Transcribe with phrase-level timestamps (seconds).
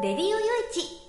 [0.00, 0.40] レディオよい
[0.72, 0.99] ち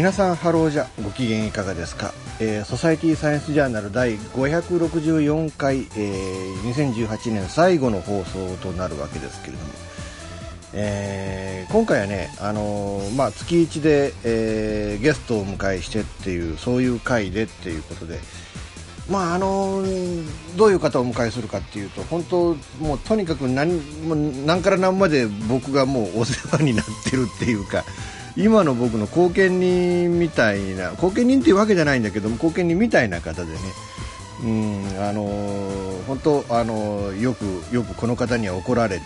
[0.00, 9.70] 皆さんハローじゃご機嫌いかがですか、えーソサエティサイエンスジャーナル第564回、えー2018年最後の放送となるわけですけれども、
[10.72, 18.20] えー今回はね、あのーまあ、月1で、えーゲストをお迎えしてっていうそういう回でっていうことで、
[19.10, 19.82] まああの
[20.56, 23.74] どういう方をお迎えするかっていうと本当もうとにかく何
[24.08, 27.84] もう何から何まで僕がもうお世話になってるっていうか
[28.36, 33.58] 今の僕の後見人みたいな後見人っていうわけじゃないんだけども後見人みたいな方でね。
[34.42, 39.02] うんあのー本当あのーよくよくこの方には怒られて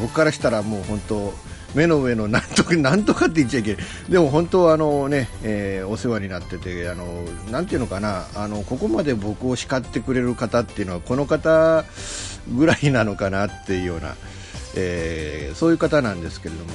[0.00, 1.32] 僕からしたらもう本当
[1.74, 3.84] 目の上のなんとか なんとかって言っちゃいけない。
[4.10, 7.06] でも本当あのね、えーお世話になっててあの
[7.50, 11.84] なんていうのかなあのここまで僕を叱ってくれる方っていうのはこの方
[12.48, 14.16] ぐらいなのかなっていうような、
[14.74, 16.70] えーそういう方なんですけれども。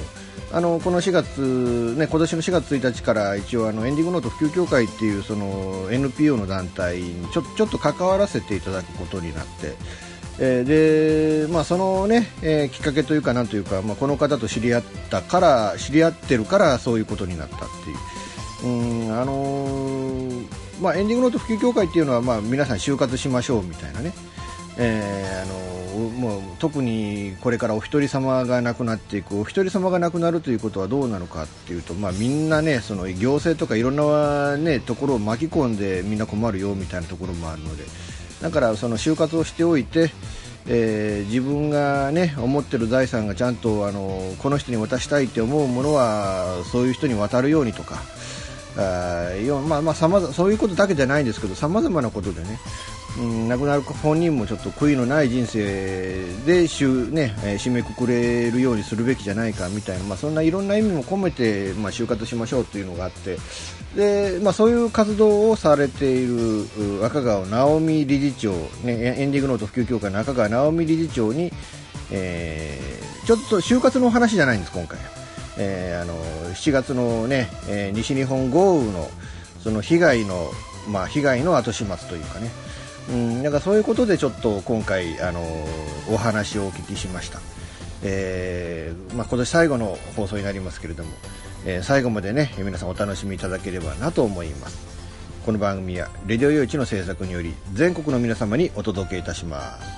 [0.50, 9.74] あのこの4月、ね、今年の4月1日から一応あのエンディングノート普及協会っていうその NPO の団体にちょちょっと関わらせていただくことになって、
[10.38, 17.96] えーでまあ、その、ねえーきっかけというかなんというか、まあ、この方と知り合ったから知り合ってるからそういうことになったっていう。
[18.64, 20.46] うんあのー
[20.80, 24.12] まあ、エンディングノート普及協会っていうのは、まあ、皆さん就活しましょうみたいなね、
[24.78, 37.84] えーあのーもう特にこれからお一人様が亡くなっていくお一人様が亡くなるということはどうなのかっていうと、まあ、みんなねその行政とかいろんな、ね、ところを巻き込んでみんな困るよみたいなところもあるので。
[38.42, 40.10] だからその就活をしておいて、
[40.66, 47.96] えー自分がね思ってる財産がちゃんとあのこの人に渡したいって思うものはそういう人に渡るようにとか
[48.78, 52.58] まあまあそういうことだけじゃないんですけどさまざまなことでね、
[53.18, 63.38] うん、亡くなる本人もちょっと悔いのない人生でしゅ、ねえー締めくくれるようにするべきじゃないかみたいな、まあ、そんないろんな意味も込めて、まあ、就活しましょうというのがあって
[63.96, 66.64] で、まあ、そういう活動をされている
[67.04, 68.52] 赤川直美理事長、
[68.84, 71.52] ね、エンディングノート普及協会の赤川直美理事長に、
[72.12, 74.98] えーちょっと就活の話じゃないんです、今回。
[75.58, 76.14] えーあの
[76.54, 79.08] 7月の、ねえー西日本豪雨の
[79.62, 80.50] その被害の、
[80.88, 82.50] まあ、被害の後始末というかね、
[83.10, 85.42] うん、なんかそういうことでちょっと今回、あの
[86.10, 87.40] お話をお聞きしました、
[88.02, 91.10] えーまあ、今年最後の放送になりますけれども、
[91.66, 94.88] え最後までね皆さんお楽しみいただければなと思います。
[95.48, 99.97] この番組はレディオ用地の制作により全国の皆様にお届けいたします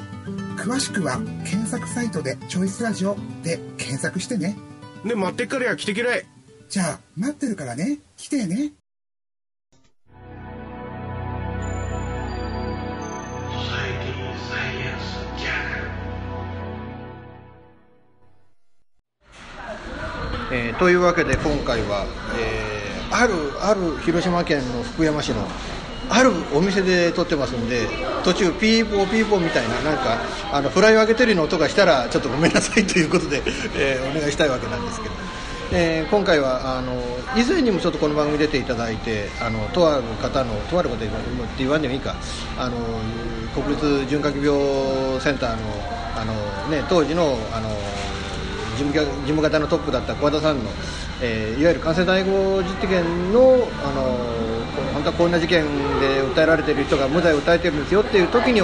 [0.61, 4.55] 詳しくは検索サイトで「チョイスラジオ」で検索してね。
[5.03, 6.23] で待ってっからや来てきれ
[6.69, 7.97] じゃあ待ってるからね。
[8.15, 8.73] 来てね。
[20.53, 22.05] えーというわけで今回は、
[22.37, 22.71] えー
[23.13, 25.45] あるある広島県の福山市の
[26.13, 27.87] あるお店で撮ってますんで
[28.25, 30.19] 途中ピーポーピーポーみたいななんか
[30.51, 33.41] あのフライを上げてるような音がしたらちょっとごめんなさいということで、
[33.75, 35.15] えーお願いしたいわけなんですけど、
[35.71, 37.01] えー今回はあの
[37.37, 41.09] 以前にもちょっとこの番組出ていただいてあのとある方のとある方って
[41.57, 42.15] 言わんでもいいか
[42.57, 42.75] あの
[43.55, 45.57] 国立循環器病センターの
[46.17, 46.33] あの、
[46.69, 47.69] ね、当時のあの
[48.77, 50.69] 事務事務方のトップだった小田さんの、
[51.21, 54.17] えーいわゆる感染対応実験の、あの
[54.93, 55.63] 本当はこんな事件
[55.99, 58.61] で訴えられている人が無罪を訴えてるんですよっていう時に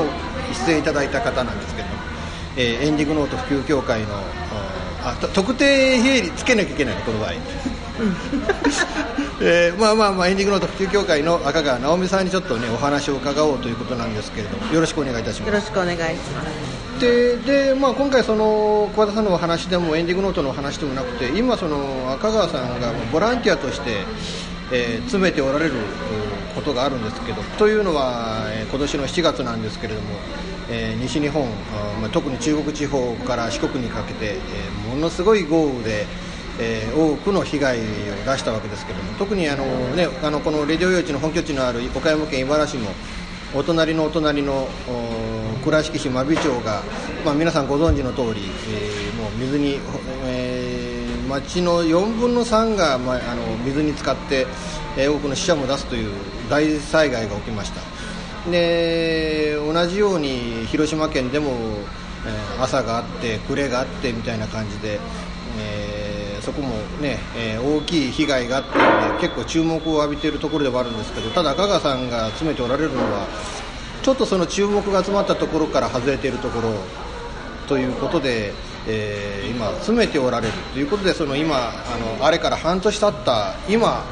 [0.66, 1.88] 出演いただいた方なんですけど、
[2.58, 4.08] えーエンディングノート普及協会の
[5.04, 7.34] あと特定非営利つけなきゃいけないのこの場合。
[9.42, 16.02] えーまあまあまあエンディングノート普及協会の赤川直美さんにちょっとねお話を伺おうということなんですけれどもよろしくお願いいたしますよろしくお願いし
[16.32, 16.87] ます。
[17.00, 24.04] でで、まあ、今回その小和田さんのお話でもエンディングノートのお話でもなくて今その赤川さんがボランティアとして、
[24.72, 25.74] えー詰めておられる
[26.56, 30.08] ことがあるんですけどというのは、えー今年の7月なんですけれども、
[30.70, 36.06] えー西日本、あまあ、特に中国地方から四国にかけて、えものすごい豪雨で、
[36.60, 37.82] えー多くの被害を
[38.26, 39.66] 出したわけですけれども特にあの、
[39.96, 42.90] ね、あのこのレディオ用地の本拠地のある岡山県井原市も
[43.56, 44.68] お隣のお隣のお
[45.68, 46.82] 倉敷市真備町が、
[47.26, 48.42] まあ、皆さんご存知の通り、
[48.72, 49.80] えーもう水に、
[50.26, 54.48] えー町の4分の3が、まあ、あの水に浸かって、
[54.96, 56.14] えー多くの死者も出すという
[56.50, 57.82] 大災害が起きました。
[58.50, 61.52] で同じように広島県でも、
[62.26, 65.00] えー朝があって暮れがあってみたいな感じで、
[65.60, 73.28] えーそこもね、えー大きい被害があって、結構注目を浴びているところではあるんですけどただ赤川さんが詰めておられるのは
[74.08, 76.72] ちょっとその注目が集まったところから外れているところ
[77.68, 78.54] ということで、
[78.88, 84.06] えー今詰めておられるということでその今あのあれから半年経った今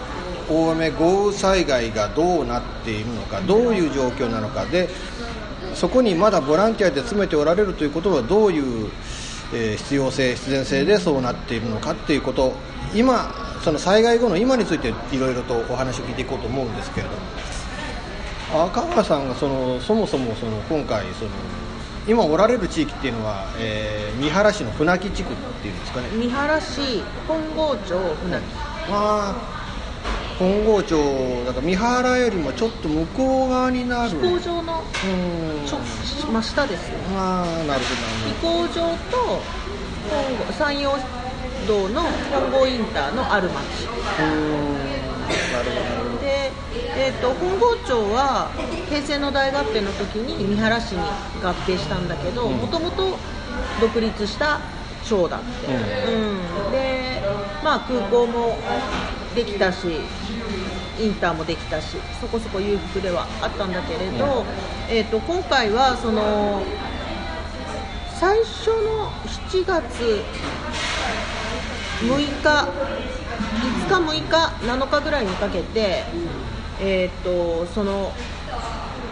[0.50, 4.65] 大雨豪雨災害がどうなっているのかどういう状況なのか。
[4.65, 4.89] で
[5.75, 8.89] そこにまだボランティアで詰めておられるということはどういう、
[9.53, 12.53] えー必要性、必然性でそうなっているのかっていうこと。
[12.94, 13.31] 今、
[13.63, 17.44] その災害後の今についていろいろとお話を聞いていこうと思うんですけれども。
[18.63, 21.31] 赤川さんがそのそもそもその今回その
[22.07, 26.07] 今おられる地域っていうのは、えー三原市の船木地区っていうんですかね。
[26.18, 28.44] 三原市本郷町船木。
[28.92, 35.80] あー本郷町だから三原よりもちょっと向こう側になる飛行場のうんちょ
[36.31, 36.98] 真下ですね。
[37.16, 39.42] ああなる飛ほどなる行場と
[40.10, 40.92] 本郷山陽
[41.68, 43.60] 道の本郷インターのある町。
[44.19, 44.74] うーん
[45.52, 46.05] なるほど
[46.97, 48.50] えー、と本郷町は
[48.88, 51.00] 平成の大合併の時に三原市に
[51.44, 53.18] 合併したんだけどもともと
[53.81, 54.62] 独立した
[55.03, 56.71] 町だって、うん。
[56.71, 57.21] で、
[57.63, 58.57] まあ、空港も
[59.36, 59.88] できたし
[61.00, 64.45] インターもできたしそこそこ裕福ではあったんだけれど、
[64.89, 66.63] えー、と今回はその
[68.18, 70.23] 最初の7月
[71.99, 72.69] 6日
[73.56, 76.04] 5日6日7日ぐらいにかけて、
[76.82, 78.12] えー、とその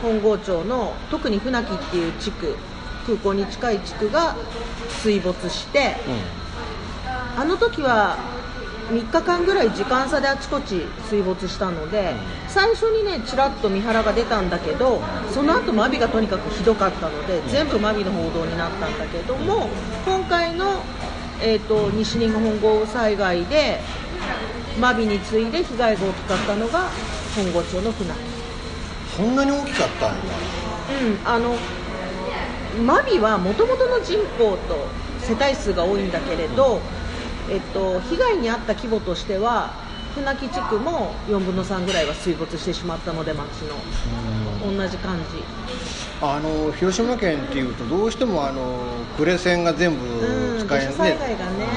[0.02, 2.56] 本郷町の特に船木っていう地区
[3.06, 4.36] 空港に近い地区が
[5.02, 5.96] 水没して、
[7.38, 8.18] あの時は
[8.90, 12.14] 3日間ぐらい時間差であちこち水没したので、
[12.48, 15.02] 最初にねちらっと三原が出たんだけど
[15.32, 19.68] その後マビがとにかくひどかったので全部マビの報道になったんだけども
[20.06, 20.82] 今回の、
[21.42, 23.80] えー、と西日本豪雨災害で
[24.80, 26.90] マビに次いで被害が大きかったのが
[27.36, 28.14] 本郷町の船。
[28.14, 28.20] 木。
[29.16, 30.34] そんなに大きかったんだ。
[30.90, 31.56] うん、あの
[32.86, 34.88] マビはもともとの人口と
[35.20, 36.82] 世帯数が多いんだけれど、
[37.50, 39.74] えっと、被害に遭った規模としては
[40.16, 43.76] 船木地区も4分の3ぐらいは水没してしまったので町の。
[44.66, 45.44] 同じ感じ。
[46.22, 48.80] あの広島県っていうとどうしてもあの
[49.18, 51.68] 呉線が全部うん土使え砂災害がね。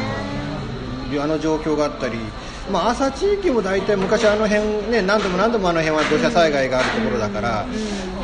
[1.20, 2.18] あの状況があったり、
[2.70, 7.66] まあ、朝地域も大体昔あの辺、ね、何度も何度もあの辺は土砂災害があるところだから、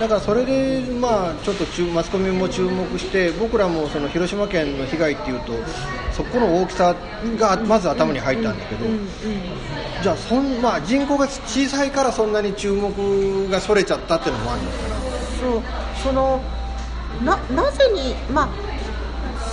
[0.01, 5.53] だからそれで、まあ、ちょっと注マスコミも注目して僕らもその広島県の被害っていうと
[6.11, 6.97] そこの大きさ
[7.39, 8.85] がまず頭に入ったんだけど、
[10.03, 14.95] じゃあそん、まあ、人口が小さいからそんなに注目がそれちゃったっていうのもあるのかな。
[15.41, 15.63] そう
[16.03, 16.43] その
[17.25, 18.49] ななぜに、まあ、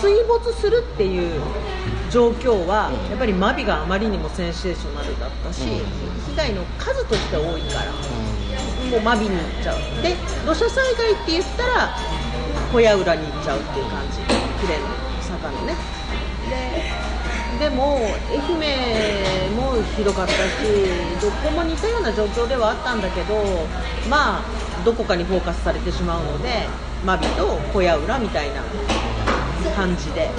[0.01, 1.41] 水没するっていう
[2.10, 7.92] 状況は、やっぱり真備があまりにもセンセーショナルだったし、被害の数として多いから、
[8.89, 9.78] もう真備に行っちゃう。
[10.01, 11.96] で土砂災害って言ったら
[12.72, 14.20] 小屋浦に行っちゃうっていう感じ。
[14.66, 14.88] 呉の
[15.22, 15.75] 坂のね。
[16.50, 17.10] で
[17.60, 17.98] でも
[18.30, 20.38] 愛媛もひどかったし
[21.22, 23.36] どこも似たような状況ではあったんだけど
[24.10, 24.42] まあ
[24.86, 26.68] どこかにフォーカスされてしまうので
[27.06, 28.63] 真備と小屋浦みたいな
[29.75, 30.30] 感じで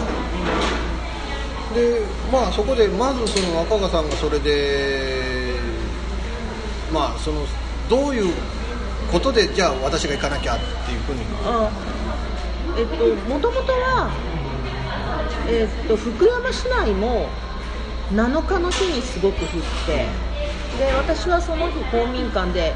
[1.75, 5.55] でまあそこでまずその若川さんがそれで
[6.93, 7.47] まあその
[7.89, 8.35] どういう
[9.13, 11.21] ことでじゃあ私が行かなきゃっていうふうに。
[11.45, 11.71] あ
[12.79, 14.11] えっともともとは、
[15.49, 17.27] えっと、福山市内も
[18.13, 19.51] 7日の日にすごく降っ
[19.87, 20.07] て
[20.79, 22.75] で私はその日公民館で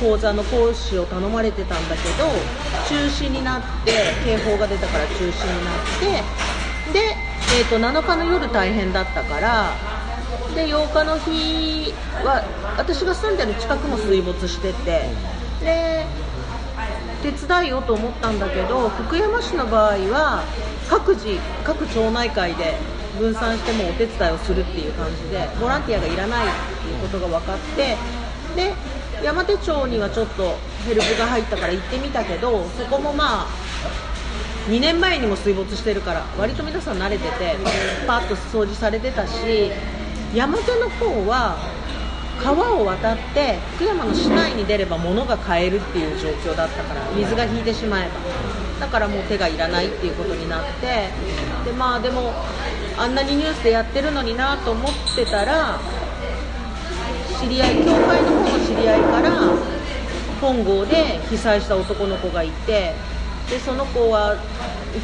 [0.00, 2.28] 講座の講師を頼まれてたんだけど
[2.88, 3.92] 中止になって
[4.24, 9.72] 警報が出たから中止になってで、えっと7日の夜大変だったから
[10.54, 11.92] で8日の日
[12.24, 12.44] は
[12.76, 15.08] 私が住んでる近くも水没してて
[15.62, 16.06] で
[17.22, 20.44] 手伝いようと思ったんだけど福山市の場合は
[20.88, 22.74] 各自各町内会で
[23.18, 26.50] 分散してもお手伝いをするっていう感じでボランティアがいらないっ
[26.82, 27.96] ていうことが分かって
[28.54, 28.72] で
[29.24, 30.54] 山手町にはちょっと
[30.86, 33.68] ヘルプが入ったから行ってみたけどそこもまあ
[34.68, 37.56] 2年前にも水没してるから割と皆さん慣れてて
[38.06, 39.70] パッと掃除されてたし
[40.34, 41.56] 山手の方は
[42.38, 48.58] 川を渡って福山の市内に出れば物が買えるっていう状況だったから水が引いてしまえば。
[48.78, 51.08] だからもう手がいらないっていうことになって
[51.64, 52.32] でまあでも
[52.96, 55.80] あんなにニュースでやってるのになと思ってたら
[57.40, 59.30] 知り合い教会の方の知り合いから
[60.40, 62.94] 本郷で被災した男の子がいて
[63.50, 64.36] でその子は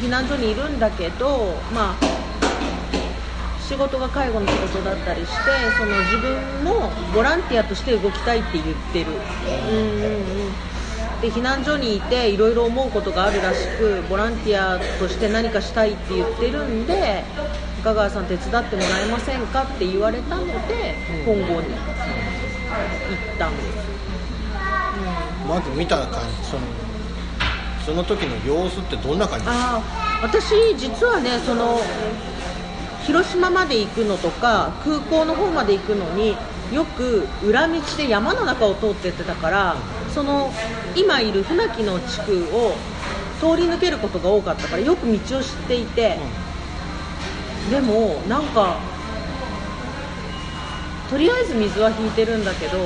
[0.01, 1.95] 避難所にいるんだけどまあ
[3.67, 9.07] 仕事が介護の仕事だったりしてその自分もボランティアとして動きたいって言ってる。
[9.69, 10.53] うんうんうん。
[11.21, 17.23] で避難所にいていろいろ思うことがあるらしくボランティアとして何かしたいって言ってるんで
[17.83, 19.63] 香川さん手伝ってもらえませんか？
[19.63, 20.93] って言われたので
[21.25, 21.61] 本郷に行っ
[23.39, 23.55] たん。
[23.57, 23.75] です
[25.47, 26.63] まず見た感じその
[27.85, 29.81] その時の様子ってどんな感じですか？
[30.23, 31.79] 私実はねその
[33.05, 36.35] 広島まで行くのとか空港の方まで行くのに
[36.73, 39.75] よく裏道で山の中を通ってってたから
[40.13, 40.51] その
[40.95, 42.73] 今いる船木の地区を
[43.39, 46.17] 通り抜けることが多かったからよく道を知っていて、
[47.69, 48.79] でもなんか
[51.09, 52.79] とりあえず水は引いてるんだけど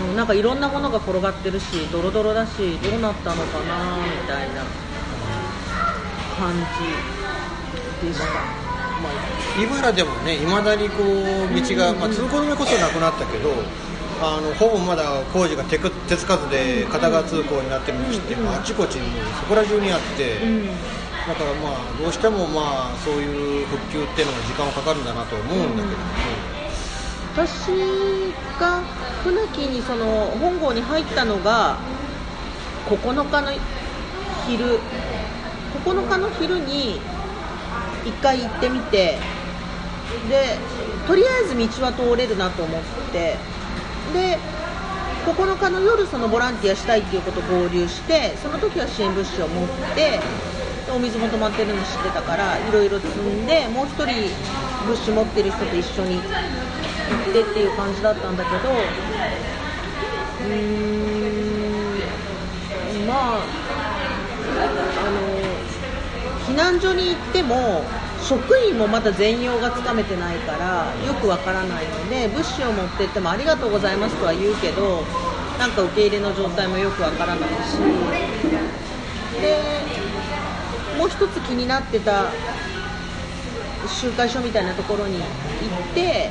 [0.00, 4.62] うんなんかいろんなものが転がってるしドロドロだしどうなったのかなみたいな
[6.36, 6.52] 感
[8.02, 11.06] じでした、まあ、茨でもねいまだにこう
[11.54, 13.52] 道が、まあ、通行止めこそなくなったけど
[14.20, 20.66] あのほぼまだ工事が手く手つかずで片側通行になってる道って、あちこちにそこら中にあって、うん。
[21.26, 26.53] だからまあどうしてもまあそういう復旧っていうのが時間はかかるんだなと思うんだけども、
[27.34, 27.66] 私
[28.60, 28.80] が
[29.24, 30.04] 船木にその
[30.38, 31.76] 本郷に入ったのが
[32.88, 33.50] 9日の
[34.46, 34.78] 昼
[35.84, 37.00] 9日の昼に
[38.04, 39.18] 1回行ってみて
[40.28, 40.56] で
[41.08, 43.36] とりあえず道は通れるなと思って
[44.12, 44.38] で
[45.26, 50.20] 9日の夜そのボランティアしたいっていうこと合流してその時は支援物資を持って
[50.94, 54.30] お水も止まってるの知ってたからいろいろ積んでもう1人
[54.86, 56.20] 物資持ってる人と一緒に
[57.30, 60.54] ってっていう感じだったんだけどうー
[63.04, 65.20] んまああの
[66.46, 67.82] 避難所に行っても
[68.22, 75.02] 職員もまだ全容がつかめてないからよくわからないので物資を持ってってもありがとうございますとは言うけど
[75.58, 77.76] なんか受け入れの状態もよくわからないし。
[79.40, 79.84] で
[80.98, 82.30] もう一つ気になってた
[83.88, 85.28] 集会所みたいなところに行っ
[85.94, 86.30] て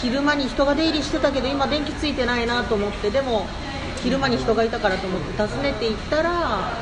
[0.00, 3.46] 昼間に人が出入りしてたけど今電気ついてないなと思ってでも
[4.02, 6.72] 昼間に人がいたからと思って訪ねて行ったら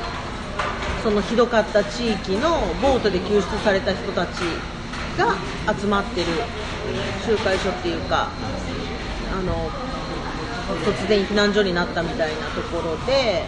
[1.02, 2.50] そのひどかった地域の
[2.82, 4.40] ボートで救出された人たち
[5.16, 5.34] が
[5.80, 6.26] 集まってる
[7.24, 8.28] 集会所っていうか
[9.32, 9.70] あの
[10.84, 13.44] 突然避難所になったみたいなところで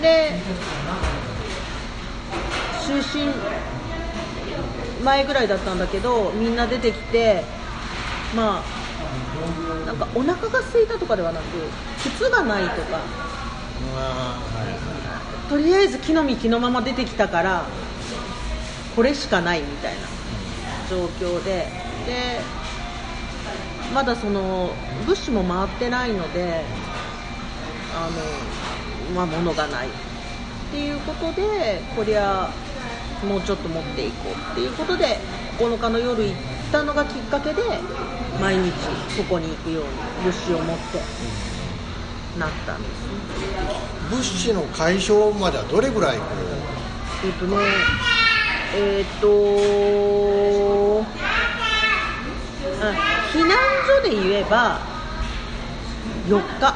[0.00, 0.40] で
[2.80, 3.32] 就寝
[5.02, 7.42] 前ぐらいだったんだけどみんな出てきて
[8.36, 8.87] まあ
[9.86, 11.44] なんかお腹が空いたとかではなく
[12.02, 13.00] 靴がないとか。
[15.48, 17.64] とりあえず木の実木のまま出てきたから
[18.94, 20.00] これしかないみたいな
[20.90, 21.66] 状況で。
[22.06, 22.40] で
[23.94, 24.70] まだその
[25.06, 26.62] 物資も回ってないので
[27.94, 29.90] あの、まあ、物がないっ
[30.70, 32.50] ていうことでこりゃ
[33.26, 35.18] もうちょっと持っていこうっていうことで
[35.58, 36.34] 9日の夜行っ
[36.70, 37.62] たのがきっかけで
[38.40, 38.72] 毎日
[39.16, 39.90] そこに行くように
[40.24, 41.00] 物資を持って
[42.38, 43.08] なったんですね。
[44.10, 46.24] 物資の解消まではどれぐらいこ
[47.24, 47.56] えっとね
[48.74, 49.28] えっと
[52.80, 52.94] あ
[53.32, 54.80] 避難所で言えば
[56.26, 56.74] 4日。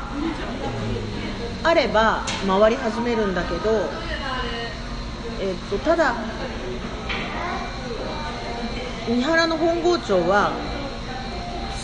[1.65, 3.89] あれば回り始めるんだけど、
[5.39, 6.17] えっと、ただ
[9.09, 10.53] 三原の本郷町は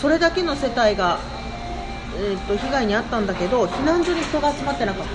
[0.00, 1.18] それだけの世帯が、
[2.16, 5.14] えっと、被害に遭ったんだけど避難所に人が集まってなかった、う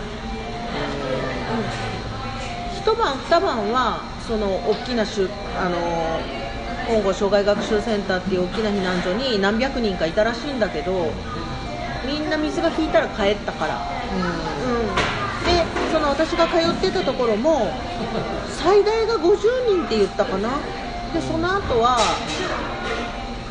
[2.72, 5.78] ん、一晩二晩はその大きなあの
[6.88, 11.10] 本郷障害学習センターっていう大きな避難所に何百人かいたらしいんだけど
[12.06, 14.96] みんな水が引いたら帰ったから、うん、
[15.46, 17.72] でその私が通ってたところも
[18.50, 20.50] 最大が50人って言ったかな。
[21.14, 21.98] でその後は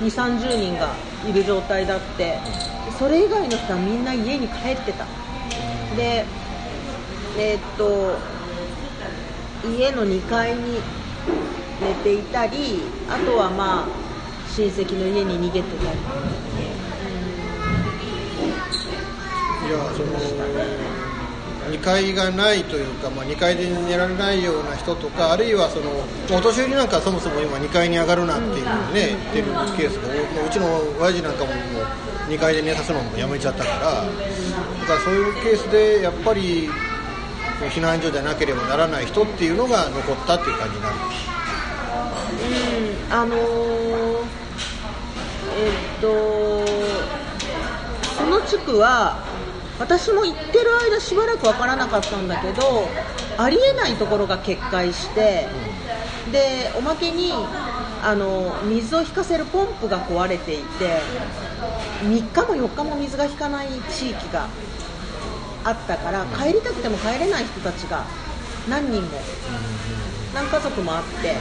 [0.00, 0.94] 2 3 0人が
[1.28, 2.38] いる状態だって
[2.98, 5.06] それ以外の人はみんな家に帰ってた。
[5.96, 6.24] で
[7.38, 8.16] えー、っと
[9.66, 10.80] 家の2階に
[11.80, 13.86] 寝ていたりあとはまあ
[14.54, 15.98] 親戚の家に逃げてたり。
[19.68, 21.01] いやその
[21.70, 25.90] 2階がないというか、まあ、2階で寝られないような人とかあるいはその
[26.36, 30.66] お年寄りなんかそもそも今2階に上がるなっていうね、言ってるケースが、うちの
[31.00, 33.82] 親父なんかももう2階で寝さすのもやめちゃったからだ
[34.86, 36.68] からそういうケースでやっぱり
[37.70, 40.94] 避難所じゃなければならない人っていうのが残ったっていう感じになる。
[43.08, 43.40] うんあのー、
[45.54, 46.64] えっと
[48.16, 49.31] その地区は
[49.82, 52.86] 私も行ってる間しばらく分からなかったんだけど
[53.36, 55.48] ありえないところが決壊して
[56.30, 57.32] でおまけに
[58.04, 61.00] あの水を引かせるポンプが壊れていて
[62.04, 64.46] 3日も4日も水が引かない地域が
[65.64, 68.04] あったから帰りたくても帰れない人たちが
[68.68, 69.08] 何人も
[70.32, 71.34] 何家族もあって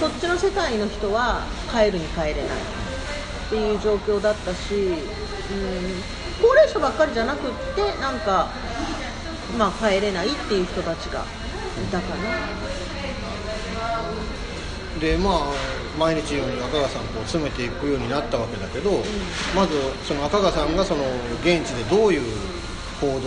[0.00, 6.02] そっちの世帯の人は帰るに帰れないっていう状況だったし、うん、
[6.40, 8.48] 高齢者ばっかりじゃなくってなんか、
[9.58, 12.24] まあ、帰れないっていう人たちがいたかな。
[15.00, 15.52] でまあ
[15.98, 19.02] 毎日のように赤川さんこう詰めていくようになったわけだけど、うん、
[19.54, 21.02] まずその赤川さんがその
[21.42, 22.22] 現地でどういう
[23.00, 23.20] 行動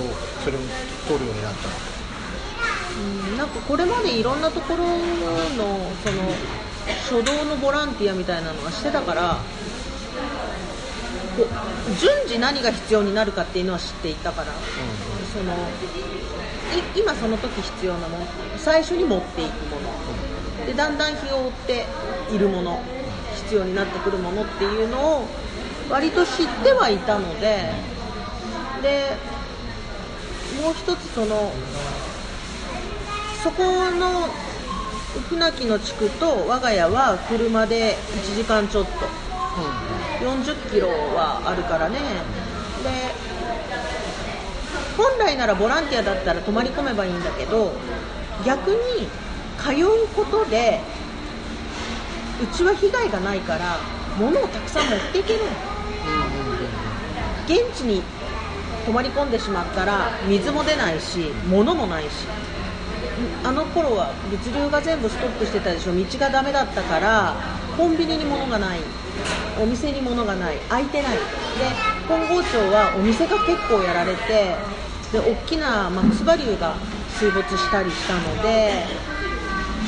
[0.43, 0.59] それを
[1.07, 1.73] 取るようになったの？
[1.75, 1.81] か、
[3.29, 4.95] うん、なんかこれまでいろんなところの
[6.03, 6.23] その
[6.87, 9.39] 初動のボランティアみたいなのはしてたから
[11.99, 14.57] 順次何が必要になるかっていうのは知っていたから、うん、
[15.31, 15.53] その
[16.95, 18.25] 今その時必要なもの
[18.57, 20.65] 最初に持っていくもの。
[20.65, 21.85] でだんだん日を追って
[22.33, 22.81] いるもの
[23.35, 25.27] 必要になってくるものっていうのを
[25.89, 27.71] 割と知ってはいたので
[28.81, 29.15] で
[30.61, 31.51] もう一つその
[33.43, 34.27] そこの
[35.29, 37.95] 船木の地区と我が家は車で
[38.33, 39.86] 1時間ちょっと、うん、
[40.19, 41.99] 40キロはあるからね。
[41.99, 42.03] で
[44.97, 47.71] 本来ならボランティアだったら泊まり込めばいいんだけど
[48.45, 49.07] 逆に
[49.57, 50.79] 通うことで
[52.41, 53.79] うちは被害がないから
[54.17, 55.45] 物をたくさん持っていけるの、
[57.45, 58.01] 現地に
[58.85, 62.27] 泊まり込んでしまったら水も出ないし物もないし。
[63.43, 65.95] あの頃は物流が全部ストップしてたでしょ。
[65.95, 67.35] 道がダメだったから
[67.75, 68.79] コンビニに物がない。
[69.59, 70.57] お店に物がない。
[70.69, 71.17] 開いてない。
[71.17, 71.17] で
[72.07, 74.55] 本郷町はお店が結構やられて
[75.11, 76.75] で大きなマックスバリューが
[77.17, 78.85] 水没したりしたので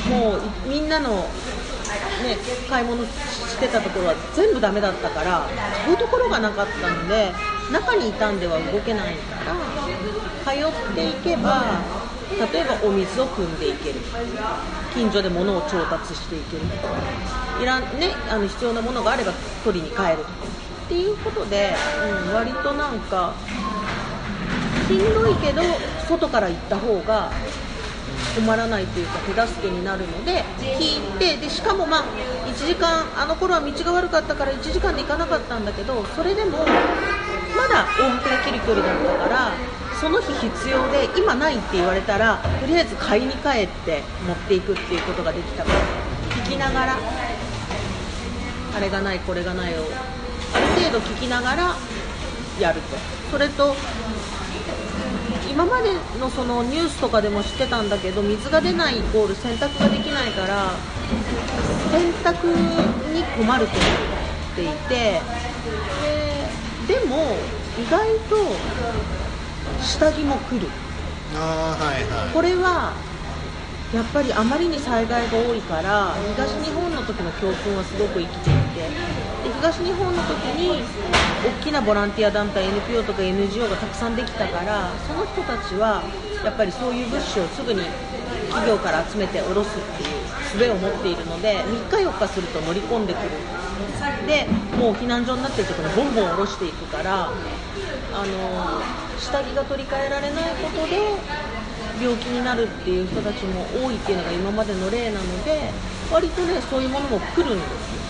[0.08, 2.36] もうみんなの、ね、
[2.68, 5.46] 買い物してたところは全部ダメだったから
[5.84, 7.32] 買うところがなかったんで
[7.72, 9.56] 中にいたんでは動けないから
[10.52, 11.64] 通っていけば
[12.38, 14.00] 例えばお水を汲んでいける。
[14.94, 16.62] 近所で物を調達していける。
[16.66, 16.94] とか
[17.60, 19.32] いらん、ね、あの必要なものがあれば
[19.64, 20.18] 取りに帰る。
[20.18, 20.30] とか
[20.86, 21.72] っていうことで、
[22.26, 23.32] うん、割となんか
[24.88, 25.62] しんどいけど
[26.08, 27.30] 外から行った方が
[28.34, 32.04] 困らないというか手助けになるので聞いてでしかもまあ
[32.48, 36.58] 1時間あの頃は道が悪かったから1時間で行かなかったんだけどそれでも
[37.56, 39.52] まだ往復できる距離だったから
[40.00, 45.62] その日必要で今ないって言われたらとりあえず買いに帰って持っていくっていうことができた。
[45.62, 45.78] から
[46.42, 46.96] 聞きながら
[48.74, 49.82] あれがないこれがないを
[50.54, 51.76] ある程度聞きながら
[52.58, 52.96] やると。
[53.30, 53.76] それと
[55.50, 60.70] 今までのそのニュースとかでも知ってたんだけど水が出ないイコール洗濯ができないから
[61.90, 62.46] 洗濯
[63.12, 65.20] に困ると思っていて。
[66.88, 67.36] ででも
[67.78, 68.36] 意外と
[69.82, 70.68] 下着も来る。
[71.36, 72.34] ああはいはい。
[72.34, 72.92] これは
[73.94, 80.84] やっぱりあまりに災害が多いから東日本の時の教訓はすごく生きていてで東日本の時に
[81.42, 86.04] 大きなボランティア団体 NPO とか NGO がたくさんできたからその人たちは
[86.44, 87.82] やっぱりそういう物資をすぐに
[88.50, 90.20] 企業から集めて下ろすっていう
[90.52, 91.56] 術を持っているので
[91.90, 93.30] 3日4日すると乗り込んでくる。
[94.26, 94.46] で
[94.78, 100.96] もう避難所になってるところにボンボン下ろしていくからあの下着が取り替えられないことで
[102.00, 105.70] 病気になるっていう人たちも多いっていうのが今までの例なので
[106.10, 108.00] 割とねそういうものも来るんですよ、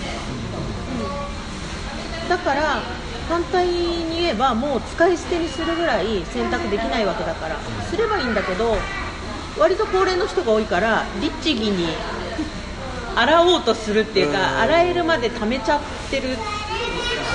[2.23, 2.81] うん、だから
[3.29, 7.57] 反対に言えばもう使い捨てにするぐらい洗濯できないわけだから
[7.88, 8.77] すればいいんだけど
[9.59, 11.88] 割と高齢の人が多いから律儀に
[13.16, 16.29] 洗おうとするっていうか洗えるまで溜めちゃってる。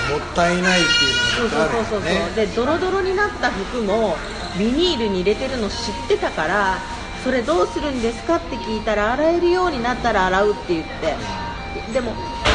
[0.10, 2.32] もったいないっていうそうそうそうそう、ね。
[2.36, 4.16] でドロドロになった服も
[4.58, 5.76] ビニールに入れてるの知っ
[6.08, 6.78] てたから
[7.24, 11.16] それどうするんですかって聞いたら洗えるようになったら洗うって言って。
[11.92, 12.14] でも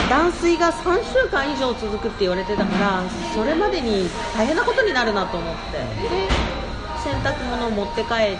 [0.09, 3.03] 断水が3週間以上続くって言われてたから
[3.35, 5.79] それまでに大変なことになるなと思って。
[6.09, 6.29] で
[7.01, 8.39] 洗濯物を持って帰って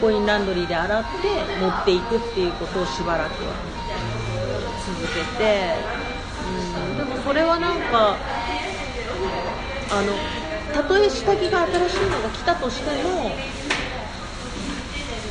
[0.00, 1.08] コインランドリーで洗って
[1.60, 3.54] 持っていくっていうことをしばらくは
[4.84, 5.74] 続けて、
[6.90, 8.16] うん、でもそれはなんか
[9.90, 10.12] あの
[10.72, 13.30] たとえ下着が新しいのが来たとしても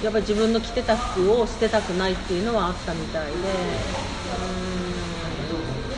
[0.04, 3.32] やっぱり自分の着てた服を捨てたくないっていうのはあったみたいで。
[3.32, 3.34] う
[4.64, 4.68] ん。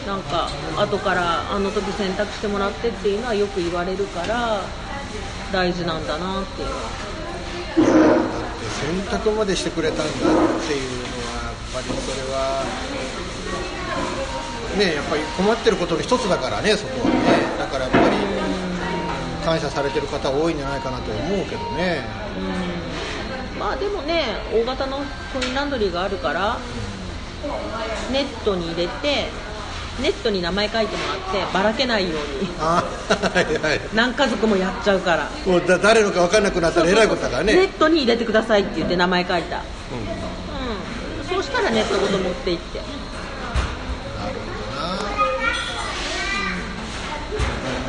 [0.07, 4.61] なんか後からあの時選択してもらってっていうのはよく言われるから
[5.51, 6.67] 大事なんだなっていう。
[6.67, 10.07] だって洗濯までしてくれたんだっ
[10.67, 12.65] ていうのはやっぱりそれは
[14.79, 17.58] ねやっぱり困ってることの一つだからねそこはね。
[19.49, 22.05] 感謝されてる方多いんじゃないかなと思うけどね。
[22.38, 23.59] うん。
[23.59, 25.03] まあでもね大型のコ
[25.43, 26.59] インランドリーがあるから
[28.12, 29.25] ネットに入れて
[29.99, 32.49] ネットに名前書いてもらってばらけないように。
[32.59, 33.81] あはいはい。
[33.95, 35.31] 何家族もやっちゃうから。
[35.47, 37.55] もうだ誰のか分かんなくなったらえらいことだからね。
[37.55, 39.57] ネットに入れてくださいって言って名前書いた。
[39.57, 39.63] うん、
[41.27, 44.45] そうしたらネットごと持って行ってなるほ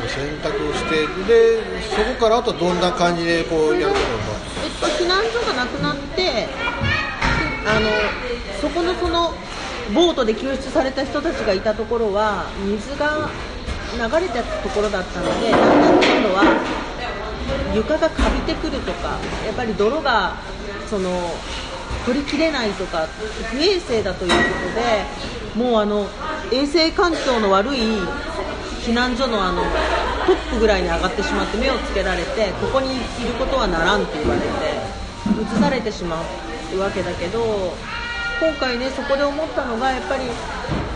[0.11, 3.93] もう洗濯をしてでそこからあとどんな感じでこうやるの？
[3.93, 3.97] か
[4.63, 6.47] えっと、避難所がなくなって
[7.65, 7.89] あの
[8.59, 9.33] そこのその
[9.93, 13.29] ボートで救出された人たちがいたところは水が
[13.93, 16.43] 流れたところだったのでだんだん今度は
[17.75, 20.35] 床がカビてくるとかやっぱり泥が
[20.89, 21.09] その
[22.05, 23.07] 取りきれないとか
[23.51, 24.35] 不衛生だというこ
[25.55, 26.07] とでもうあの
[26.51, 27.79] 衛生環境の悪い
[28.85, 29.61] 避難所のあの
[30.25, 34.47] トップぐらいに上がってしまって目をつけられてここにいることはならんって言われて
[35.41, 36.21] 移されてしま
[36.73, 37.73] うわけだけど
[38.39, 40.23] 今回ねそこで思ったのがやっぱり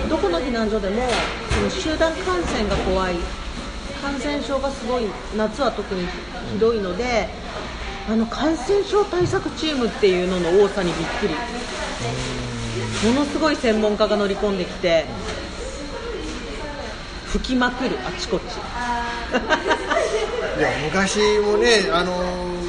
[0.10, 1.08] どこの避難所でも
[1.54, 3.16] その集団感染が怖い
[4.02, 5.06] 感染症がすごい
[5.38, 6.08] 夏は特に
[6.54, 7.30] ひどいので
[8.08, 11.36] あの感染症対策チームっていうのの多さにびっくり。
[13.04, 15.06] ものすごい専門家が乗り込んできて
[17.36, 18.44] 吹きまくるあちこち。
[20.58, 22.14] いや昔もねあの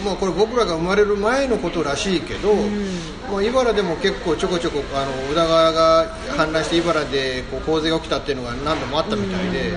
[0.05, 2.53] まあこれ僕らが生まれる前のことらしいけど、
[3.31, 9.73] まあ、茨でも結構ちょこちょこあの宇田川が氾濫して茨でこう洪水が起きたっていうのが何度もあったみたいで,、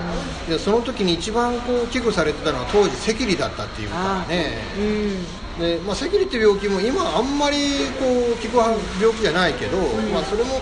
[0.48, 4.58] でその時に一番こう危惧されてたのは当時赤痢だったっていうからね。
[4.76, 7.56] うんで、まあ、赤痢っていう病気も今あんまり
[8.00, 9.76] こう聞く病気じゃないけど、
[10.12, 10.60] まあ、それも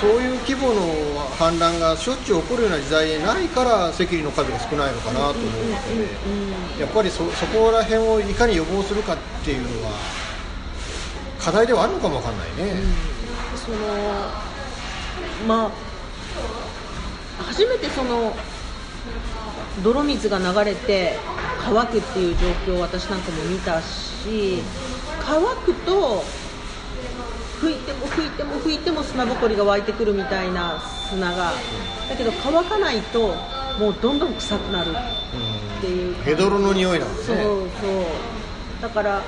[0.00, 0.82] そういう規模の
[1.38, 5.48] 氾濫がしょっちゅう起こるような時代ないから赤痢の数が少ないのかなと思うの
[6.76, 9.92] で、やっぱりそそこら辺をいかに予防するかっていうのは
[11.38, 12.82] 課題ではあるのかもわかんないね。
[13.56, 13.78] その
[15.48, 15.72] ま
[17.40, 18.36] あ初めてその
[19.82, 21.18] 泥水が流れて
[21.58, 24.62] 乾くっていう状況を私なんかも見たし
[25.20, 26.22] 乾くと
[27.60, 31.52] 拭いても拭いても拭いても砂ぼこりが湧いてくるみたいな砂が
[32.08, 33.34] だけど乾かないと
[33.78, 34.92] もうどんどん臭くなる
[35.78, 37.42] っていうヘドロの匂いなんですそうね。
[37.42, 37.72] そう。
[38.82, 39.22] だから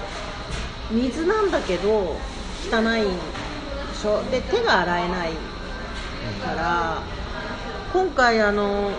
[0.90, 2.16] 水なんだけど
[2.70, 3.11] 汚いで
[3.94, 4.22] しょ。
[4.30, 5.32] で手が洗えない
[6.44, 7.02] から
[7.92, 8.90] 今回あの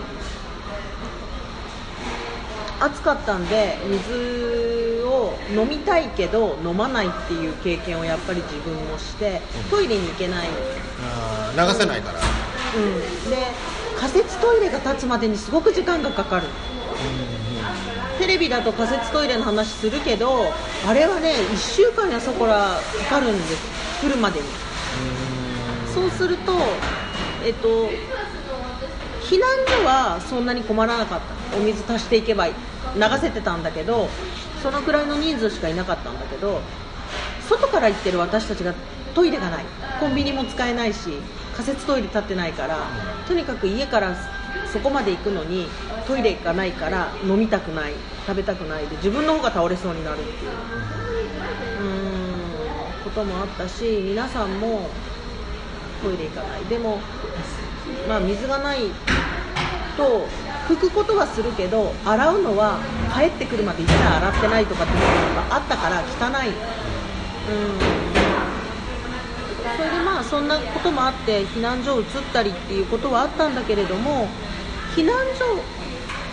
[2.80, 10.48] 暑かったんで水を飲みたいけど飲まないっていう経験をやっぱり自分もしてトイレに行けない、
[11.02, 12.20] あー流せないから。
[12.76, 13.36] うん、で
[13.98, 16.46] 仮設トイレが立つまでにすごく時間がかかる。
[18.18, 20.52] テレビだと仮設トイレの話するけど
[20.86, 24.00] あれはね1週間やそこらかかるんです。
[24.00, 24.46] 来るまでに。
[25.92, 26.52] そうすると
[27.44, 27.88] えっと
[29.22, 32.52] 避難所はそんなに困らなかったお水足していけば流
[33.20, 34.08] せてたんだけど
[34.62, 36.60] そのくらいの人数しかいなかったんだけど
[37.48, 38.74] 外から行ってる私たちが
[39.14, 39.64] トイレがない。
[39.98, 41.10] コンビニも使えないし
[41.52, 42.78] 仮設トイレ立ってないから
[43.26, 44.14] とにかく家から
[44.72, 45.66] そこまで行くのに
[46.06, 47.92] トイレがないから飲みたくない
[48.26, 50.50] 食べたくないで自分の方が倒れそうになるっていう。
[51.82, 52.20] うん
[53.02, 54.88] こともあったし皆さんも
[56.02, 56.64] トイレ行かない。
[56.64, 56.98] でも、
[58.08, 58.78] まあ、水がない
[59.96, 60.26] と
[60.68, 62.78] 拭くことはするけど洗うのは
[63.14, 66.54] 帰ってくるまで1回洗ってないとかっていうのがあったから汚い、うん、
[69.76, 74.28] それでまあそんなこともあって避難所を移ったりっていうことはあったんだけれども
[74.94, 75.44] 避難所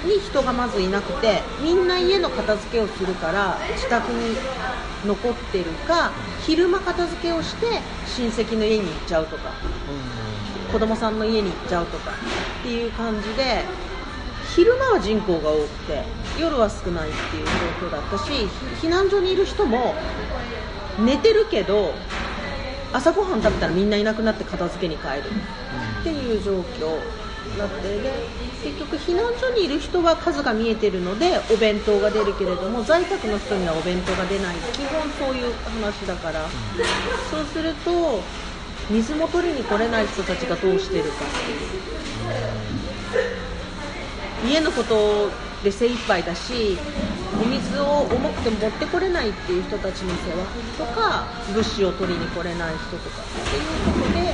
[0.07, 4.35] に人がまずいなくてみんな家の片付けをするから自宅に
[5.05, 6.11] 残ってるか
[6.45, 7.65] 昼間片付けをして
[8.15, 9.51] 親戚の家に行っちゃうとか
[10.71, 12.11] 子供さんの家に行っちゃうとか
[12.59, 13.63] っていう感じで
[14.55, 16.03] 昼間は人口が多くて
[16.39, 17.45] 夜は少ないっていう
[17.81, 18.31] 状況だったし
[18.81, 19.95] 避難所にいる人も
[21.03, 21.93] 寝てるけど
[22.93, 25.23] 朝ごはん食べたらみんないなくなって片付けに帰る
[26.01, 26.99] っていう状況
[27.57, 28.11] だってで
[28.63, 34.55] 結局避難所にいる人は数が見えてるのでお弁当が出るけれども在宅の人にはお弁当が出ない。
[34.73, 36.45] 基本そういう話だから。
[37.31, 38.21] そうすると
[38.89, 41.11] 水も取りに来れない人たちがどうしてるかっ
[41.45, 43.46] ていう。
[44.45, 45.31] 家のこと
[45.63, 46.77] で精一杯だし
[47.41, 50.45] お水を重くて持ってこれないっていう人たちの世話
[50.77, 53.21] とか物資を取りに来れない人とか。
[53.21, 54.33] っていうことで、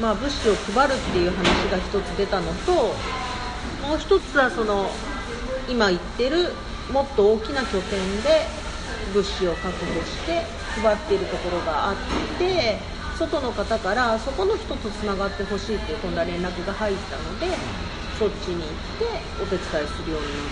[0.00, 2.72] まあ、物資を配るっていう話が一つ出たのと
[3.86, 4.90] もう一つはその
[5.68, 6.52] 今言ってる
[6.92, 8.46] もっと大きな拠点で
[9.14, 10.42] 物資を確保して
[10.80, 11.96] 配っているところがあっ
[12.38, 12.78] て
[13.18, 17.46] 外の方からそこの人とつながってほしいっていう今度は連絡が入ったので
[18.20, 18.64] そっちに行っ
[18.98, 19.04] て
[19.42, 20.46] お手伝いするようになっ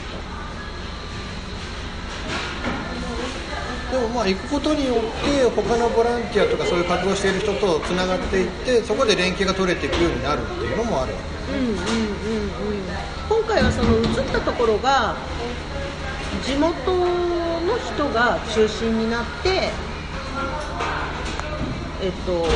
[3.92, 3.92] た。
[3.92, 11.80] でもまあ行くことによって他のボランティアとかそういう活動している人とつながっていってそこで連携が取れていくようになるっていうのもあるわけうんうんうんうん
[13.28, 15.16] 今回はその移ったところが
[16.44, 19.70] 地元の人が中心になって
[22.02, 22.46] えっと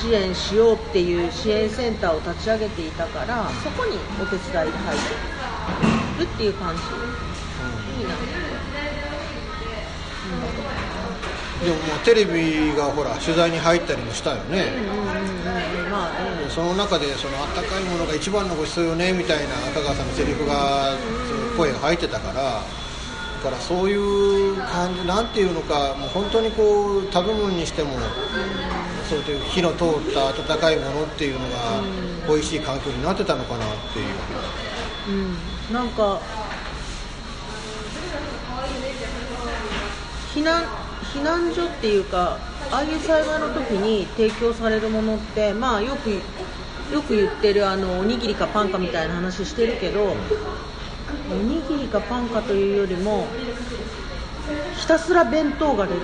[0.00, 5.00] 支援しようっていう支援センターを立ち上げていたからそこにお手伝いで入っ
[6.16, 6.82] てるっていう感じ
[8.02, 8.40] になって
[11.64, 14.64] でももうテレビがほら取材に入ったりもしたよね、
[16.48, 20.96] その中でそのあったかいものが一番のごちそうよねみたいな赤川さんのセリフが
[21.58, 22.62] 声が入ってたからだ
[23.42, 27.90] からそういう感じなんていうのかもう本当にこう食べ物にしても
[29.10, 31.82] そういう火の通った温かいものっていうのが
[32.28, 34.06] 美味しい環境になってたのかなっていう。
[35.08, 36.20] うん、なんか
[40.32, 40.62] 避難
[41.12, 42.38] 避難所っていうか
[42.70, 46.10] ああいう災害の時に提供されるものってまあよく
[46.94, 50.14] よく言ってるあのおにぎりかパンかみたいな話してるけど
[51.32, 53.26] おにぎりかパンかというよりも
[54.76, 56.00] ひたすら弁当が出る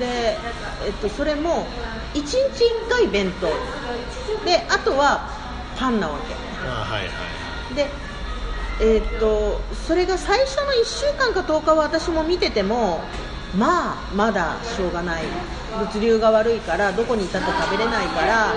[0.00, 0.36] で、
[0.86, 1.66] えっと、それも
[2.14, 3.46] 1日1回弁当。
[4.44, 5.28] であとは
[5.76, 6.34] パンなわけ。
[7.74, 7.88] で、
[8.80, 13.00] えーっとそれが最初の1週間か10日は私も見てても
[13.56, 15.24] まあまだしょうがない。
[15.78, 18.54] 物流が悪いからどこにいたって食べれないから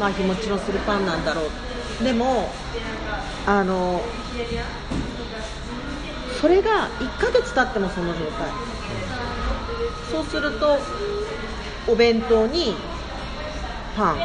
[0.00, 2.04] まあ日持ちのするパンなんだろう。
[2.04, 2.50] でも
[3.46, 4.02] あの
[6.40, 8.50] それが1ヶ月経ってもその状態
[10.10, 10.78] そうすると
[11.88, 12.74] お弁当に
[13.96, 14.18] パン。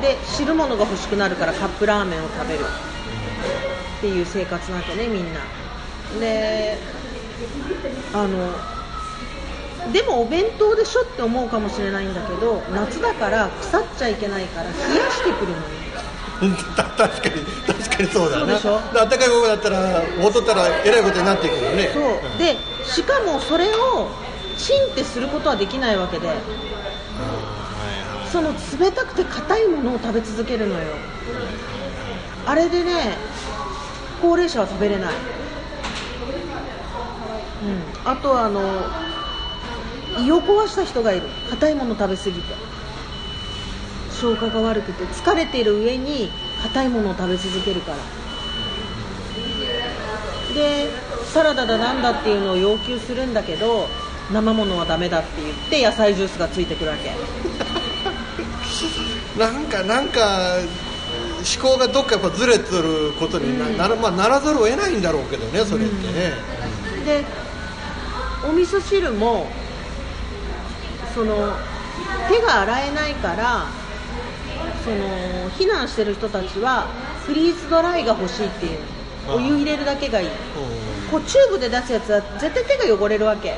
[0.00, 2.60] で汁物が欲しくなるからカップラーメンを食べる。
[3.98, 5.40] っていう生活なわけねみんな。
[6.20, 6.78] で
[8.12, 8.52] あの
[9.92, 15.62] でもお弁当でしょって思うかもしれないんだけど夏だから腐っちゃいけないから冷やしてくるのよ。
[16.76, 17.44] 確かに。
[17.66, 18.58] 確かかにそうだな。
[18.58, 21.90] そうあったかいままだったらほったらえらいことになっていくよね。
[21.92, 22.38] そう。
[22.38, 24.08] でしかもそれを
[24.56, 26.28] チンってすることはできないわけで。
[28.30, 30.82] その冷たくて硬いものを食べ続けるのよ。
[32.46, 33.16] あれでね
[34.20, 35.14] 高齢者は食べれない、
[38.04, 38.60] うん、あとはあの
[40.22, 41.28] 胃を壊した人がいる。
[41.48, 42.54] 硬いもの食べ過ぎて。
[44.12, 46.28] 消化が悪くて疲れている上に
[46.62, 47.98] 硬いものを食べ続けるから。
[50.54, 50.88] で
[51.32, 53.86] サラダだなんだっていうのを要求するんだけど
[54.32, 57.12] 生ものはダメだって言って野菜ジュースがついてくるわけ。
[59.38, 60.56] なんかなんか
[61.38, 66.34] 思考がどっかやっぱずれてることにな,、ならまあ、ならざるを得ないんだろうけどねそれってね、
[67.04, 67.24] で
[68.48, 69.48] お味噌汁も
[71.14, 71.56] その
[72.28, 73.66] 手が洗えないから
[74.88, 76.86] その避難してる人たちは
[77.26, 78.78] フリーズドライが欲しいっていう
[79.28, 80.28] お湯入れるだけがいい。
[81.10, 83.56] こうチューブで出すやつは絶対手が汚れるわけ。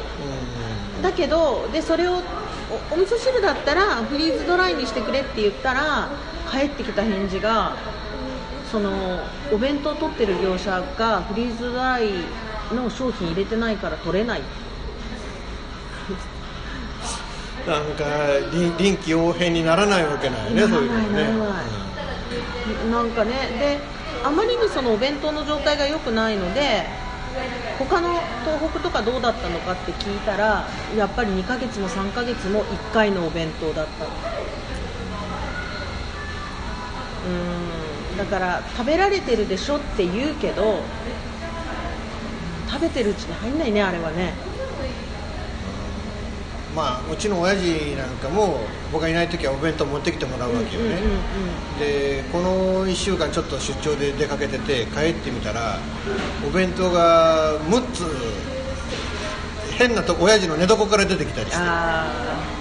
[1.02, 6.08] だけどでそれをおお味噌汁だったらフリーズドライにしてくれって言ったら
[6.48, 7.76] 返ってきた返事が
[8.70, 9.20] その
[9.52, 12.10] お弁当取ってる業者がフリーズドライ
[12.74, 14.42] の商品入れてないから取れない
[17.70, 18.04] なんか
[18.52, 21.44] 臨臨機応変にならないわけないよねそういうのないならねな
[22.88, 22.90] い。
[22.90, 23.78] なんかねで
[24.24, 26.84] あまりにそのお弁当の状態が良くないので
[27.78, 34.04] 他の東北とかどうだったのかって聞いたらやっぱり2ヶ月も3ヶ月も1回のお弁当だった。
[34.04, 37.30] うー
[38.16, 38.18] ん。
[38.18, 40.80] だから食べられてるでしょって言うけど
[42.68, 44.34] 食べてるうちに入んないねあれはね
[46.74, 48.60] まあうちの親父なんかも
[48.92, 50.98] 僕がいない時はお弁当持ってきてもらうわけよね、
[51.78, 55.78] でこの1週間ちょっと出張で出かけてて帰ってみたら
[56.46, 58.04] お弁当が6つ
[59.76, 61.56] 変なとこ親父の寝床から出てきたりして。
[61.58, 62.60] あ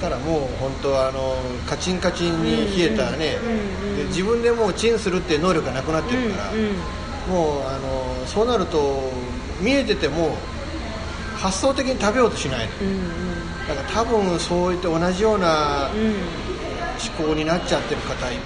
[0.00, 1.36] たらもう本当あの
[1.66, 3.38] カチンカチンに冷えたね、
[3.96, 6.52] で自分でもうチンするっていう能力がなくなってるから、
[7.32, 9.10] もうあのそうなると
[9.60, 10.36] 見えてても
[11.44, 13.68] 発想的に食べようとしないの、うんうん。
[13.68, 15.98] だから多分そういった同じようなうん。
[16.00, 16.14] うん
[17.18, 18.38] 思考になっちゃってる方いっぱい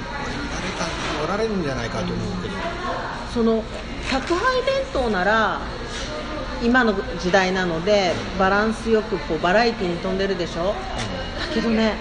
[1.23, 2.55] おられるんじゃないかと思うけど、
[3.33, 3.63] その
[4.11, 5.61] 宅配弁当なら
[6.63, 10.75] 今の時代なのでバランスよくこうバラエティに富んでるでしょ、だ
[11.55, 11.95] けどね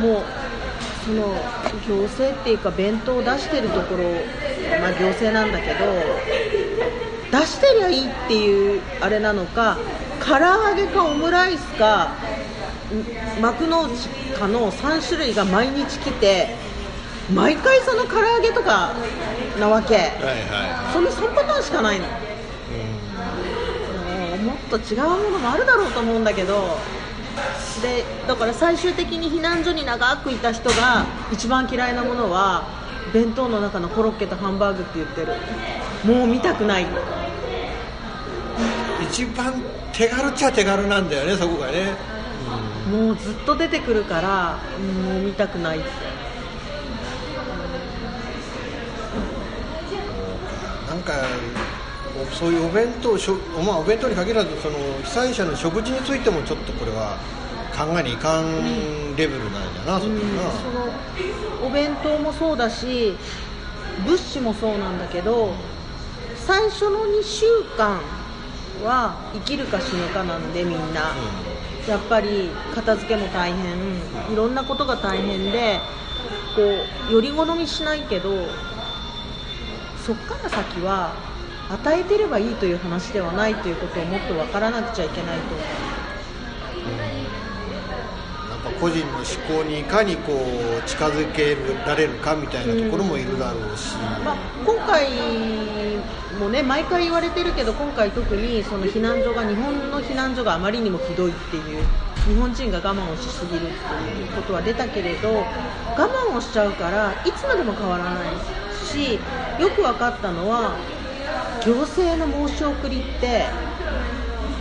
[0.00, 0.24] もう
[1.04, 1.36] その
[1.86, 4.04] 行政っていうか弁当を出してるところ、
[4.80, 5.76] まあ、行政なんだけど
[7.30, 9.78] 出してりゃいいっていうあれなのか
[10.20, 12.12] 唐揚げかオムライスか
[13.38, 16.48] ん幕の内かの3種類が毎日来て
[17.32, 18.92] 毎回その唐揚げとか
[19.58, 19.94] なわけ。
[19.94, 22.12] はいはその3パターンしかないの、も
[24.34, 26.76] うもっと違うものもあるだろうと思うんだけど
[27.82, 32.64] でだから最終的に避難所に長くいた人が一番嫌いなものは
[33.12, 35.34] 弁当の中のコロッケとハンバーグって言ってる
[36.04, 36.84] もう見たくない。
[36.84, 36.86] い
[39.10, 39.54] 一番
[39.92, 41.94] 手軽っちゃ手軽なんだよねそこがね。
[42.90, 44.58] もうずっと出てくるから
[45.12, 45.78] もう見たくない。
[45.78, 45.84] な
[50.96, 51.12] んか
[52.20, 57.16] おそういうお弁当しょ、まあ、お弁当に限らずその被災者の食事についてもちょっとこれは
[57.76, 59.52] 考えにいかんレベルなん
[59.86, 60.42] だな、それうんな。
[60.50, 63.16] そのお弁当もそうだし
[64.04, 65.54] 物資もそうなんだけど
[66.50, 67.46] 最初の2週
[67.78, 68.00] 間
[68.82, 71.14] は生きるか死ぬかなんでみんな、
[71.86, 73.76] やっぱり片付けも大変。
[74.32, 75.78] いろんなことが大変で
[76.56, 76.62] こ
[77.08, 78.48] うより好みしないけど
[80.04, 81.14] そっから先は
[81.70, 85.62] 与えてればいいという話ではないということをもっと分からなくちゃいけないと思
[87.16, 87.19] う。
[88.80, 89.24] 個人の思
[89.58, 91.54] 考にいかにこう近づけ
[91.86, 95.08] られるかみたいなところもいるだろうし、まあ、今回
[96.38, 101.84] もね毎回言われてるけど今回特にその避難所が日本の避難所があまりにもひどいっていう
[102.26, 105.44] 日本人が我慢をしすぎるっていうことは出たけれど我
[105.96, 108.34] 慢をしちゃうからいつまでも変わらない
[108.86, 109.14] し
[109.60, 110.76] よく分かったのは
[111.64, 113.44] 行政の申し送りって、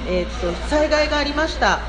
[0.07, 1.79] えー、と災害がありました、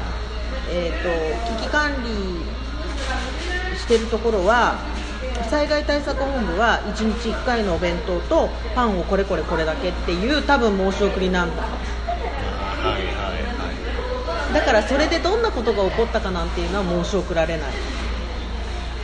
[0.71, 1.09] えー、と
[1.57, 4.79] 危機管理してるところは
[5.49, 11.63] 災害対策本部は1日1回のお弁当とパンをこれこれこれだけっていう多分申し送りなんだ。
[11.63, 13.21] はいはいは
[14.55, 17.71] だからそれでどんなことが起こったかなんていうのは申し送られない。
[17.71, 17.73] い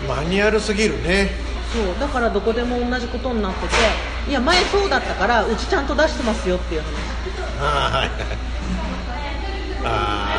[0.09, 1.31] マニュアルすぎるね。
[1.73, 6.89] そうだからどこでも同じことになってていや前そうだったからうちちゃんと出してますよっていう話。
[7.61, 8.19] あーはいはい。
[9.85, 10.36] あ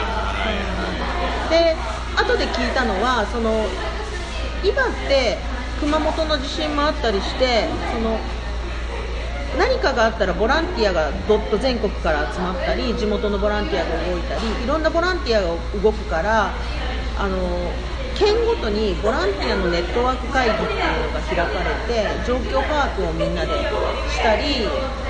[1.50, 1.76] で
[2.16, 3.66] 後で聞いたのはその
[4.64, 5.38] 今って
[5.80, 8.18] 熊本の地震もあったりしてその
[9.58, 15.48] 何かがあったらボランティアがどっと全国から集まったり地元のボランティアが動いたりいろんなボランティアが
[15.82, 16.52] 動くから
[17.18, 17.38] あの
[18.18, 20.70] 県ごとにボランティアのネットワーク会議っていう
[21.08, 23.52] のが開かれて状況把握をみんなで
[24.10, 24.66] したり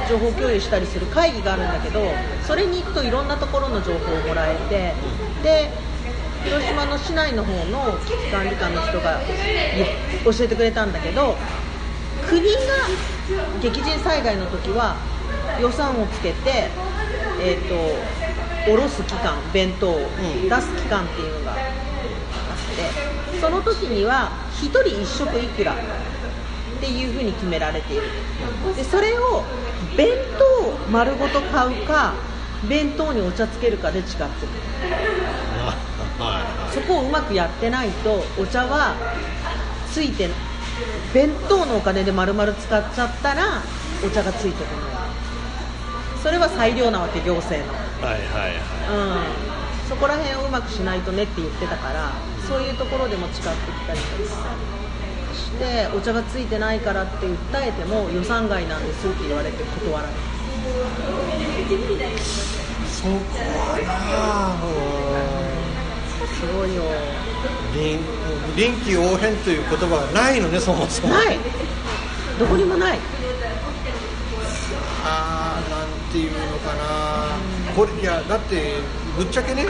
[0.10, 2.02] 情報共有したりする会議があるんだけど
[2.44, 4.94] それに行くといろんなところの情報をもらえて
[5.42, 5.87] で
[6.48, 9.20] 広島の市内の方の危機管理課の人が
[10.24, 11.36] 教えてくれたんだけど
[12.26, 12.50] 国が
[13.62, 14.96] 激甚災害の時は
[15.60, 16.70] 予算をつけて、
[17.42, 17.76] えー、と
[18.66, 21.58] 下ろす期間弁当を出す期間っていうのがあっ
[23.34, 24.32] てその時には
[24.62, 25.78] 1人1食いくらっ
[26.80, 28.04] ていうふうに決められている。
[28.76, 29.44] でそれを
[29.98, 32.14] 弁当丸ごと買うか
[32.70, 34.28] 弁当にお茶つけるかで違ってくる
[36.20, 36.42] は
[36.72, 38.96] いそこをうまくやってないとお茶は
[39.92, 40.30] ついて
[41.14, 43.62] 弁当のお金で丸々使っちゃったら
[44.06, 44.88] お茶がついてこない
[46.22, 47.74] それは裁量なわけ行政の。
[48.06, 48.54] はいはいはい。
[49.50, 49.58] うん。
[49.88, 52.12] そこら辺をうまくしないとねって言ってたから
[52.46, 54.58] そういうところでも誓ってきたりとか
[55.34, 60.20] してお茶がついてないからって訴えても予算外なんですって言われて断られる
[62.86, 63.12] そこ
[64.12, 64.58] は
[65.32, 65.37] な
[66.36, 66.84] すごいよ。
[67.74, 68.00] 臨
[68.56, 71.14] 臨機応変という言葉がないのねそもそも。
[71.14, 71.40] ない。
[72.40, 73.00] どこにもない。
[75.04, 77.38] あーなんていうのかな。
[77.76, 78.76] これいやだって
[79.18, 79.66] ぶっちゃけね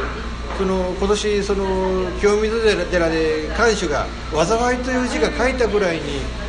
[0.58, 6.02] その今年その清水寺で館主が「災い」という字が書いたぐらいに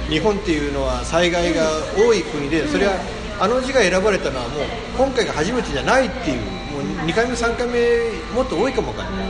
[0.09, 1.62] 日本っていうのは災害が
[1.96, 2.94] 多い国でそれは
[3.40, 4.62] あの字が選ばれたのはもう
[4.96, 6.40] 今回が初めてじゃないっていう
[6.72, 7.80] もう2回目3回目
[8.34, 9.26] もっと多いかもわかんない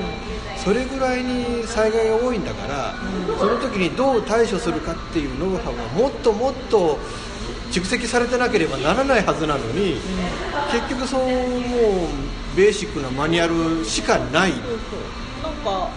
[0.68, 2.94] それぐらいに災害が多いんだから
[3.38, 6.98] その時にどう対処するかっていうノウハウがもっともっと
[7.70, 9.96] 蓄積されてなければならないはずなのに
[10.70, 11.30] 結局そうもう
[12.54, 13.46] ベーシックなマニュア
[13.78, 14.52] ルしかない。
[14.52, 15.52] そうそう。
[15.54, 15.88] なんか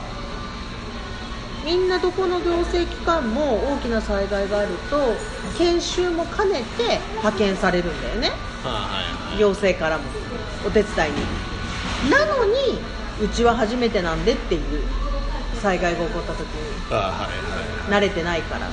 [1.66, 5.16] みんなどこの行政機関も大きな災害があると
[5.58, 8.32] 研修も兼ねて派遣されるんだよね。
[9.38, 10.06] 行政からも。
[10.66, 12.10] お手伝いに。
[12.10, 12.80] なのに
[13.22, 14.62] うちは初めてなんでっていう
[15.62, 16.48] 災害が起こった時に
[16.92, 18.00] あはいはい。
[18.00, 18.68] 慣れてないから。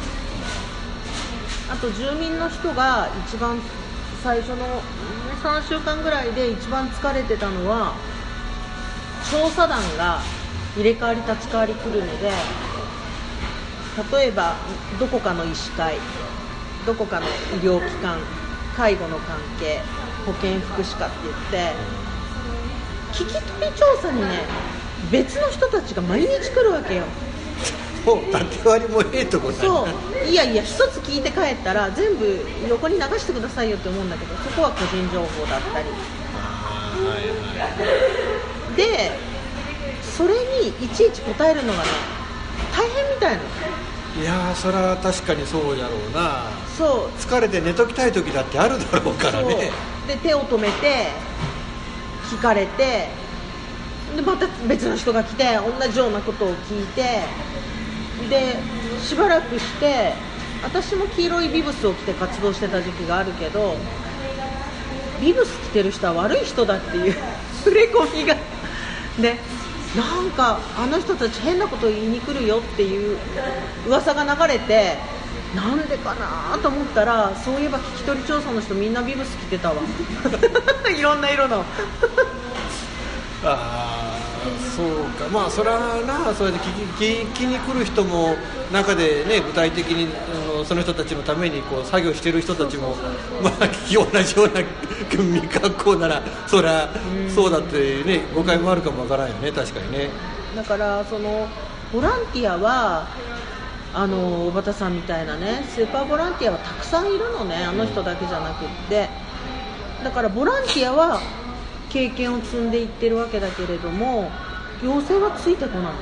[1.70, 3.60] あと住民の人が一番
[4.22, 4.56] 最初の
[5.42, 7.94] 3週間ぐらいで一番疲れてたのは
[9.30, 10.20] 調査団が
[10.74, 12.30] 入れ替わり立ち替わり来るので
[14.16, 14.56] 例えば
[14.98, 15.96] どこかの医師会
[16.86, 17.30] どこかの医
[17.60, 18.18] 療機関
[18.74, 19.80] 介護の関係
[20.24, 22.07] 保健福祉課って言って
[23.12, 24.40] 聞き取り調査にね
[25.10, 27.04] 別の人たちが毎日来るわけよ。
[28.06, 29.58] もう縦割りもええとこだね。
[29.60, 29.88] そう。
[30.26, 35.86] いやいや一つ聞いて帰ったら全部横に流してくださいよって思うんだけどそこは個人情報だったり。
[38.76, 39.10] で
[40.02, 41.84] それにいちいち答えるのがね
[42.74, 43.44] 大変みたいなの。
[44.20, 46.50] いやーそれは確かにそうだろうな。
[46.76, 47.18] そう。
[47.18, 49.70] 疲れて寝ときたい時だってあるだろうからね。
[50.06, 51.08] で手を止めて
[52.28, 53.08] 聞かれて
[54.14, 57.22] でまた別の人が来て同じようなことを聞いて
[58.28, 58.56] で
[59.02, 60.12] しばらくして
[60.62, 63.76] 私も黄色いビブスを着て活動してた時期があるけど
[65.20, 67.14] ビブス着てる人は悪い人だっていう
[67.64, 68.36] 触れ込みが
[69.20, 69.38] で
[69.96, 73.18] なんかあの人たち変なこと言いに来るよっていう
[73.86, 74.98] 噂が流れて
[75.54, 79.76] なんでかなと思ったらそういえば聞き取り調査の人みんなビブス着てたわ。
[80.96, 81.64] いろんな色の。
[83.44, 84.18] ああ
[84.76, 84.88] そう
[85.18, 85.28] か。
[85.32, 88.36] まあそれはなそれで聞きに来る人も
[88.72, 90.08] 中でね具体的に
[90.66, 92.96] その人たちのためにこう作業してる人たちも
[93.42, 94.62] まあ聞き同じような
[95.10, 96.88] 未 格好ならそりゃ
[97.34, 100.10] そうだってね誤解もあるかもわからんよね確かにね。
[100.54, 101.48] だからその
[101.92, 103.06] ボランティアは
[103.94, 109.08] あの小畑さんみたいなねスーパーボランティアはたくさんいるのねあの人だけじゃなくって。
[110.02, 111.20] だからボランティアは
[111.90, 114.30] 経験を積んでいってるわけだけれども
[114.82, 115.92] 行政はついてこない。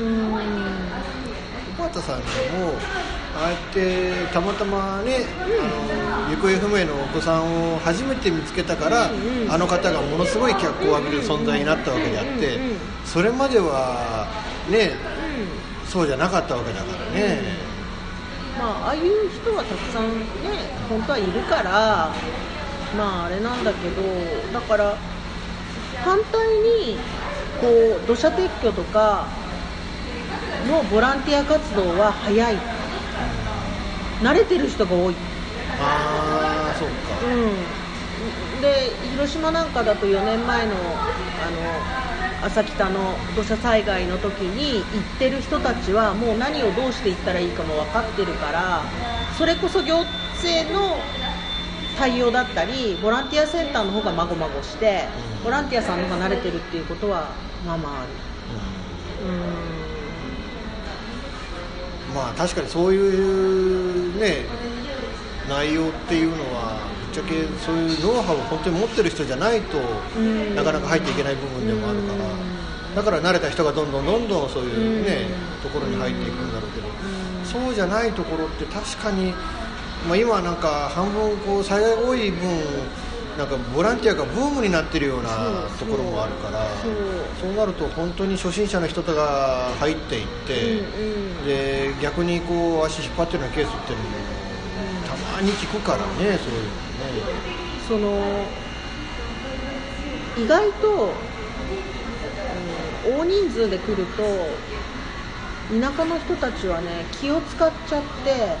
[0.00, 0.89] うん
[1.92, 2.26] 小畑さんで
[2.58, 2.72] も
[3.36, 14.28] ああやってたまたまね、あの行方不明のお子さんを初めて見つけたから、うんうんあの方がものすごい脚光を浴びる存在になったわけであって、うんうんうんそれまでは
[14.70, 14.92] ね
[15.84, 17.40] そうじゃなかったわけだからね、
[18.56, 22.14] まあ、ああいう人はたくさんね本当はいるから
[22.96, 24.02] まああれなんだけど
[24.52, 24.96] だから
[26.04, 26.98] 反対に
[27.60, 27.66] こ
[28.00, 29.26] う土砂撤去とか
[30.66, 32.56] のボランティア活動は早い。
[34.22, 35.14] 慣れてる人が多い。
[35.78, 36.94] ああそうか。
[37.24, 44.84] うん、で広島なんかだと4年前のあの朝北の土砂災害の時に行っ
[45.18, 48.82] てる人たちはもう何をどうしていったらいいかも分かってるから
[49.36, 50.04] それこそ行
[50.36, 50.96] 政の
[51.98, 55.04] 対応だったりボランティアセンターの方がまごまごして
[55.44, 57.28] ボランティアさんの方が慣れてるっていうことは
[57.66, 58.08] まあまあある。
[59.28, 59.79] うん
[62.14, 64.44] まあ確かにそういうね
[65.48, 66.78] 内容っていうのは
[67.12, 69.78] ぶっちゃけそういうノウハウを本当に持ってる人じゃないと
[70.20, 70.54] ん。
[70.54, 72.50] なかなか入っていけない部分でもあるから。
[72.94, 75.26] だから慣れた人がどんどんどんどんそういうね
[75.62, 76.88] ところに入っていくんだろうけど
[77.44, 79.32] そうじゃないところって確かに
[80.08, 82.40] まあ今なんか半分こう災害が多い分
[83.40, 85.30] なんかボランティアがブームになってるような
[85.78, 86.66] ところもあるから
[87.40, 87.54] そう。
[87.54, 90.82] なると本当に初心者の人とが入っていって、うんう
[91.44, 91.46] ん。
[91.46, 94.10] で逆にこう足引っ張ってるようなケースっていうのも
[95.08, 96.44] たまに聞くからねそういうのね。
[97.88, 98.44] その
[100.36, 101.10] 意外と、うん
[103.02, 104.22] 大人数で来ると
[105.70, 108.58] 田舎の人たちはね気を使っちゃって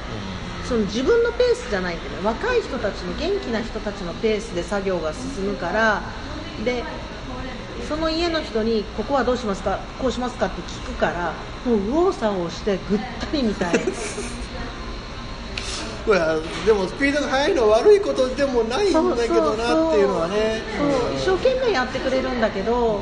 [0.70, 6.00] その自分のペースじゃないんでね若い人たちの元気な人たちのペースで作業が進むから
[6.64, 6.84] で
[7.88, 11.32] その家の人にここはどうしますかこうしますかって聞くから
[11.66, 13.80] もう右往左往してぐったりみたい
[16.06, 16.20] これ
[16.64, 20.62] でもスピードが速いのは悪いことでもないんだけどなっていうのはね。
[20.78, 23.00] そう一生懸命やってくれるんだけど、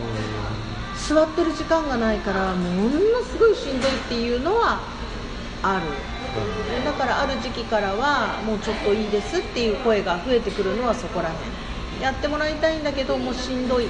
[0.96, 2.90] 座ってる時間がないからもの
[3.22, 4.80] すごいしんどいっていうのは
[5.62, 5.82] ある、
[6.84, 12.02] だからある時期からはもうちょっといいですっていう声が増えてくるのはそこら辺。
[12.02, 13.86] やってもらいたいんだけどもうしんどい。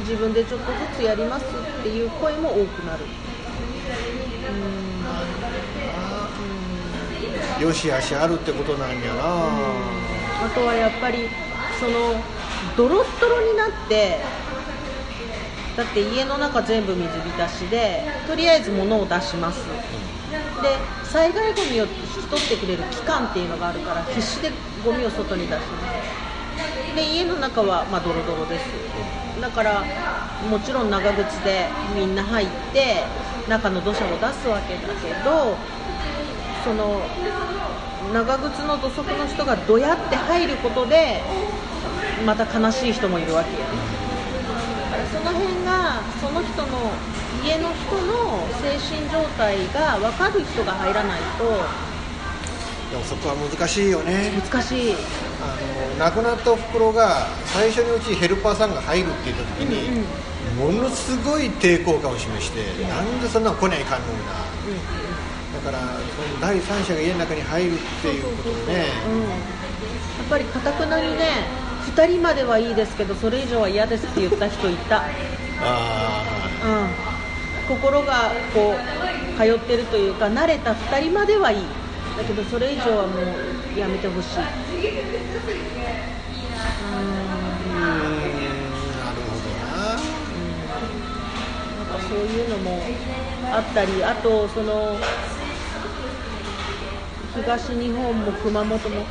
[0.00, 3.04] 自分でちょっとずつやりますっていう声も多くなる。
[7.60, 9.22] よしあしあるってことなんやな。
[10.44, 11.28] あとはやっぱり
[11.78, 12.20] その
[12.76, 14.18] ドロッドロになって
[15.76, 19.60] だって家の中全部水浸しでとりあえず物を出します
[20.62, 24.50] で災害ゴミを引き取ってくれる機関っていうのがあるから必死で
[24.84, 25.66] ゴミを外に出しま
[26.92, 26.96] す。
[26.96, 28.64] で家の中はまあドロドロです。
[29.40, 29.84] だから
[30.48, 33.04] もちろん長靴でみんな入って
[33.48, 35.56] 中の土砂を出すわけだけど
[36.64, 37.02] その
[38.12, 41.22] 長靴の土足の人がどやって入ることで
[42.26, 43.58] また悲しい人もいるわけよ。
[45.10, 46.92] その辺がその人の
[47.44, 51.44] 家の人の精神状態が分かる人が入らないと
[52.92, 54.30] でもそこは難しいよね。
[54.52, 54.94] 難しい。
[55.40, 55.56] あ
[55.96, 60.04] の亡くなったおふくろが最初にうちヘルパーさんが入るって言った時に、
[60.60, 64.32] ものすごい抵抗感を示して、なんでそんなの来ないかんのにな、
[65.56, 68.86] だからその第三者が家の中に入るっていうことでね。
[69.08, 75.02] うん、やっぱりかたくなにね2人まではいいですけどそれ以上は嫌ですって言った人いた、
[75.58, 77.02] あうん、
[77.76, 78.80] 心がこ
[79.34, 81.58] う通ってるというか慣れた2人まではいい。
[82.16, 83.40] だけどそれ以上はも
[83.74, 84.54] うやめてほしい。
[86.78, 88.98] あうん。
[88.98, 90.22] なるほどな。
[91.78, 92.92] なんかそういうのも
[93.50, 95.08] あったりあとその
[97.34, 99.06] 東日本も熊本も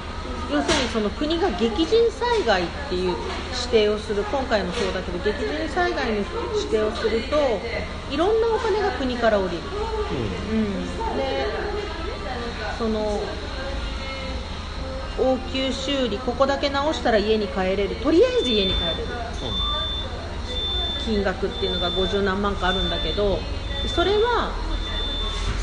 [0.51, 3.15] 要するにその国が激甚災害っていう
[3.53, 6.27] 指定をする今回もそうだけど激甚災害の指
[6.69, 7.37] 定をすると
[8.11, 9.63] いろんなお金が国から降りる、
[10.51, 11.45] うん、で
[12.77, 13.21] その
[15.19, 17.95] 応急修理ここだけ直したら家に帰れる。
[17.97, 18.97] とりあえず家に帰れる。
[21.05, 23.39] 金額っていうのが50何万かあるんだけど
[23.87, 24.51] それは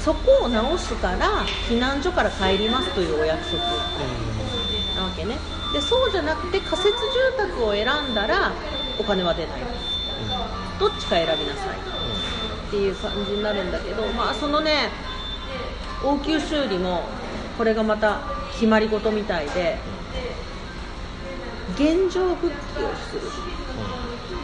[0.04, 4.37] そこを直すから避難所から帰りますというお約束。
[4.98, 5.38] なわけね。
[5.72, 6.94] でそうじゃなくて仮設住
[7.36, 8.52] 宅を選んだら
[8.98, 9.62] お金は出ない。
[10.80, 11.76] どっちか選びなさい。
[12.68, 14.90] っていう感じになるんだけどまあそのね
[16.04, 17.04] 応急修理も
[17.56, 18.20] これがまた
[18.52, 19.78] 決まり事みたいで
[21.74, 23.22] 現状復帰をする。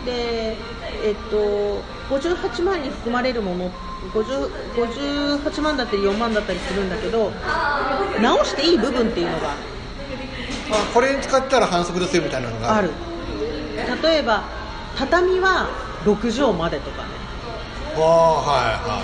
[0.07, 0.57] で
[1.03, 3.71] えっと58万に含まれるもの
[4.13, 7.33] 50 58万だったり4万だったりするんだけど
[8.21, 9.55] 直していい部分っていうのがあ
[10.93, 12.77] これに使ったら反則ですよみたいなのが。
[12.77, 12.91] ある。
[14.03, 14.45] 例えば
[14.97, 15.69] 畳は
[16.05, 17.09] 6畳までとかね。
[17.97, 19.03] ああはいは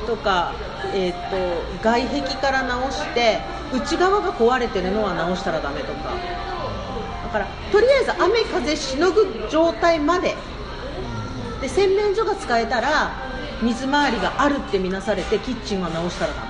[0.00, 0.52] うん、とか、
[0.94, 3.40] えー、と外壁から直して
[3.72, 6.14] 内側が壊れてるのは直したらダメとか。
[7.24, 10.34] だからとりあえず雨風しのぐ状態まで。
[11.60, 13.12] で洗面所が使えたら
[13.62, 16.48] 水回りがあるって見なされてキッチンは直したらダメ。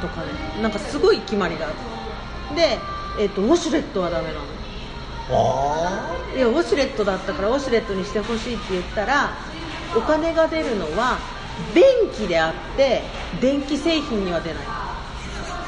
[0.00, 0.62] とかね。
[0.62, 1.74] なんかすごい決まりがある
[2.54, 2.78] で、
[3.18, 4.40] えー、とウォシュレットはダメなの。
[5.32, 9.30] あいやウォシュレットだったからウォシュレットにしてほしいって言ったら
[9.96, 11.18] お金が出るのは
[11.72, 13.02] 便器であって
[13.40, 14.62] 電気製品には出ない。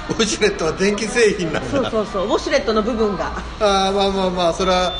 [0.08, 1.70] ウォシュレットは電気製品なんだ。
[1.70, 3.32] そうそうそうウォシュレットの部分が。
[3.60, 4.92] あーまあまあまあそれは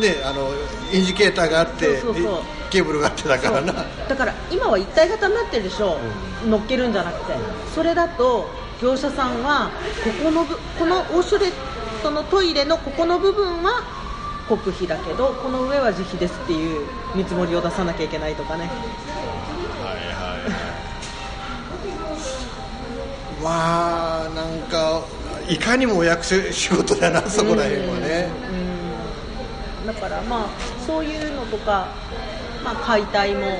[0.00, 0.50] ねあの
[0.92, 2.42] インジケーターがあってそうそうそう。
[2.70, 3.72] ケーブルがあってだからな。
[4.08, 5.98] だから今は一体型になってるでしょ、
[6.46, 7.34] 乗っけるんじゃなくて。
[7.74, 8.48] それだと
[8.80, 9.70] 業者さんは
[10.04, 11.52] ここのぶこのウォシュレッ
[12.02, 13.82] トのトイレのここの部分は
[14.48, 18.70] 国費だけどこの上は自費ですっていう見積もりを出さなきゃいけないとかね。
[23.42, 25.02] まあなんか
[25.48, 28.28] いかにもお役所仕事だなそこら辺はね。
[29.86, 30.48] だからまあ
[30.86, 31.88] そういうのとか、
[32.64, 33.58] まあ、解体も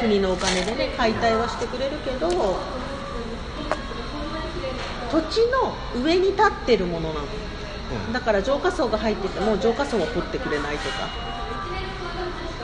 [0.00, 2.28] 国のお金でね解体はしてくれるけど
[5.10, 7.26] 土地の上に立ってるものなの、
[8.12, 11.08] だから浄化槽が入ってても浄化槽は掘ってくれないとか。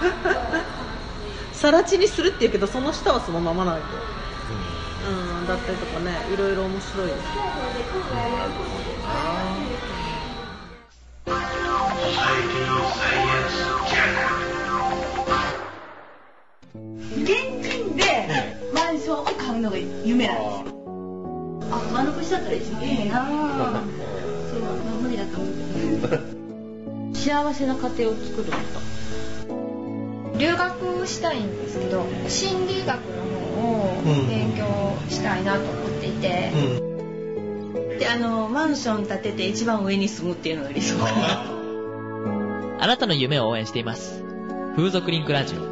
[1.55, 3.84] 更地にするっていうけどその下はそのままなわけ
[5.09, 5.14] う
[5.45, 5.47] ん。
[5.47, 7.07] だったりとかねいろいろ面白い。
[7.07, 7.18] です
[17.22, 17.26] 現
[17.62, 18.03] 金で
[18.74, 20.82] マンションを買うのが夢なんですよ。
[21.72, 23.26] あ、丸腰だったら一番いいな。
[23.26, 25.50] そう、無理だと思
[27.10, 27.16] う。
[27.16, 30.38] 幸せな家庭を作ること。
[30.38, 33.22] 留学したいんですけど心理学の
[33.62, 34.64] 方を勉強
[35.08, 36.50] したいなと思っていて、
[37.98, 41.44] で、あの、マンション建てて一番上に住むっていうのが理想かな。
[42.80, 44.24] あなたの夢を応援しています。
[44.74, 45.71] 風俗リンクラジオ。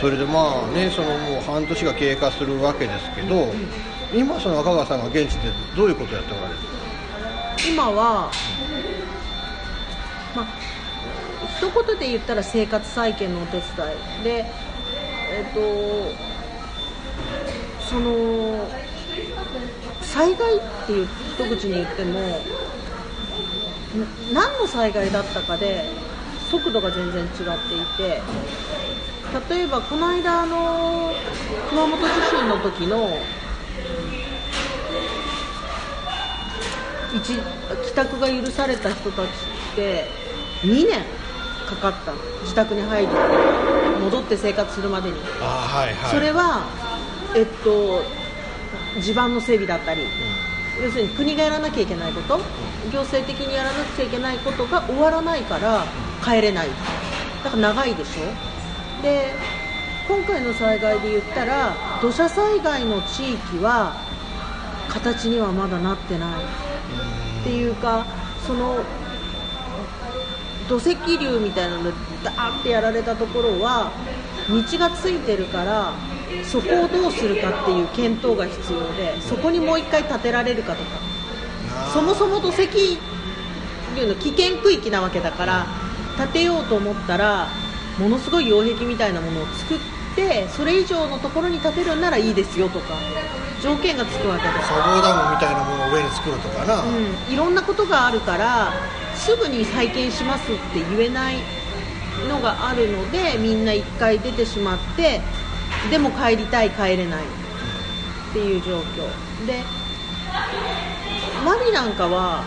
[0.00, 3.52] それでまあねそのもう半年が経過するわけですけど、
[4.14, 6.58] 今その赤川さんが現地でどういうことやっておられる
[7.70, 8.30] 今は、
[10.34, 10.46] まあ、
[11.54, 14.24] 一言で言ったら生活再建のお手伝い。
[14.24, 14.46] で
[15.32, 15.60] えっ、と
[17.86, 18.66] その
[20.00, 22.40] 災害っていう一口に言っても
[24.32, 25.84] 何の災害だったかで
[26.50, 28.20] 速度が全然違っていて
[29.54, 31.14] 例えばこの間あの
[31.68, 33.08] 熊本地震の時の
[37.14, 37.34] 一
[37.86, 40.04] 帰宅が許された人たちって
[40.62, 41.04] 2年
[41.68, 42.12] かかった。
[42.12, 43.08] の自宅に入り
[44.00, 46.10] 戻って生活するまでに、あはいはい。
[46.10, 46.64] それは、
[47.36, 48.02] えっと、
[49.00, 50.02] 地盤の整備だったり、
[50.82, 52.40] 要するに国がやらなきゃいけないこと、
[52.92, 55.84] 行政的にやらなくちゃいけないことが終わらないから
[56.22, 56.68] 帰れない。
[57.44, 59.02] だから長いでしょ。
[59.02, 59.34] で
[60.08, 63.94] 今回の災害で言ったら土砂災害の地域は
[64.88, 66.30] 形にはまだなってない。
[67.40, 68.06] っていうか
[68.46, 68.78] その
[70.68, 71.92] 土石流みたいなので
[72.22, 73.90] ダーってやられたところは
[74.48, 75.92] 道がついてるから
[76.44, 81.00] そこをどうするかっていう検討が必要でそこにもう一回建てられるかとか。
[81.92, 82.98] そもそも土石
[83.96, 85.66] 流の危険区域なわけだから
[86.16, 87.48] 建てようと思ったら
[87.98, 89.78] ものすごい擁壁みたいなものを作っ
[90.10, 92.94] ってそれ以上のところに建てるんならいいですよとか
[93.62, 96.86] 条件がつくわけで砂防ダムみたいなものを上に作るとかな、う
[97.30, 98.72] ん、いろんなことがあるから
[99.14, 101.36] すぐに再建しますって言えない
[102.28, 105.20] のがあるのでみんな1回出てしまって
[105.88, 109.46] でも帰りたい帰れないっていう状況。
[109.46, 109.62] で
[111.44, 112.42] マリなんかは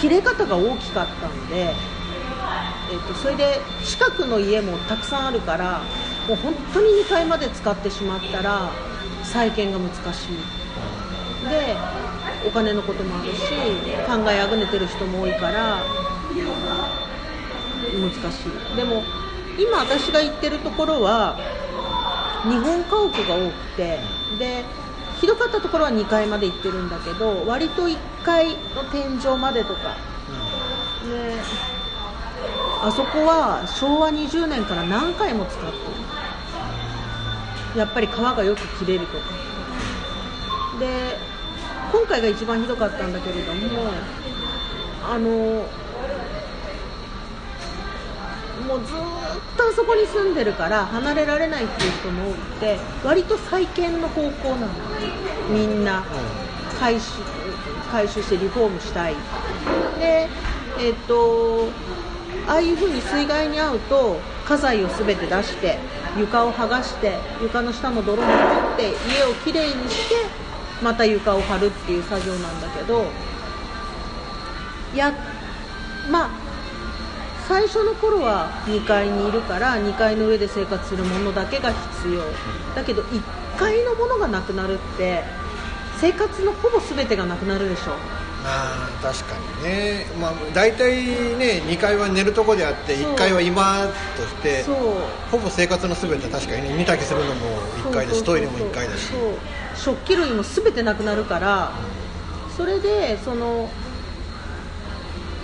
[0.00, 5.82] 切れ方が大きかったんで、えっとそれで近くの家もたくさんあるから
[6.26, 8.70] もう本当に2階まで使ってしまったら
[9.22, 10.38] 再建が難しい。
[11.48, 11.76] で
[12.46, 13.52] お金のこともあるし
[14.06, 15.82] 考えあぐねてる人も多いから
[17.92, 18.76] 難しい。
[18.76, 19.02] でも
[19.58, 21.36] 今私が行ってるところは
[22.44, 23.98] 日本家屋が多くて
[24.38, 24.64] で
[25.20, 29.96] ひどかったところは2階まで行ってるんだけど割と1階の天井までとか、
[31.08, 31.40] で
[32.82, 35.66] あそこは昭和20年から何回も使って
[37.74, 37.78] る。
[37.78, 39.24] やっぱり川がよく切れるとか。
[40.78, 41.16] で
[41.92, 43.60] 今回が一番ひどかったんだけれども
[45.02, 45.64] あの
[48.66, 48.96] もうずっ
[49.56, 54.68] とあそこに住んでるから離れられないっていう人も多くて割と再建の方向なの。
[55.52, 56.02] みんな
[56.78, 57.22] 回収
[57.90, 59.14] 回収してリフォームしたい。
[59.98, 60.28] で
[60.80, 61.68] えっと
[62.48, 65.78] ああいう風に水害に遭うと家財を全て出して
[66.18, 70.14] 床を剥がして床の下の泥も取って家をきれいにして
[70.82, 73.04] また床を張るっていう作業なんだけど
[74.94, 75.12] や
[76.10, 76.45] まあ
[77.48, 82.22] 最初の頃は2階にいるから2階の上で生活するものだけが必要。
[82.74, 83.22] だけど1
[83.56, 85.22] 階のものがなくなるって
[86.00, 87.92] 生活のほぼ全てがなくなるでしょ
[88.44, 93.12] ああ確かにね、まあ、大体ね2階は寝るとこであってそう。
[93.12, 93.86] 1階は今
[94.16, 94.62] として
[95.30, 99.12] ほぼ生活の全て確かにね煮炊きするのも1階だしトイレも1階だし。
[99.76, 101.72] 食器類も全てなくなるから
[102.56, 103.68] それでその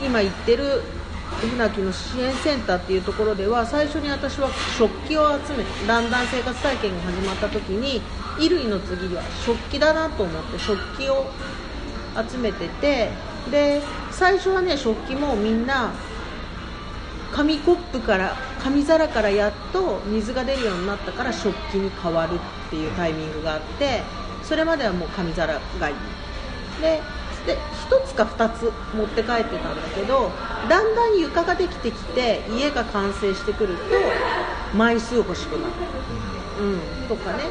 [0.05, 0.83] 今言ってる
[1.41, 8.01] 船木の支援センターっていうところでは最初に私は食器を集めだんだん生活体験が始まった時に
[8.37, 11.27] 衣類の次は食器だなと思って食器を
[12.29, 13.11] 集めてて
[13.51, 15.93] で最初はね食器もみんな
[17.33, 24.03] 紙コップから紙皿からやっと水が出るようになったから食器に変わるっていうタイミングがあって
[24.43, 25.97] それまではもう紙皿がいい。
[26.81, 27.01] で
[27.47, 27.59] で
[27.91, 30.31] 1つか2つ持って帰ってたんだけど
[30.69, 33.83] だんだん床ができてきて家が完成してくると
[34.77, 35.73] 枚数欲しくなる、
[36.61, 37.45] うん、とかね。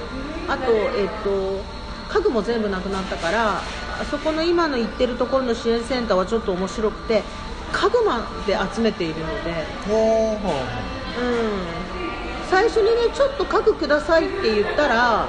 [0.47, 3.63] あとえっと家具も全部なくなったからあ
[4.09, 7.23] そこの今の行ってるところの支援センターはちょっと面白くて
[7.71, 15.27] 家具まで集めているので、うん、最初にねちょっと家具くださいって言ったら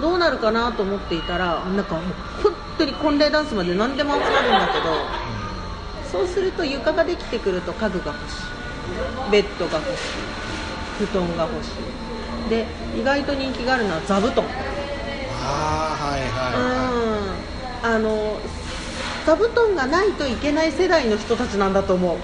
[0.00, 2.00] どうなるかなと思っていたらなんか
[2.42, 4.94] 本当に婚礼ダンスまで何でも集まるんだけど
[6.10, 9.30] そうすると床ができてくると家具が欲しい。
[9.30, 11.06] ベッドが欲しい。
[11.06, 12.50] 布団が欲しい。
[12.50, 12.66] で
[12.98, 14.44] 意外と人気があるのは座布団。
[15.42, 16.50] ああはいは
[17.86, 17.94] いうん。
[17.94, 18.40] あの
[19.24, 22.16] 座布団がないといけない世代の人たちなんだと思う。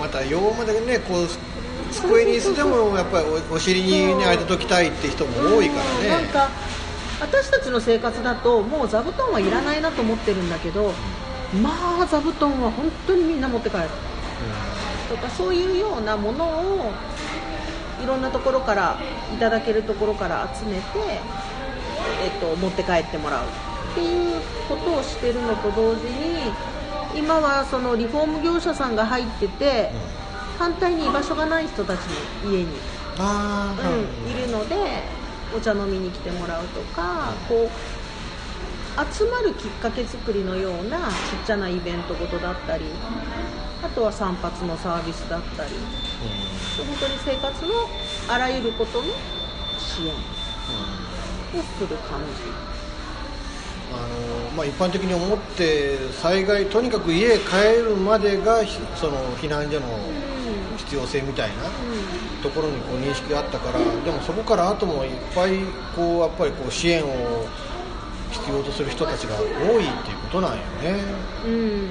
[0.00, 1.28] また洋までねこう
[1.92, 6.08] 机に椅子でもやっぱりおお尻にね当てときたいって人も多いからね。
[6.08, 6.48] なんか
[7.24, 10.92] 私たちの生活だともう座布団はいらないなと思ってるんだけど
[11.62, 13.82] まあ座布団は本当にみんな持って帰る、
[15.08, 16.92] とかそういうようなものを
[18.02, 18.98] いろんなところから
[19.34, 20.82] いただけるところから集めて、
[22.22, 23.44] えっと、持って帰ってもらう。
[23.46, 26.52] っていうことをしてるのと同時に
[27.14, 29.92] 今はそのリフォーム業者さんが入ってて、
[30.58, 32.00] 反対に居場所がない人たち
[32.44, 32.68] の家に
[33.18, 34.74] あうん、いるので
[35.56, 42.84] お茶飲みに来てもらうとかこう集まるきっかけ作りのようなちっちゃなイベントごとだったり
[43.82, 45.70] あとは散髪のサービスだったり
[46.76, 47.70] 本当に生活の
[48.28, 49.04] あらゆることの
[49.78, 52.20] 支援をする感
[53.92, 58.64] あのまあ、一般的に思って災害とにかく家へ帰るまでが
[58.96, 59.86] その避難所の
[60.76, 61.64] 必要性みたいな
[62.42, 65.58] ところにこう認識があったからでもそこから後もいっぱい
[65.94, 67.46] こうやっぱりこう支援を
[68.30, 71.04] 必要とする人たちが多いっていうことなんよね。
[71.44, 71.90] じ、うん、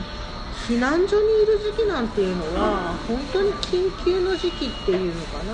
[0.68, 5.54] 避難所にいる時期なんていうのは本当に緊急の時期っていうのかな、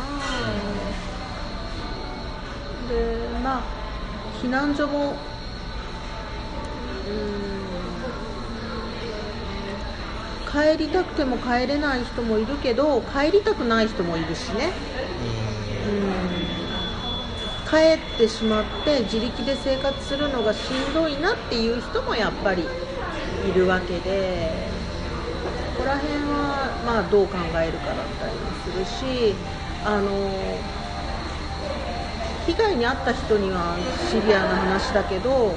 [2.89, 3.61] でまあ
[4.41, 5.15] 避難所も
[10.51, 14.71] 帰りたくても帰れない人もいるけど帰りたくない人もいるしね、
[15.87, 17.75] うん、帰
[18.15, 22.63] ってしまって自力で生活するのがしんどいなっていう人もやっぱり
[23.47, 24.67] いるわけで
[25.77, 29.35] ここら辺はまあどう考えるかだったりもするし
[29.85, 30.57] あの
[32.47, 33.77] 被害に遭った人には
[34.09, 35.53] シビアな話だけど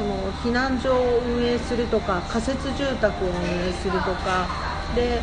[0.00, 3.34] その避難所を運営するとか仮設住宅を運
[3.68, 4.46] 営するとか
[4.96, 5.20] で、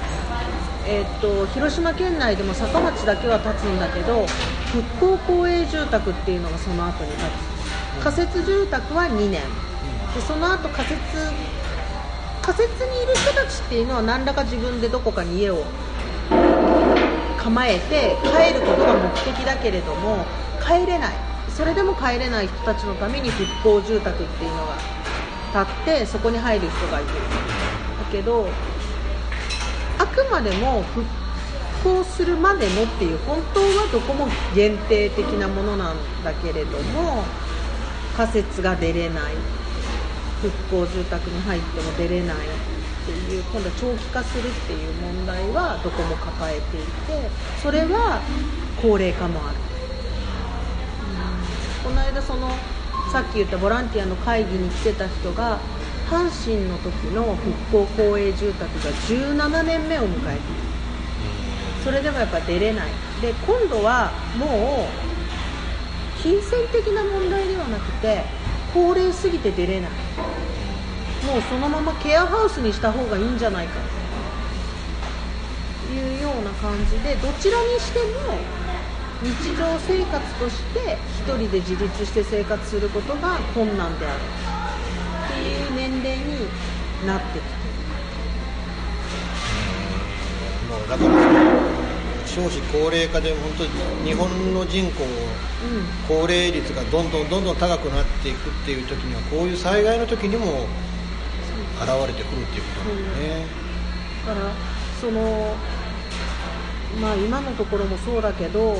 [0.85, 4.27] えー、っと広島県内でも坂町だけは建つんだけど
[4.67, 8.03] 復興公営住宅っていうのがその後に建つ。
[8.03, 9.41] 仮設住宅は2年。
[10.13, 11.01] でその後仮設
[12.43, 15.63] 仮設にいる人たちっていうのは何らか自分でどこかに家を
[17.35, 20.23] 構えて帰ることが目的だけれども
[20.63, 21.26] 帰れない。
[21.57, 24.77] それでも帰れない人たちのために復興住宅っていうのが
[25.51, 27.07] 建ってそこに入る人がいる。
[27.09, 27.13] だ
[28.11, 28.47] けど
[29.97, 31.03] あくまでも復
[31.83, 37.23] 興するまでのっていう本当はどこも限定的なものなんだけれども
[38.15, 39.33] 仮設が出れない。
[40.41, 42.39] 復興住宅に入っても出れないっ
[43.07, 47.29] ていう今度は長期化するっていう問題はどこも抱えていて
[47.61, 48.21] それは
[48.79, 49.57] 高齢化もある、
[51.83, 52.49] この間その
[53.11, 55.59] さっき言ったボランティアの会議に来てた人が
[56.09, 57.35] 阪神の時の
[57.71, 60.41] 復興公営住宅が17年目を迎えている。
[61.83, 62.87] それでもやっぱ出れない。
[63.21, 68.23] で今度はもう金銭的な問題ではなくて
[68.73, 69.91] 高齢すぎて出れない。
[71.25, 73.79] もうそのままケアハウスにした方がいいんじゃないか。
[75.87, 78.37] というような感じでどちらにしても
[79.23, 86.47] 日常生活として1人で自立して生活することが困難であるっていう年齢に
[87.05, 87.67] なってきてる
[90.69, 91.09] もうだから
[92.27, 93.69] 少子高齢化で本当に
[94.05, 95.01] 日本の人口、
[96.07, 100.67] 高齢率がどんどんどんどん高くなっていくっていう時にはこういう災害の時にも
[101.81, 103.45] 現れてくるっていうことなんだよね、
[104.27, 104.51] だから
[105.01, 105.55] その
[107.01, 108.77] まあ今のところもそうだけどうん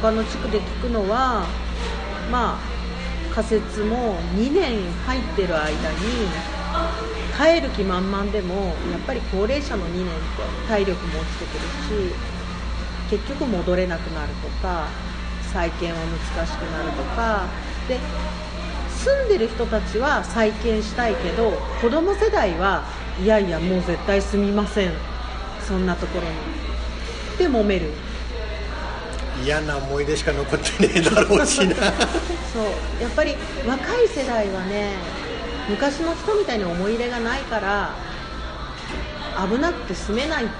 [0.00, 1.46] 他の地区で聞くのは
[2.30, 2.58] まあ
[3.34, 5.76] 仮設も2年入ってる間に
[7.36, 8.54] 帰る気満々でも
[8.92, 10.14] やっぱり高齢者の2年って
[10.68, 11.60] 体力も落ちてくる
[12.10, 12.14] し
[13.10, 14.88] 結局戻れなくなるとか
[15.52, 17.46] 再建は難しくなるとか
[17.88, 17.98] で
[18.90, 22.84] 住んでる人たちは再建したいけど子供世代は
[23.20, 25.17] いやいやもう絶対住みません。
[25.68, 26.32] そんなところに。
[27.38, 27.90] で揉める。
[29.44, 31.76] 嫌な思い出しか残ってねえだろうしな。
[32.52, 32.60] そ
[32.98, 33.02] う。
[33.02, 34.94] やっぱり若い世代はね
[35.68, 37.94] 昔の人みたいに思い入れがないから
[39.46, 40.54] 危なくて住めないって、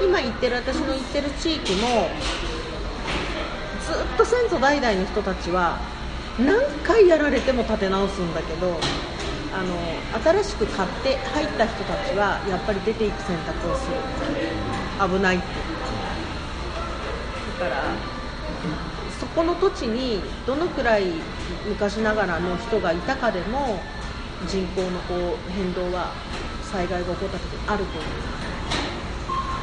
[0.00, 2.08] うん、今言ってる私の言ってる地域も
[3.84, 5.78] ずっと先祖代々の人たちは
[6.38, 8.78] 何回やられても建て直すんだけど
[9.54, 9.76] あの
[10.42, 13.96] 新しく買って入った人たちはやっぱり出ていく選択をする。
[14.98, 15.46] 危ないって
[17.60, 17.82] だから
[19.20, 21.04] そこの土地にどのくらい
[21.68, 23.80] 昔ながらの人がいたかでも
[24.48, 26.12] 人口のこう変動は
[26.62, 28.48] 災害が起こった時にあると思います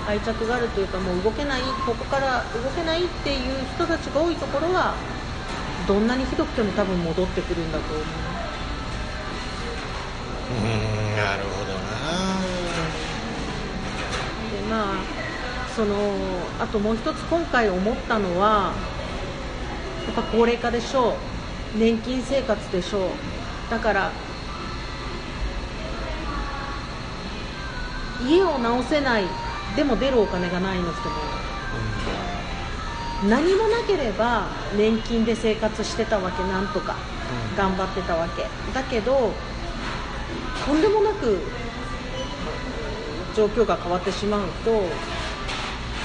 [0.08, 4.96] 愛着があるというかもう動けないここから動けないっていう人たちが多いところは
[5.88, 8.35] どんなにひどくても多分戻ってくるんだと思う。
[10.52, 11.80] うんなるほどな
[14.52, 14.96] でまあ
[15.76, 15.96] その
[16.60, 18.74] あともう一つ今回思ったのは
[20.06, 21.12] やっぱ高齢化でしょ
[21.76, 21.78] う。
[21.78, 23.10] 年金生活でしょう。
[23.70, 24.12] だから
[28.24, 29.26] 家を直せない。
[29.76, 31.16] でも出るお金がないの人も、
[33.28, 36.96] 何もなければ年金で生活してたわけなんとか。
[37.58, 38.48] 頑張ってたわけ。
[38.74, 39.34] だけど
[40.64, 41.40] とんでもなく
[43.36, 44.84] 状況が変わってしまうと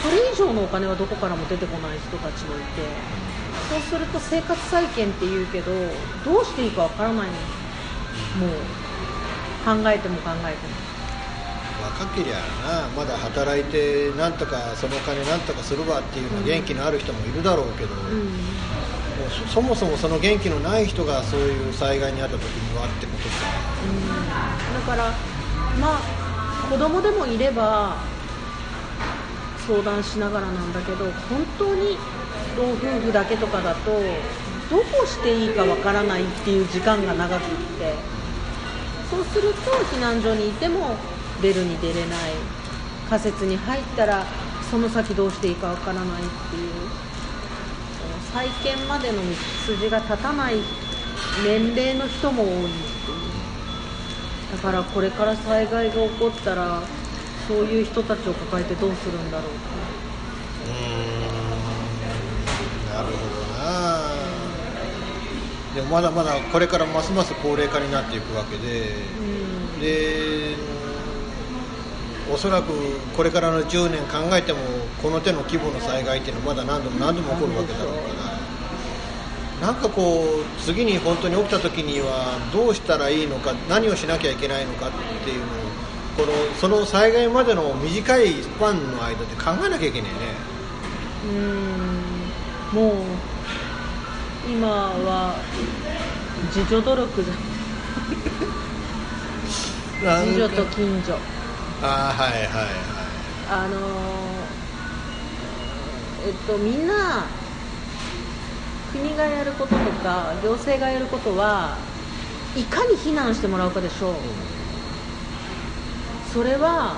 [0.03, 2.83] それ以上のお金はどこからも出てこない人たちもいて
[3.71, 5.71] そうすると生活再建って言うけど
[6.25, 7.33] どうしていいかわからないの。
[8.39, 8.51] もう
[9.65, 10.75] 考えても考えても。
[11.83, 18.33] 若けりゃなまだ働いてなんとかその金なんとかするわっていうの元気のある人もいるだろうけど、うん、
[19.49, 23.35] そもそもその元気のない人がそういう災害に遭った時にはってことか、
[23.85, 25.11] うん、だから
[25.81, 26.21] まあ
[26.71, 27.97] 子供でもいれば
[29.67, 31.97] 相談しながらなんだけど本当に
[32.57, 33.91] 老夫婦だけとかだと
[34.71, 37.47] どうしていいかわからないっていう時間が長くっ
[37.79, 37.95] て
[39.11, 40.97] そうすると避難所にいても
[41.43, 42.33] 出るに出れない
[43.09, 44.25] 仮設に入ったら
[44.71, 47.10] その先どうしていいかわからないっていう。
[48.33, 49.23] 再建までの道
[49.67, 50.55] 筋が立たない。
[51.45, 52.51] 年齢の人も多い。
[52.51, 53.19] っていう
[54.53, 56.83] だからこれから災害が起こったら
[57.47, 59.51] そういう人たちを抱えてどうするんだろう。
[59.51, 59.61] って
[62.93, 64.11] なるほどな。
[65.75, 69.05] でもまだまだこれからますます高齢化になっていくわけで、
[69.81, 70.57] で
[72.33, 72.73] おそらく
[73.17, 74.59] これからの10年考えても
[75.03, 78.31] この手の規模の災害っていうのはまだ何度も何度も起こるわけだろうから。
[79.61, 84.91] なんかこう次に本当に起きた時にはどうしたらいいのか何をしなきゃいけないのかっ
[85.23, 85.49] ていうのを
[86.17, 90.17] このその災害までの短いスパンの間で考えなきゃいけないね。
[92.73, 92.81] うん。
[92.81, 92.95] もう
[94.49, 95.35] 今は
[96.47, 101.19] 自助努力じゃ自助と近所
[101.83, 102.45] ああはいはい。
[102.47, 103.01] はい
[103.51, 103.81] あのー
[106.23, 107.25] えっとみんな
[108.93, 111.79] 国がやることとか行政がやることは
[112.55, 114.15] いかに避難してもらうかでしょう、
[116.33, 116.97] それは、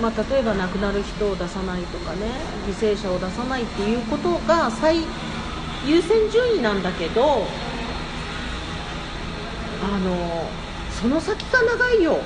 [0.00, 2.30] まあ、例えば亡くなる人を出さないとかね
[2.66, 4.98] 犠牲者を出さないっていうことが最
[5.84, 7.22] 優先順位なんだけど
[9.82, 10.50] あの
[10.90, 12.18] その先が長いよ、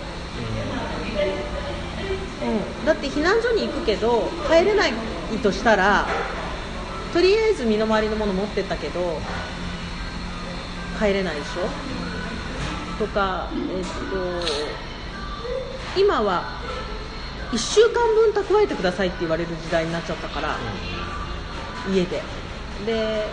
[1.21, 4.93] うん、だって避難所に行くけど帰れない
[5.43, 6.07] としたら
[7.13, 9.21] とりあえず身の回りのもの持ってったけど
[10.99, 13.05] 帰れないでしょ？
[13.05, 13.85] とかえっ
[15.95, 16.61] と今は
[17.53, 20.57] 1週間分蓄えてくださいって言われる時代になっちゃったから、
[21.91, 22.23] 家で。
[22.87, 23.27] で、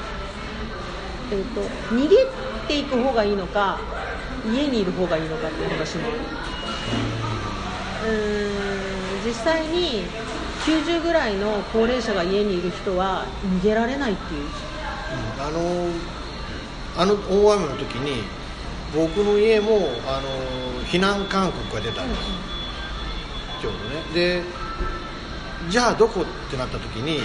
[1.32, 1.62] えっと
[1.94, 2.26] 逃げ
[2.68, 3.80] ていく方がいいのか
[4.52, 6.08] 家にいる方がいいのかっていう話も
[8.08, 9.28] うーん。
[9.28, 10.06] 実際に
[10.66, 13.26] 90ぐらいの高齢者が家にいる人は
[13.62, 14.48] 逃げられないっていう。
[15.40, 15.90] あの
[16.98, 18.24] あの大雨の時に
[18.96, 19.78] 僕の家も
[20.08, 20.30] あの
[20.86, 22.22] 避難勧告が出たんです、
[23.62, 24.02] ちょうどね。
[24.14, 24.42] で
[25.70, 27.20] じゃあどこってなった時に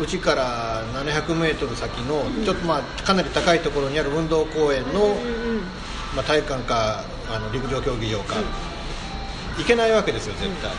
[0.00, 5.16] うちから700メートル先のちょっとまあかなり高いところにある運動公園の、
[6.14, 8.36] まあ、体育館かあの陸上競技場か、
[9.58, 10.70] 行けないわけですよ絶対、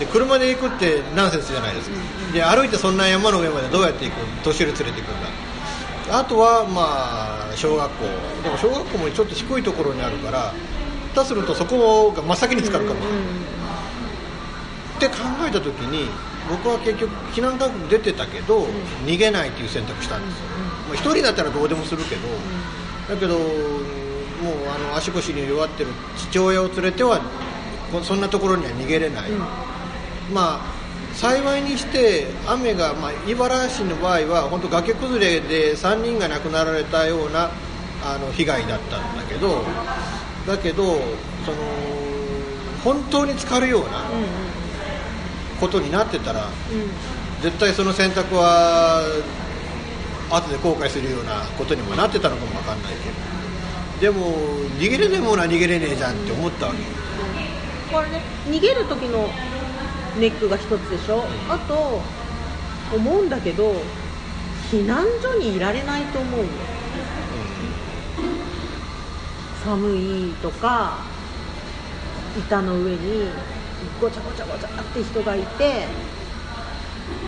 [0.00, 1.96] で車で行くってナンセンスじゃないですか、
[2.32, 5.28] で歩いてそんな山の上までどうやって行く年寄り連れて行くんだ。
[6.18, 8.04] あとはまあ小学校。
[8.42, 10.52] でも小学校もちょっと低いところにあるから
[11.14, 13.20] 下手するとそこが真っ先に浸かるかもしれない、
[14.96, 15.14] って考
[15.46, 16.08] えた時に
[16.48, 18.66] 僕は結局避難勧告出てたけど、
[19.06, 20.46] 逃げないっていう選択したんですよ、
[20.88, 22.26] まあ、一人だったらどうでもするけど、
[23.08, 23.48] だけどもう
[24.74, 27.20] あの足腰に弱ってる父親を連れては
[28.02, 29.30] そんなところには逃げれない、
[30.32, 30.80] まあ
[31.14, 37.50] 幸いにして雨が、まあ、茨城市の場合は本当崖崩れで3人が亡くなられたような
[38.02, 39.62] あの被害だったんだけど
[40.46, 41.00] だけど
[41.44, 41.58] その
[42.84, 44.04] 本当に浸かるような
[45.60, 46.48] ことになってたら、
[47.42, 49.02] 絶対その選択は
[50.30, 52.92] 後で後悔するようなことにもなってたのかも分かんない
[54.00, 54.32] けどでも
[54.78, 56.78] 逃げれねえものは逃げれねえじゃんって思ったわけ
[57.92, 59.28] これね逃げる時の
[60.18, 62.00] ネックが一つでしょ、あと
[62.94, 63.72] 思うんだけど
[64.70, 66.46] 避難所にいられないと思うよ、
[69.64, 70.98] 寒いとか
[72.38, 73.28] 板の上に
[74.00, 75.84] ごちゃごちゃごちゃって人がいて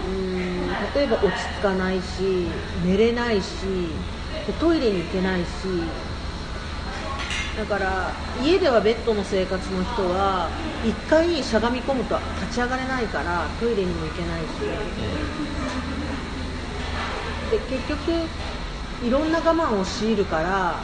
[0.07, 2.47] うん例えば落ち着かないし
[2.85, 3.67] 寝れないし
[4.47, 5.49] でトイレに行けないし
[7.57, 8.11] だから
[8.43, 10.49] 家ではベッドの生活の人は
[10.85, 14.47] 1回しゃがみ込むと立ち上がれないからトイレにも行けないし。
[17.51, 18.13] で結局
[19.07, 20.81] いろんな我慢を強いるから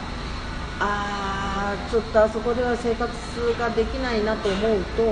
[0.79, 3.09] あーちょっとあそこでは生活
[3.57, 5.03] ができないなと思うと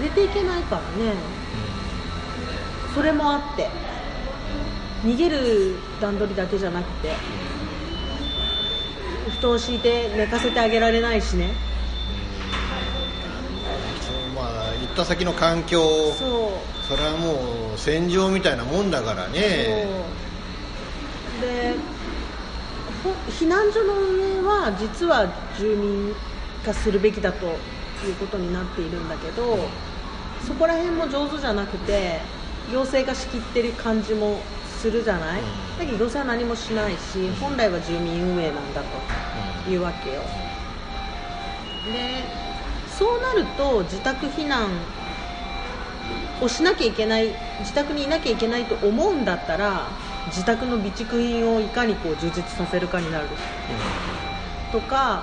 [0.00, 1.12] 連れて行けないからね。
[2.94, 3.68] それもあって。
[5.04, 7.12] 逃げる段取りだけじゃなくて
[9.30, 11.52] 布団を敷いて寝かせてあげられないしね。
[14.34, 16.86] まあ行った先の環境そう。
[16.88, 19.86] それはもう戦場みたいなもんだからね。
[21.40, 21.74] で
[23.02, 25.26] ほ避難所の運営は実は
[25.58, 26.14] 住民
[26.64, 27.48] がするべきだとい
[28.10, 29.58] うことになっているんだけど
[30.46, 32.20] そこら辺も上手じゃなくて
[32.72, 34.40] 行政が仕切ってる感じも
[34.82, 35.42] するじゃない、
[35.78, 38.82] だけど行政は何もしないし本来は住民運営なんだ
[39.64, 40.22] というわけよ。
[41.86, 42.24] で
[42.88, 44.70] そうなると自宅避難
[46.40, 47.28] をしなきゃいけない
[47.60, 49.86] 自宅にいなきゃいけないと思うんだったら
[50.26, 53.28] 自宅の備蓄品をいかにこう充実させるかになる、
[54.72, 55.22] とか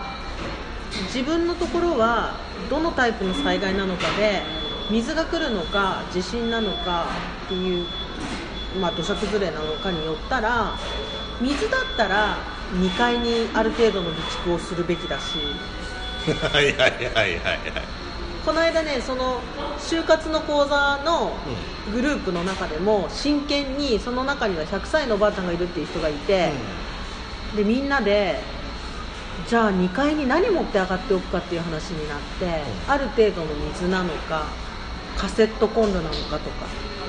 [1.13, 2.37] 自分のところは
[2.69, 4.41] どのタイプの災害なのかで
[4.89, 7.07] 水が来るのか地震なのか
[7.45, 7.85] っていう、
[8.79, 10.77] まあ、土砂崩れなのかによったら
[11.41, 12.37] 水だったら
[12.73, 15.37] 2階にある程度の備蓄をするべきだし。
[16.53, 17.59] はいはいはいはいはい。
[18.45, 19.41] この間ねその
[19.79, 21.33] 就活の講座の
[21.91, 26.51] グループの中でも真剣にその中には100歳のおばあちゃんがいるっていう人がいて、
[27.55, 28.39] でみんなで
[29.47, 34.45] じゃあ2階に何持って上がっておくかっていう話になって、ある程度の水なのか
[35.17, 36.67] カセットコンロなのかとか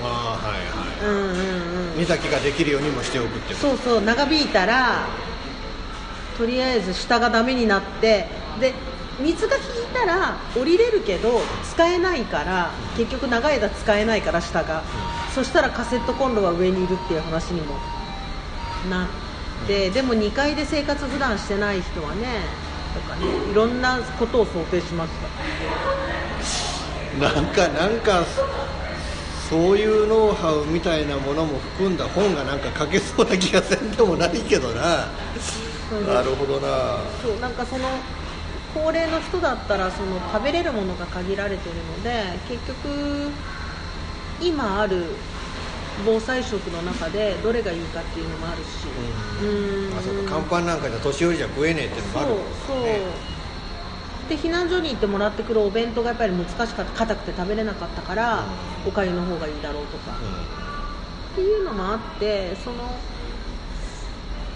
[0.08, 1.10] はいはい。
[1.10, 1.98] うんうんうん。
[1.98, 3.68] 煮炊きができるようにもしておくってこと。
[3.68, 5.06] そうそう長引いたら
[6.38, 8.26] とりあえず下がダメになって
[8.58, 8.72] で
[9.20, 14.82] 水が引いたら降りれるけど使えないから結局長い間使えないから下が、
[15.34, 17.74] そしたらカセットコンロは上にいるっていう話にも
[18.88, 19.08] なっ
[19.66, 22.40] てでも2階で生活普段してない人はね
[22.94, 25.10] とかねいろんなことを想定しまし
[27.18, 27.28] た。
[27.34, 28.24] なんかなんか
[29.50, 35.08] そういうノウハウみたいなものも含んだ本がなんか書けそうな気がせんでもないけどな。
[36.06, 37.00] なるほどな。
[37.20, 37.82] そうなんかその
[38.72, 43.32] 高齢の人だったらその食べれるものが限られてるので結局
[44.40, 45.06] 今ある
[46.06, 48.86] 防災食の中でどれがいいかっていうのもあるし。
[49.42, 49.98] うん。
[49.98, 50.22] あそうか。
[50.30, 52.28] 乾パンなんかじゃ年寄りじゃ食えねえっていうのもある
[52.68, 52.86] そうそう
[54.30, 58.44] で避難所に行ってもらってくるお弁当がやっぱり難しかった硬くて食べれなかったから、
[58.86, 60.12] おかゆの方がいいだろうとか、
[61.32, 62.76] っていうのもあってその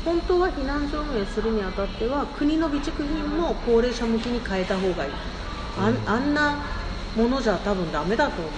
[0.05, 5.13] 本当は避難所運営するにあたっては国の備蓄品も高齢者向きに変えた方がいい。
[5.77, 6.63] あんな
[7.17, 8.53] ものじゃ多分ダメだと思う、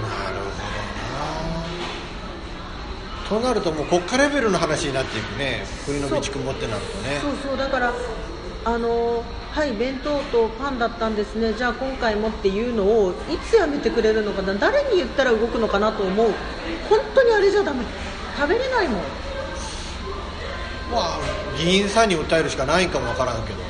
[0.00, 1.66] なるほどな
[3.28, 5.64] となるともう国家レベルの話になっていくね。
[5.84, 7.18] 国の備蓄もってなるとね。
[7.20, 7.92] そうそうだから
[8.64, 11.52] あのはい弁当とパンだったんですね。
[11.54, 14.54] じゃあ今回もっていうのをいつやめてくれるのかな。
[14.54, 16.30] 誰に言ったら動くのかなと思う。
[16.88, 17.84] 本当にあれじゃダメ。
[18.36, 18.96] 食べれないもん。
[20.92, 21.18] まあ
[21.58, 23.66] 議員さんに訴えるしかないんかもわからんけどな。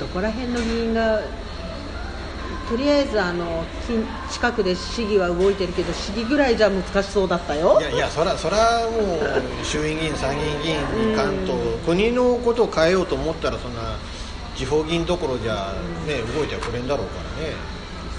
[0.00, 1.20] どこら辺の議員が
[2.68, 7.78] とりあえずあの近近くで市議は動いてるけど市議ぐらいじゃ難しそうだったよ。
[7.80, 13.96] いやいやそらそらもう衆院議員参議院議員に関東国のことを変えようと思ったらそんな
[14.56, 15.74] 地方議員どころじゃ
[16.06, 17.52] ね動いてはくれんだろうからね。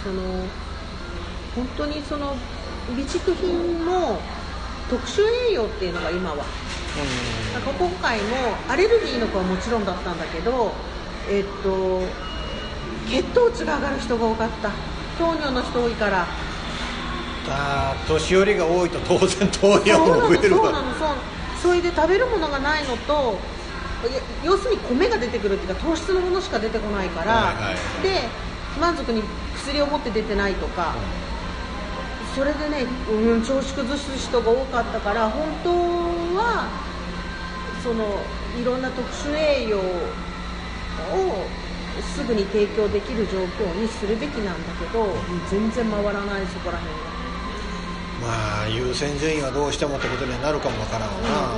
[0.03, 0.21] その
[1.55, 2.35] 本当にその
[2.87, 4.19] 備蓄品も
[4.89, 6.45] 特殊栄養っていうのが今は。
[7.53, 10.71] なんか今回もアレルギーの子はもちろんだったんだけど
[11.29, 12.03] えっと
[13.07, 14.71] 血糖値が上がる人が多かった。
[15.17, 16.27] 糖尿の人多いから。
[17.47, 20.65] あー年寄りが多いと当然糖尿も増えるわ。
[20.65, 21.07] そうなのそう。
[21.07, 21.21] なの
[21.61, 23.37] それで食べるものがないのと
[24.43, 28.03] 要するに米が出てくるっていうか糖質のものしか出てこないから、はいはい。
[28.03, 28.21] で
[28.79, 29.23] 満足に
[29.55, 30.95] 薬を持って出てないとか
[32.35, 35.69] それでね、うん、調子崩す人が多かったから本当
[36.37, 36.67] は
[37.81, 38.21] その
[38.59, 39.81] いろんな特殊栄養を
[42.01, 45.07] すぐに提供できる状況にするべきなんだけど
[45.49, 47.15] 全然回らないそこら辺が。
[48.21, 51.55] まあ優先順位はどうしてもってことにはなるかもわからんわな、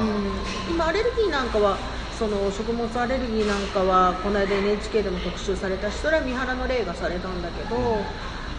[0.70, 1.78] 今アレルギーなんかは
[2.18, 8.04] その食物アレルギーなんかはこの間 NHK でも特集されたしそれは三原の例がされたんだけど、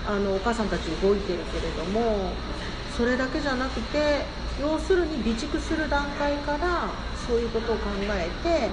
[0.06, 2.30] あのお母さんたち動いてるけれども
[2.96, 4.24] それだけじゃなくて
[4.60, 6.88] 要するに備蓄する段階から
[7.26, 8.70] そういうことを考えて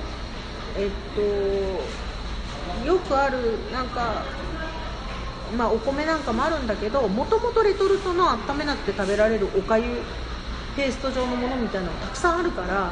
[0.77, 2.04] えっと
[2.85, 3.37] よくある
[3.71, 4.23] なんか
[5.57, 9.85] まあ、お米なんかもあるんだけどもともとレトルトの温めなくて食べられるおかゆ
[10.75, 12.91] ペースト状のものみたいなのがたくさんあるから、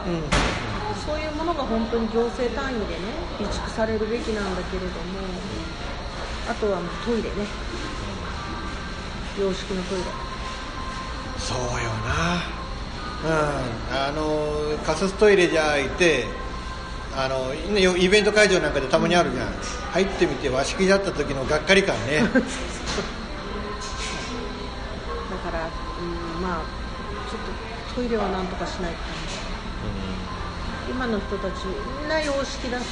[1.05, 2.85] そういうものが本当に行政単位でね
[3.39, 4.93] 備蓄されるべきなんだけれども
[6.47, 7.29] あとはまあトイレね。
[9.39, 10.03] 洋式のトイレ。
[11.39, 12.43] そうよな。
[13.25, 13.97] うん。
[13.97, 16.25] あの仮設トイレじゃいて
[17.15, 19.53] あのねイベント会場なんかでたまにあるじゃん、
[19.91, 22.21] 入ってみて和式だった時のがっかり感ね。
[22.25, 22.37] だか
[25.51, 26.61] ら、うん、まあ
[27.29, 27.41] ちょっ
[27.91, 29.23] とトイレはなんとかしないとダメ
[30.89, 31.65] 今の人たち
[32.01, 32.83] みんな洋式だし。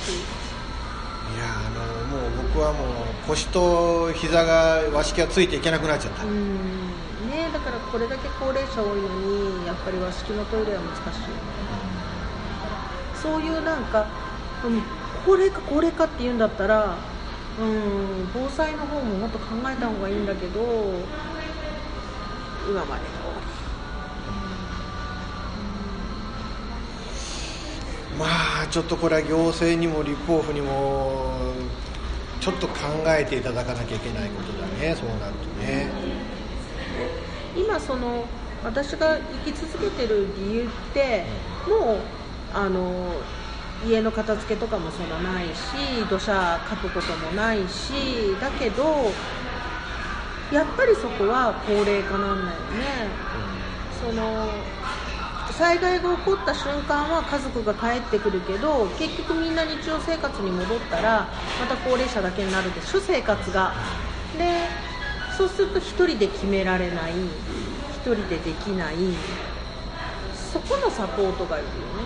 [1.31, 1.79] いやあの
[2.19, 6.91] もう僕はもう腰と膝が和式がついていけなくなっちゃった、うん。
[7.29, 9.07] ねだからこれだけ高齢者多いの
[9.61, 11.60] にやっぱり和式のトイレは難しいよね
[13.21, 14.07] そういうなんか、
[14.65, 14.81] うん、
[15.25, 16.95] 高齢化高齢化っていうんだったら、
[17.59, 20.61] うん、防災の方ももっと考えた方がいいんだけど
[22.69, 23.01] 今まで
[28.17, 28.27] ま
[28.63, 31.53] あちょっとこれは行政にも立法府にも
[32.39, 32.73] ちょっと考
[33.07, 34.95] えていただかなきゃいけないことだね。
[34.95, 35.89] そうなるとね。
[37.55, 38.25] 今その
[38.63, 41.25] 私が生き続けてる理由って
[41.67, 41.97] もう
[42.53, 43.13] あの
[43.85, 49.11] 家の片付けとかもそんなないし土砂かくこともないしだけど
[50.51, 53.07] やっぱりそこは高齢化なんだよね、
[54.05, 54.49] その
[55.57, 61.29] 災害が起こった瞬間は家族が帰ってくるけど結局みんな日常生活に戻ったら
[61.59, 63.73] また高齢者だけになるでしょ生活が。
[64.37, 64.67] で
[65.37, 67.13] そうすると1人で決められない。
[67.13, 68.95] 1人でできない。
[70.51, 72.03] そこのサポートがいるよね、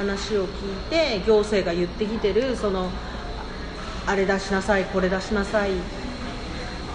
[0.00, 2.90] 話を聞いて行政が言ってきてるその
[4.06, 5.72] あれ出しなさいこれ出しなさい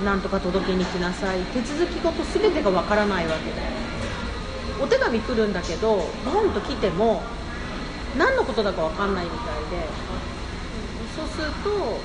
[0.03, 3.63] なんとか届けに来なさい手続きごと全てがわからないわけだよ
[4.81, 7.21] お手紙来るんだけどボンと来ても
[8.17, 10.25] 何のことだか分かんないみたいで。
[11.15, 11.97] そうすると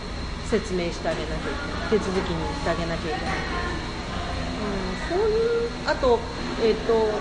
[0.46, 1.98] 説明してあげなきゃいけない。
[1.98, 3.36] 手続きにしてあげなきゃいけない、
[4.62, 6.20] うん、そういうあと,、
[6.62, 7.18] えーと、と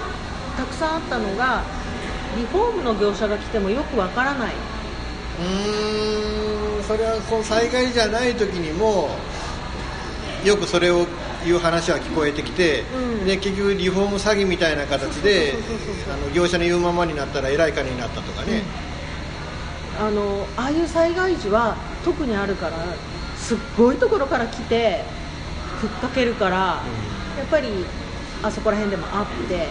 [0.58, 1.64] たくさんあったのが
[2.38, 4.54] リフォームの業者が来てもよく分からない。
[5.40, 9.10] うーんそれはこう災害じゃない時にも
[10.44, 11.06] よくそれを
[11.46, 15.54] いう話は聞こえてきて、うん、で結局リフォーム詐欺みたいな形で
[16.34, 18.64] 業者の言うままになったらえらい金になったとかね、
[20.00, 22.78] うん、あのああいう災害時は特にあるから
[23.38, 25.04] すっごいところから来て
[25.80, 26.82] ふっかけるから、
[27.34, 27.70] うん、やっぱり
[28.44, 29.70] あそこら辺でもあって、うん、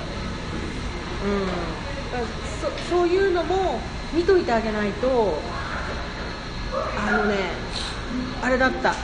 [2.61, 3.81] そそういうのも
[4.13, 5.39] 見といてあげないと
[6.73, 7.37] あのね
[8.43, 8.95] あれだった。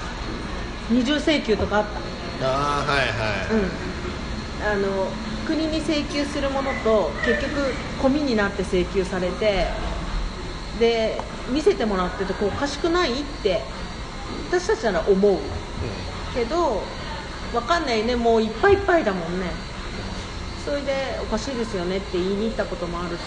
[0.91, 1.85] 二重請求とかあっ
[2.41, 2.47] た。
[2.47, 5.09] ああはいはい、うん、あの
[5.47, 7.73] 国に請求するものと結局
[8.03, 9.67] 込みになって請求されて
[10.79, 13.63] で見せてもらっててこうおかしくないって
[14.51, 15.39] 私たちなら思う、うん、
[16.35, 16.83] けど
[17.53, 18.17] 分かんないね。
[18.17, 19.47] もういっぱいいっぱいだもんね
[20.65, 23.21] それでおかしいですよねって言いに行ったこともあるし。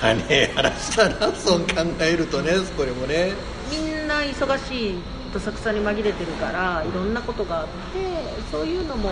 [0.00, 1.66] 汚ねえ話だなそう考
[2.00, 3.32] えるとねこれもね。
[3.70, 4.94] みんな忙しい
[5.32, 7.72] どさくさに紛れてるからいろんなことがあって
[8.50, 9.10] そういうのも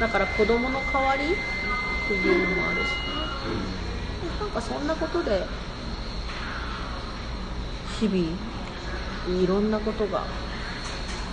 [0.00, 1.26] だから子供の代わりっ
[2.08, 2.94] ていうのもあるしね。
[4.40, 5.44] なんかそんなことで
[8.00, 10.22] 日々いろんなことが。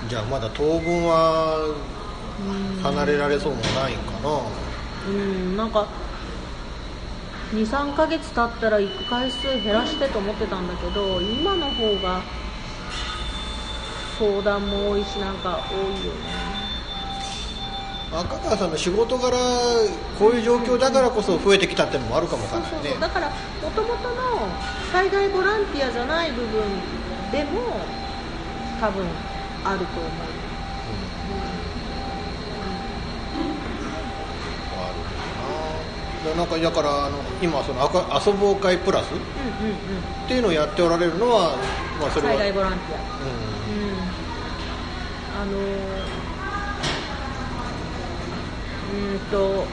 [0.09, 1.75] じゃあまだ当分は
[2.83, 4.41] 離れられそうもないんかな。
[5.07, 5.87] うんなんか
[7.53, 12.21] 23ヶ月経ったら行く回数減らしてと思ってたんだけど今の方が
[14.17, 16.61] 相談も多いしなんか多いよね。
[18.13, 19.37] 赤川さんの仕事柄
[20.19, 22.97] こういう状況だからこそ増えてきたっていうのもあるかもわからないね。
[22.99, 24.15] だからもともとの
[24.91, 26.61] 災害ボランティアじゃない部分
[27.31, 27.61] でも
[28.81, 29.05] 多分
[29.63, 30.40] あると思う、う
[36.27, 37.81] んうん、なんかだからあの今その
[38.25, 41.55] 遊ぼう会プラス、っていうのをやっておられるのは、
[41.99, 42.33] まあ、それは。
[42.35, 43.51] 災害ボランティア、うん。
[43.77, 45.57] うん、あの
[48.91, 49.65] うんと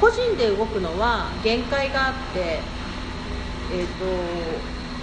[0.00, 2.60] 個人で動くのは限界があって
[3.72, 3.86] えっ、ー、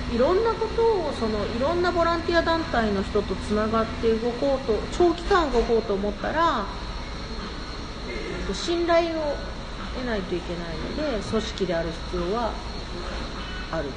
[0.10, 6.85] といろんなことをそのいろんなボランティア団体の人とつながって動こうと長期間動こうと思ったら、えー、
[8.48, 9.36] と信頼を
[9.96, 12.52] 得ないといけないので組織である必要は
[13.72, 13.90] ある。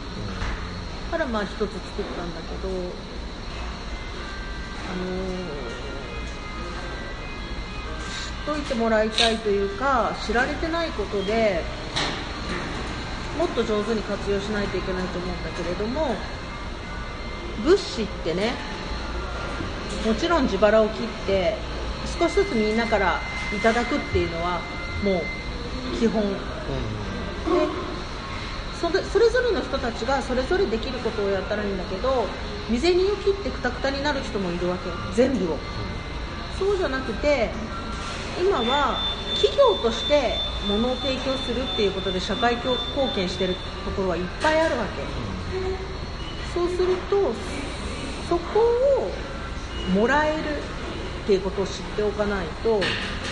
[1.11, 2.73] からまあ一つ作ったんだけどあ
[4.93, 5.07] の、
[8.47, 11.63] 知っといてもらいたいというか知られてないことで
[13.39, 16.15] もっと上手に活用しないといけないと思うんだけれども
[17.65, 18.53] 物資ってね
[20.07, 21.57] もちろん自腹を切って
[22.19, 23.21] 少しずつみんなから
[23.57, 24.61] いただくっていうのは
[25.03, 26.35] もう基本、うん、で
[28.81, 32.27] それそれぞれの人たちがそれぞれできることをやったらいいんだけど
[32.69, 34.91] 未然を切ってくたくたになる人もいるわけ。
[35.15, 35.59] 全部を、うん、
[36.59, 37.51] そうじゃなくて
[38.39, 38.99] 今は
[39.35, 40.35] 企業として
[40.69, 42.77] 物を提供するっていうことで社会貢
[43.15, 43.55] 献してる
[43.85, 45.03] ところはいっぱいあるわけ、
[46.53, 47.33] そうすると
[48.29, 49.11] そこを
[49.95, 50.63] もらえる
[51.29, 52.81] っていうことを知っておかないと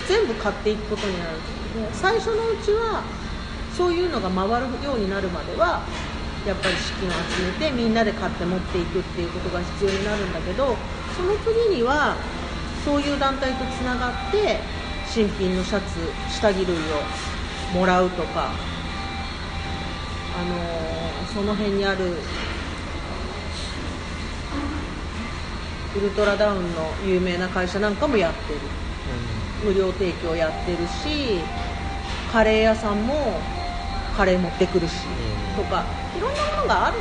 [0.07, 1.41] 全部買っていくことになる。
[1.81, 3.03] で最初のうちは
[3.75, 5.81] そういうのが回るようになるまでは
[6.47, 10.77] やっぱり資金を集めてみんなで買って持っていくっていうことが必要になるんだけど
[11.17, 11.33] その
[11.71, 12.17] 次には
[12.85, 14.61] そういう団体とつながって
[15.09, 15.99] 新品のシャツ
[16.31, 16.79] 下着類を
[17.75, 18.51] もらうとか、
[20.37, 20.97] あのー
[21.35, 22.15] その辺にある
[25.97, 28.61] ウルトラダウンの有名な会社なんかもやってる、
[29.65, 31.41] 無料提供やってるし
[32.31, 33.41] カレー屋さんも
[34.17, 35.07] カレー持ってくるし、
[35.57, 35.85] とか
[36.17, 36.99] いろんなものがある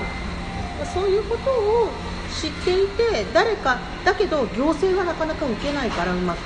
[0.94, 1.92] そういうことを
[2.32, 6.40] 知っていて誰かだけど行政はなかなか受けないからうまく、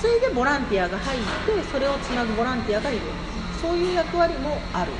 [0.00, 1.26] それでボランティアが入って
[1.72, 3.00] それをつなぐボランティアがいる。
[3.60, 4.92] そういう役割もある、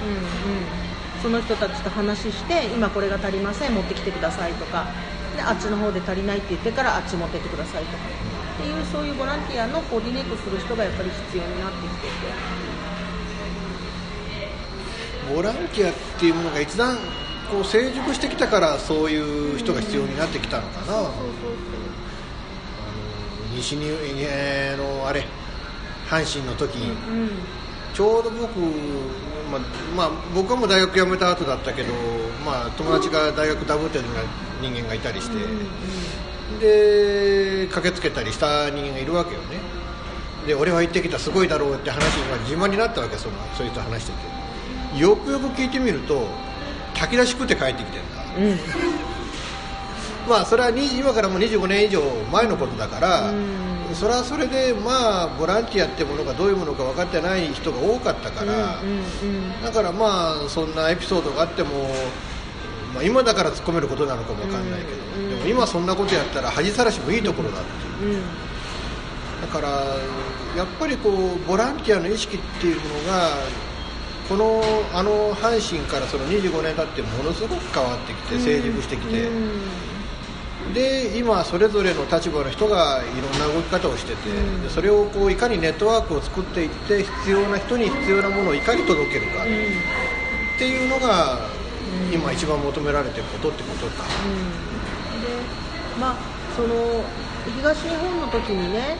[0.00, 0.83] うんうん、
[1.24, 4.84] その人たちと話して今これが足りません持ってきてくださいとか。
[5.34, 8.04] であっちの方で足りないって言ってからあっち持ってってくださいとか。
[8.58, 12.12] っていうそういうボランティアのコーディネートする人がやっぱり必要になってきてて。
[15.34, 16.98] ボランティアっていうものが一段
[17.50, 21.10] こう成熟してきたからそういう人が必要になってきたのかな、あの
[23.56, 25.24] 西にえーのあれ
[26.06, 27.63] 阪神の時、うん
[27.94, 28.58] ちょうど僕、
[29.50, 29.60] まあ
[29.96, 31.92] まあ、僕はもう大学辞めた後だったけど、
[32.44, 34.04] まあ、友達が大学ダブってる
[34.60, 35.36] 人間がいたりして、
[36.60, 39.60] で駆けつけたりした人間がいるわけよね。
[40.46, 44.34] で俺は行ってきたすごいだろうって話が自慢になったわけそのそういう人と話してて。
[44.98, 46.28] よくよく聞いてみると
[46.94, 48.04] 炊き出し食って帰ってきてる
[48.52, 48.62] んだ、
[50.28, 52.00] まあそれは20今からもう25年以上
[52.30, 53.32] 前のことだから、
[53.94, 58.80] それはそれでまあボランティアってものがどういうものか分かってない人が多かったから、
[59.62, 61.70] だからまあそんなエピソードがあっても、
[62.94, 64.86] まあ、今だから突っ込めることなのかも分かんないけ
[65.22, 67.64] ど、でも今そんなことやったら恥さらしもいいところだっ
[67.98, 68.22] ていう。
[69.42, 69.68] だから
[70.56, 73.30] やっぱりこうボランティアの意識っていうものが
[74.28, 74.62] この
[74.94, 79.28] あの阪神からその25年経ってものすごく変わってきて成熟してきて、
[80.72, 84.30] で今それぞれの立場の人がいろんな動き方をしてて、
[84.62, 89.42] でそれをこういかにネットワークを作っていって必要な人に必要なものをいかに届けるか。
[89.42, 89.46] っ
[90.58, 91.48] ていうのが
[92.12, 95.28] 今一番求められてることってことか、で
[96.00, 96.16] まあ
[96.56, 97.04] その
[97.56, 98.96] 東日本の時にね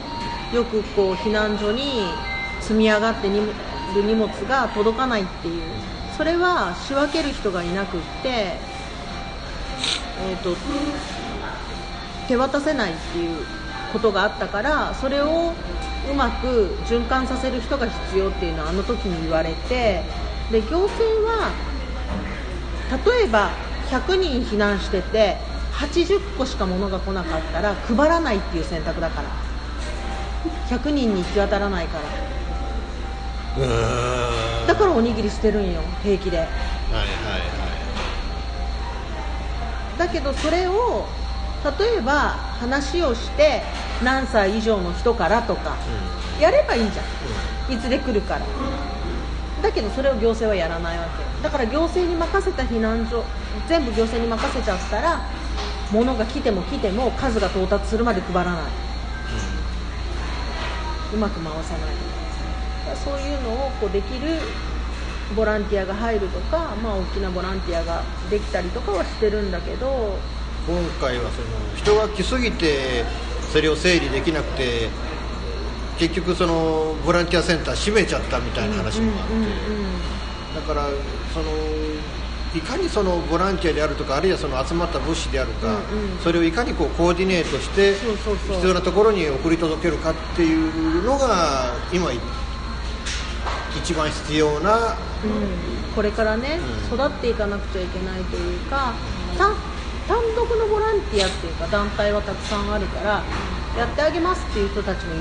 [0.53, 2.03] よくこう避難所に
[2.61, 5.63] 積み上がってにる荷物が届かないっていう。
[6.15, 10.55] それは仕分ける人がいなくって、えー、と
[12.27, 13.45] 手渡せないっていう
[13.93, 15.53] ことがあったからそれを
[16.09, 20.03] うまく循環させる人が必要っていうのはあの時に言われて
[20.51, 21.51] で行政は
[22.91, 23.51] 例えば
[23.89, 25.37] 100人避難してて
[25.73, 29.45] 80個しか物が来なかったら配らないっていう選択だから。
[30.69, 32.03] 100人に行き渡らないから。
[34.67, 36.37] だからおにぎり捨てるんよ平気で。
[36.39, 37.07] はいはい。
[39.97, 41.07] だけどそれを
[41.65, 42.29] 例えば
[42.59, 43.63] 話をして
[44.03, 45.75] 何歳以上の人からとか
[46.39, 47.01] やればいいじゃ
[47.71, 47.73] ん。
[47.73, 48.41] いつで来るから。
[49.63, 51.43] だけどそれを行政はやらないわけ。
[51.43, 53.23] だから行政に任せた避難所
[53.67, 55.21] 全部行政に任せちゃったら
[55.91, 58.63] 物が来ても来ても数が到達するまで配らない、
[61.13, 61.95] うまく回さない。
[62.95, 64.39] そういうのをこうできる
[65.35, 70.19] ボランティアが入るとか、まあ、大きなボランティアができたりとかはしてるんだけど
[70.67, 73.05] 今回はその人が来すぎて
[73.51, 74.89] それを整理できなくて
[75.99, 80.89] 結局そのボランティアセンター閉めちゃったみたいな話もあって、だから
[81.33, 81.45] その
[82.53, 85.79] いかにそのボランティアであるとかあるいはその集まった物資であるか、
[86.21, 90.53] それをいかにこうコーディネートして必要なところに送り届けるかってい
[90.99, 92.11] うのが今
[93.77, 94.97] 一番必要な
[95.95, 96.59] これからね、
[96.91, 98.93] 育っていかなくちゃいけないというか
[99.37, 99.55] 単
[100.07, 103.23] 単独のボランティアっていうか団体はたくさんあるから
[103.77, 105.17] やってあげますっていう人たちもい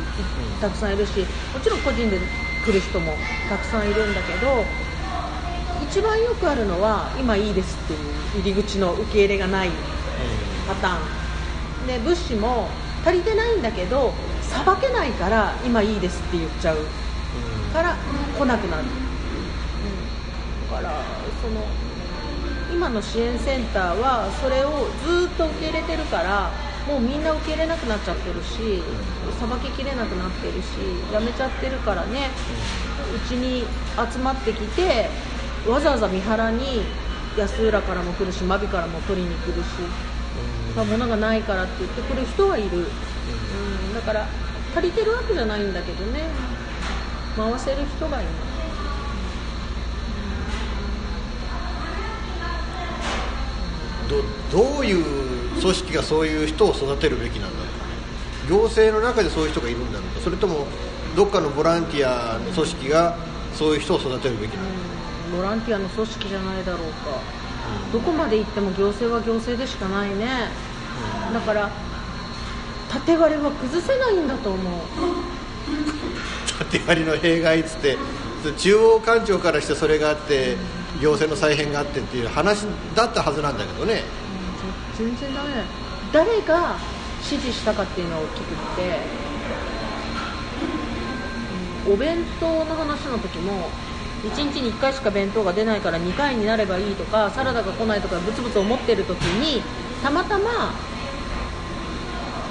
[0.60, 1.20] たくさんいるし
[1.52, 2.18] もちろん個人で
[2.64, 3.12] 来る人も
[3.48, 4.64] たくさんいるんだけど
[5.88, 9.70] 一番よくあるのは今いいですっていう入り口の受け入れがない
[10.66, 10.98] パター
[11.84, 11.86] ン。
[11.86, 12.68] で物資も
[13.04, 16.78] 足りてないんだけどさばけないから今いいですって言っちゃう。
[17.72, 17.96] から
[18.38, 21.02] 来なくなる、うん、だから
[21.42, 21.66] その
[22.74, 26.50] 今の支援センターはそれをずっと受け入れてるから
[26.88, 28.82] もうみんな受け入れなくなっちゃってるし
[29.38, 30.74] さばききれなくなってるし
[31.12, 32.30] やめちゃってるからね
[33.14, 33.64] うちに
[34.12, 35.08] 集まってきて
[35.68, 36.82] わざわざ三原に
[37.38, 39.68] 安浦からも来るし真備からも取りに来るし
[40.74, 44.26] ま、物がないからって言ってくる人はいる、うん、だから
[44.74, 46.24] 足りてるわけじゃないんだけどね。
[47.36, 48.53] 回せる人がいます
[54.08, 55.04] どどういう
[55.60, 57.66] 組織がそういう人を育てるべきなんだろう。
[57.78, 57.92] かね
[58.48, 60.20] 行政の中でそういう人がいるんだろうか。
[60.20, 60.66] それとも
[61.16, 63.16] どっかのボランティアの組織が
[63.54, 64.74] そういう人を育てるべきなのか
[65.36, 67.20] ボランティアの組織じゃないだろうか、
[67.92, 70.26] どこまで行っても行政は行政でしかないね、
[71.32, 71.70] だから
[72.90, 74.82] 縦割りは崩せないんだと思う。
[76.58, 77.96] 縦割りの弊害っつって
[78.58, 80.56] 中央官庁からしてそれがあって
[81.00, 84.02] 行政の再編があってっていう話だったはずなんだけどね。
[84.96, 85.62] 全然ダメだ
[86.12, 86.76] 誰が
[87.22, 88.82] 指示したかっていうのは大きくって、
[89.18, 89.34] うん
[91.86, 93.68] お弁当の話の時も
[94.24, 99.62] 1日に1回しか弁当が出ないから2回になればいいとかサラダが来ないとかブツブツ思ってる時に
[100.02, 100.74] たまたま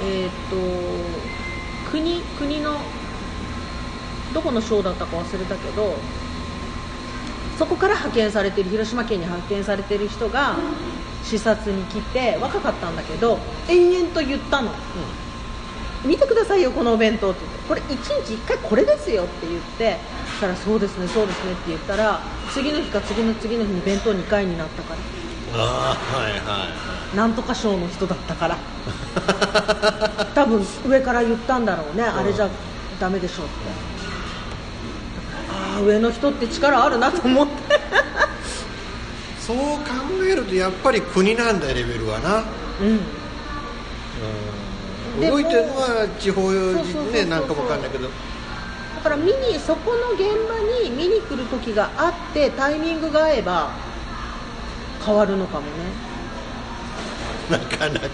[0.03, 2.77] えーっと国国の
[4.33, 5.95] どこの省だったか忘れたけど
[7.57, 10.55] そこから派遣されてる広島県に派遣されてる人が
[11.23, 13.37] 視察に来て若かったんだけど
[13.69, 14.71] 延々と言ったの、
[16.03, 17.41] 見てくださいよこのお弁当って。
[17.41, 19.97] 言ってこれ1日1回これですよって言って
[20.31, 22.19] そしたらそうですねそうですねって言ったら
[22.51, 24.99] 次の日か次の次の日に弁当2回になったから。
[25.55, 26.67] ああはいは
[27.13, 28.57] いなんとか省の人だったから。
[30.33, 32.49] 多分上から言ったんだろうね、あれじゃ
[32.99, 33.51] ダメでしょって
[35.73, 37.53] ああ上の人って力あるなと思って。
[39.39, 39.83] そう考
[40.25, 42.45] えるとやっぱり国なんだよレベルはな。
[42.81, 42.99] うん。
[45.19, 46.51] 動いてるのは地方
[47.11, 48.07] ねなんかもわかんないけど。
[48.07, 48.11] だ
[49.03, 53.71] から見にそこの現場に見に来る時があってタイミングが合えば
[55.05, 55.67] 変わるのかもね。
[57.51, 58.07] なかなか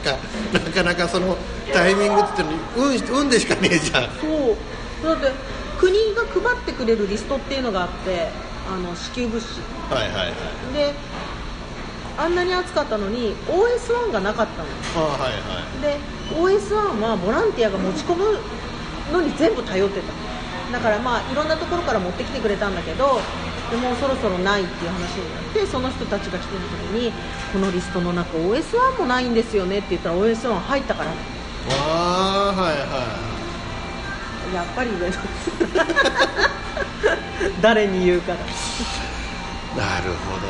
[0.51, 1.37] なかなかその
[1.71, 4.09] タイミングって言ってのに運運でしかねえじゃん。
[4.19, 4.55] そう。
[5.03, 5.31] だって
[5.79, 8.27] 国が配ってくれるリストっていうのがあって
[8.71, 9.61] あの支給物資。
[9.89, 10.33] はいはいはい。
[10.73, 10.93] で
[12.17, 15.07] あんなに暑かったのに OS1 がなかったの。
[15.07, 15.37] ああはいは
[15.79, 15.81] い。
[15.81, 15.97] で
[16.35, 18.37] OS1 はボランティアが持ち込む
[19.11, 20.29] のに全部頼ってた。
[20.71, 23.19] だからまあいろんなところから持ってきてくれたんだけど
[23.71, 26.61] でもうそろそろないっていう話になってその人たちが来てる
[26.93, 27.11] 時に
[27.51, 31.11] このリストの中 OS1 もないんですよねって言ったら OS1 入ったから
[31.71, 33.38] ああはいは
[34.53, 35.15] やっぱり上の
[37.61, 38.39] 誰に言うからい
[39.77, 40.47] なるほど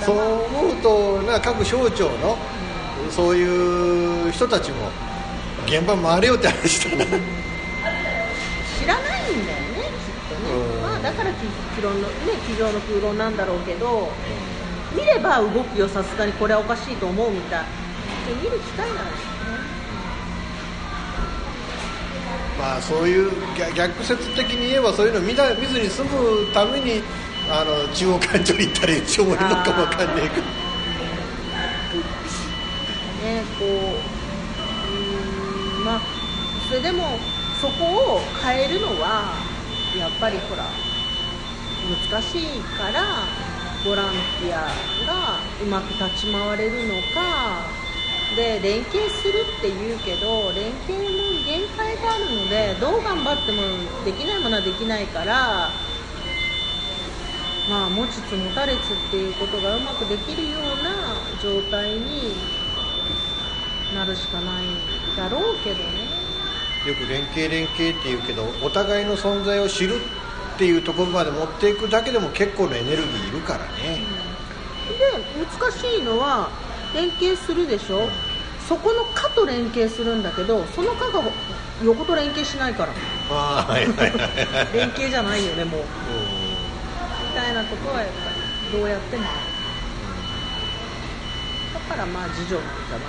[0.00, 0.04] な。
[0.04, 0.24] そうまあ。
[0.26, 2.36] 思うとな各省庁の
[3.10, 4.90] そういう人たちも
[5.66, 7.04] 現場回れよって話だな。
[7.04, 7.10] 知
[8.86, 9.86] らないんだよねきっ
[10.28, 10.82] とね、うん。
[10.82, 12.06] まあ、だから机上の、ね、
[12.46, 14.12] 机上の空論なんだろうけど
[14.92, 16.32] 見れば動くよさすがに。
[16.32, 17.64] これはおかしいと思うみたい。
[18.26, 19.58] で見る機会なんですよね
[22.58, 23.30] まあそういう
[23.74, 27.02] 逆説的に言えばそういうの見な見ずに済むために
[27.48, 30.42] あの中央官庁に行ったら一応いいのかもわかんないけど。
[33.22, 33.68] ねこう
[35.78, 36.00] うんまあ
[36.68, 37.18] それでも
[37.60, 39.34] そこを変えるのは
[39.98, 40.64] やっぱりほら
[42.12, 43.24] 難しいから
[43.84, 44.10] ボラン
[44.40, 44.66] ティア
[45.06, 47.66] がうまく立ち回れるのか
[48.36, 53.62] で連携するって言うけど連携も限界があるのでどう頑張っても
[54.04, 55.70] できないものはできないから
[57.68, 58.80] まあ持ちつ持たれつっ
[59.10, 60.92] ていうことがうまくできるような
[61.42, 62.34] 状態に
[63.94, 66.28] なるしかないんだろうけどね。
[66.86, 74.04] よく連携連携って言うけどお互いの存在を知るっていうところまで持っていくだけでも結構なエネルギーいるからね、
[74.88, 75.04] で
[75.38, 76.50] 難しいのは
[76.94, 78.08] 連携するでしょ？
[78.68, 81.22] そこの課と連携するんだけどその課が
[81.82, 82.92] 横と連携しないから。
[83.30, 84.16] ああはいはいはいは
[84.70, 84.76] い。
[84.76, 85.80] 連携じゃないよねもう。
[85.80, 85.86] み
[87.34, 88.12] たいなことはやっぱ
[88.72, 89.22] りどうやっても。
[91.74, 93.08] だからまあ自助なんじゃない。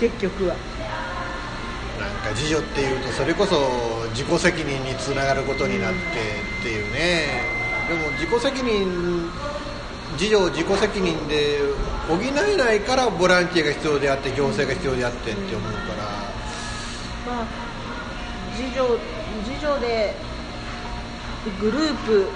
[0.00, 0.56] 結局は。
[1.98, 5.98] なんか自助っていうとそれこそ自己責任につながることになって
[6.60, 7.42] っていうね。
[7.88, 9.30] でも自己責任
[10.18, 11.60] 自助自己責任で
[12.08, 16.02] 補えないからボランティアが必要であって行政が必要であってって思うから。
[17.32, 17.46] まあ
[18.58, 18.98] 自助
[19.46, 20.16] 自助で
[21.60, 22.28] グループ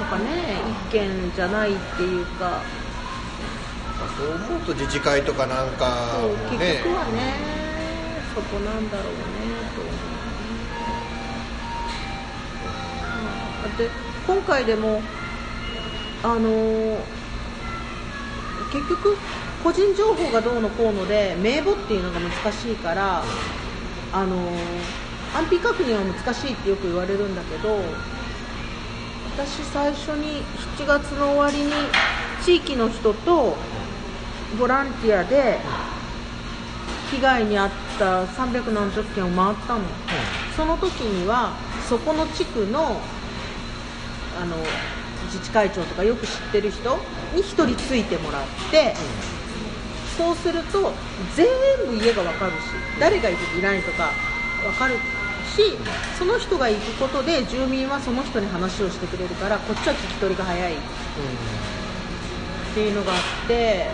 [0.00, 0.58] なんかね
[0.90, 2.60] 一件じゃないっていうか。
[4.16, 7.34] そう思うと自治会とかなんかそうも結ね局はね
[8.34, 9.18] そこなんだろうね
[9.74, 9.92] と思う。
[13.62, 13.90] うんだって
[14.26, 15.02] 今回でも
[16.22, 17.20] あのー
[18.72, 19.16] 結局
[19.62, 23.22] 個人情報がどうのこうので名簿っていうのが難しいから
[24.12, 24.36] あの
[25.34, 27.80] 安否確認は難しいってよく言われるんだけど
[29.36, 30.42] 私最初に
[30.78, 31.72] 7月の終わりに
[32.42, 33.56] 地域の人と
[34.58, 35.58] ボランティアで
[37.10, 39.80] 被害に遭った300何十件を回ったの、
[40.56, 41.54] その時には
[41.88, 43.00] そこの地区の
[44.40, 44.56] あの
[45.32, 46.96] 自治会長とかよく知ってる人
[47.34, 48.94] に1人ついてもらって、
[50.16, 50.92] そうすると
[51.34, 51.46] 全
[51.88, 52.56] 部家が分かるし
[52.98, 54.10] 誰がいるいないとか
[54.62, 54.96] 分かる
[55.56, 55.78] し
[56.18, 60.74] その人が行くことで住民はその人に話をしてくれるからこっちは聞き取りが早い。
[62.70, 63.90] っていうのがあって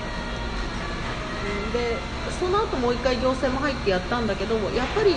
[1.72, 1.96] で
[2.38, 5.14] その後もう一回行政も入ってやったんだけどやっぱり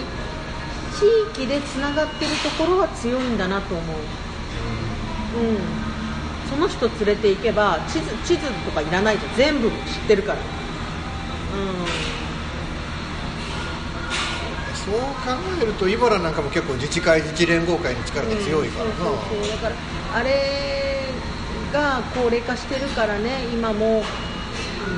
[0.98, 3.98] 地域でつながってるところは強いんだなと思う、
[5.38, 5.89] うん、
[6.50, 9.36] その人連れて行けば地図地図とかいらないじゃん。
[9.36, 9.76] 全部知っ
[10.08, 10.40] てるから、
[14.74, 15.02] そう考
[15.62, 19.50] えると茨なんかも結構自治会自治連合会の力が強いからな、うんそうそうそう。
[19.52, 19.76] だから
[20.16, 21.06] あれ
[21.72, 23.46] が高齢化してるからね。
[23.54, 24.04] 今も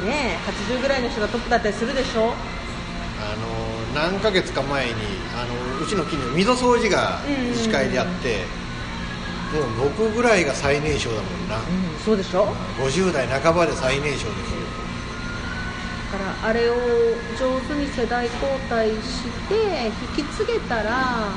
[0.04, 0.38] うね
[0.70, 2.34] 80ぐらいの人がトップだったりするでしょ？
[3.20, 3.46] あの
[3.94, 4.94] 何ヶ月か前に
[5.36, 7.20] あのうちの近所溝掃除が
[7.50, 8.46] 自治会でやって、
[9.52, 11.64] もう僕ぐらいが最年少だもんな、うん
[12.04, 12.48] そうでしょ
[12.80, 14.32] ？50代半ばで最年少ですよ。
[16.12, 16.76] だからあれを
[17.40, 21.30] 上手に世代交代して引き継げたら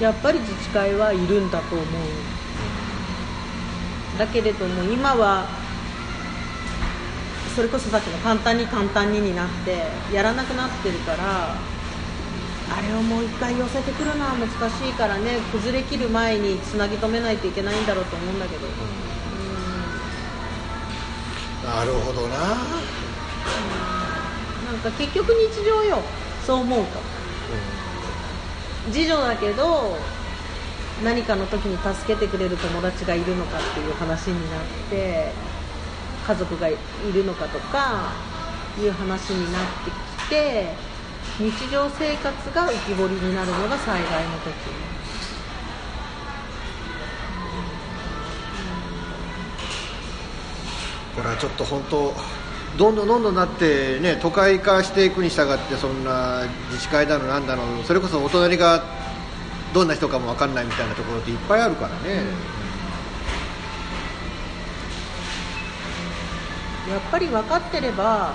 [0.00, 1.84] やっぱり自治会はいるんだと思う。
[4.18, 5.46] だけれども今は
[7.54, 9.76] それこそさっきの簡単に簡単にになって
[10.12, 11.54] やらなくなってるから
[12.70, 18.66] あれをもう一回寄せてくるのは難しいからね崩れきる前につなぎ止めないといけないんだろうと思うんだけど、
[21.68, 22.38] なるほどな。
[22.38, 22.54] な
[24.72, 26.02] んか結局日常よ。
[26.46, 26.98] そう思うと、
[28.90, 29.98] 次女だけど
[31.04, 35.32] 何かの時に助けてくれる友達がいるのかっていう話になって
[36.26, 36.76] 家族がい
[37.12, 38.12] るのかとか
[38.80, 40.74] いう話になってきて
[41.38, 44.52] 日常生活が浮き彫りになるのが災害の時。
[51.14, 52.14] これはちょっと本当
[52.76, 58.84] どんどんどんどんなってね都会化していくに従ってそんな自治会だのなんだのそれこそお隣が
[59.74, 62.22] どんな人かも分かんないみたいなところっていっぱいあるからね、
[66.88, 68.32] やっぱり分かってれば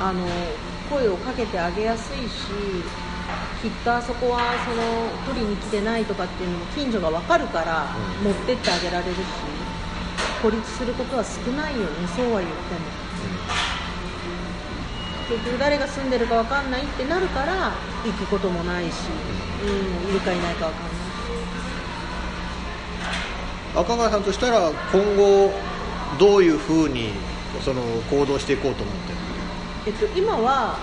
[0.00, 0.26] あの
[0.90, 2.50] 声をかけてあげやすいし
[3.62, 7.94] きっとあそこはその取りに来てないとかっていうのも近所が分かるから
[8.24, 9.18] 持ってってあげられるし
[10.42, 11.86] 孤立することは少ないよね
[12.16, 13.10] そうは言っても。
[15.30, 17.72] 結局誰が住んでるか分かんないってなるから
[18.04, 18.94] 行くこともないし、
[19.62, 20.90] うん、いるかいないか分かんない。
[23.76, 25.52] 赤川さんとしたら今後
[26.18, 27.10] どういうふうに
[27.64, 29.19] その行動していこうと思ってる
[29.90, 30.78] えっと、今は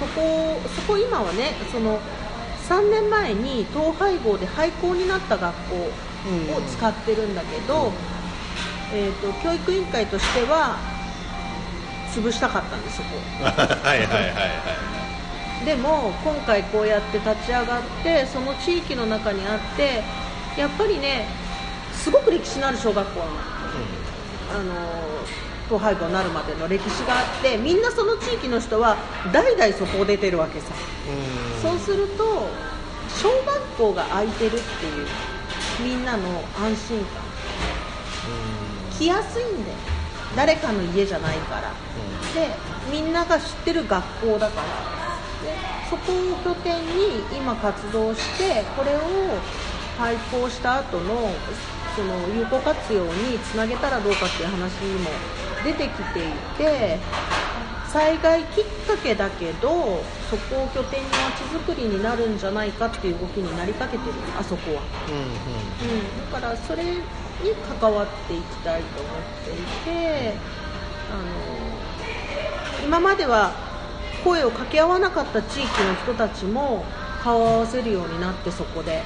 [0.00, 2.00] そこそこ今はねその
[2.68, 5.90] 3年前に統廃合で廃校になった学校を
[6.68, 7.92] 使ってるんだけど、
[8.92, 10.76] えっと教育委員会としては
[12.10, 13.08] 潰したかったんですそこ。
[13.46, 14.46] はいはいはいは
[15.62, 15.64] い。
[15.64, 20.02] でも今回こうやって立ち上がってその地域の中にあって
[20.58, 21.28] やっぱりね
[21.92, 23.30] すごく歴史のある小学校なの。
[24.48, 24.74] あの
[25.66, 28.96] 統廃合になるまでの歴史があってみんなその地域の人は
[29.32, 30.66] 代々そこを出てるわけさ。
[31.62, 32.48] そうすると
[33.08, 35.06] 小学校が空いてるっていう
[35.82, 36.24] みんなの
[36.58, 37.22] 安心感。
[38.98, 39.76] 来やすいんだよ。
[40.36, 41.72] 誰かの家じゃないから。
[42.34, 42.54] で
[42.90, 44.66] みんなが知ってる学校だから。
[45.42, 45.54] で
[45.90, 49.00] そこを拠点に今活動してこれを
[49.98, 51.30] 廃校した後の
[51.96, 55.10] その有効活用につなげたらどうかっていう話も
[55.64, 56.22] 出てきてい
[56.58, 56.98] て
[57.88, 64.12] 災害きっかけだけどそこを拠点にまちづくりになるんじゃないかっていう動きになりかけてる。
[64.38, 67.00] あそこは、うん、だからそれに
[67.80, 70.34] 関わっていきたいと思っていて
[71.10, 71.16] あ
[72.82, 73.54] の今までは
[74.22, 76.84] 声を掛け合わなかった地域の人たちも
[77.22, 79.02] 顔を合わせるようになってそこで、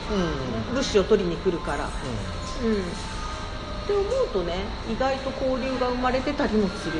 [0.72, 6.92] 物資を取りに来るから、うんって思うとね意外と交流が生まれてたりもする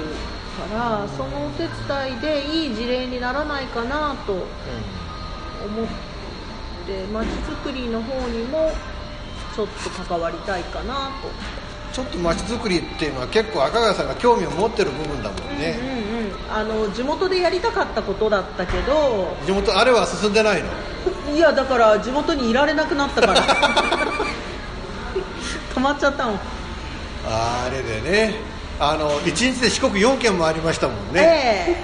[0.71, 4.47] からそのお手伝いでいい事例にならないかなと思っ
[6.87, 8.73] てまちづくりの方にも
[9.55, 11.29] ちょっと関わりたいかなと。
[11.93, 16.53] ちょっと街づくりっていうのは結構赤川さんが興味を持ってる部分だもんね、うんうん。
[16.53, 20.69] あの地元でやりたかったことだったけど地元あれは進んでないの？
[21.35, 23.35] いやだから地元にいられなくなったから
[25.75, 26.41] 止まっちゃったもん。
[27.27, 28.61] あれでね。
[28.83, 31.77] あの1日で四国4県もありましたもんね、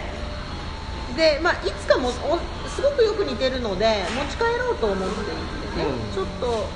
[1.13, 1.35] ええ。
[1.37, 2.13] でまあいつかもお
[2.71, 6.15] すごくよく似てるので持ち帰ろうと思っていてね、うん。
[6.15, 6.67] ちょっと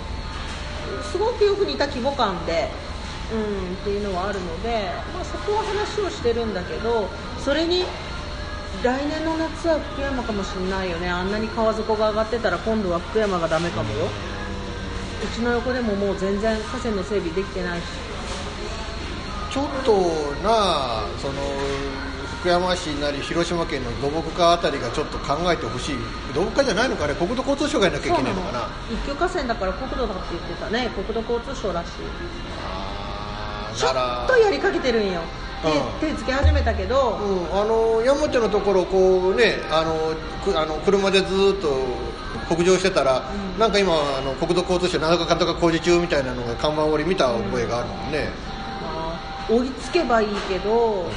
[1.11, 2.69] すごくよく似た規模感で
[3.33, 7.09] うんっていうのはあるので、まあ、そこは話をしてるんだけど
[7.39, 7.85] それに
[8.85, 11.09] 来年の夏は福山かもしれないよね。
[11.09, 14.05] あんなに川底が上がってたら今度は福山がダメかもよ。
[14.05, 14.30] う
[15.29, 17.85] ちの横でももう全然河川の整備できてないし
[19.51, 19.93] ちょっと
[20.43, 21.35] なあその
[22.41, 25.97] 福山市なり広島県の土木課あたりがちょっと考えてほしい。
[26.33, 28.69] 土木課じゃないのかね国土交通省がやらなきゃいけないのかな。
[28.91, 31.91] 一級河川だから国土だって言ってたね国土交通省らしい。
[33.77, 35.21] ちょだからっとやりかけてるんよ。
[36.01, 37.19] 手手つけ始めたけど、
[37.53, 41.69] あの山手のところこうねあのくあの車でずっと
[42.49, 43.23] 北上してたら、
[43.59, 48.29] なんか今あの国土交通省なんとかかんとか工事中みたいなのが看板折り見た覚えがあるもんね、
[49.49, 51.11] 追いつけばいいけど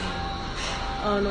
[1.04, 1.30] あの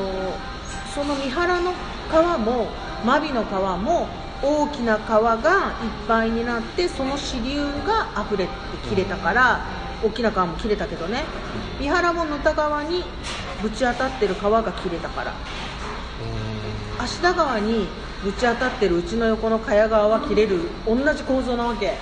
[0.94, 1.72] その三原の
[2.10, 2.68] 川も
[3.04, 4.08] 真備の川も
[4.42, 5.72] 大きな川がいっ
[6.08, 8.50] ぱいになってその支流が溢れて
[8.88, 9.64] 切れたから、
[10.02, 11.24] 大きな川も切れたけどね。
[11.78, 13.04] 三原も沼田川に
[13.62, 15.32] ぶち当たってる川が切れたから。
[16.98, 17.86] 芦田川に
[18.22, 21.94] ぶち当たってるうちの横の茅川は切れる同じ構造なわけ。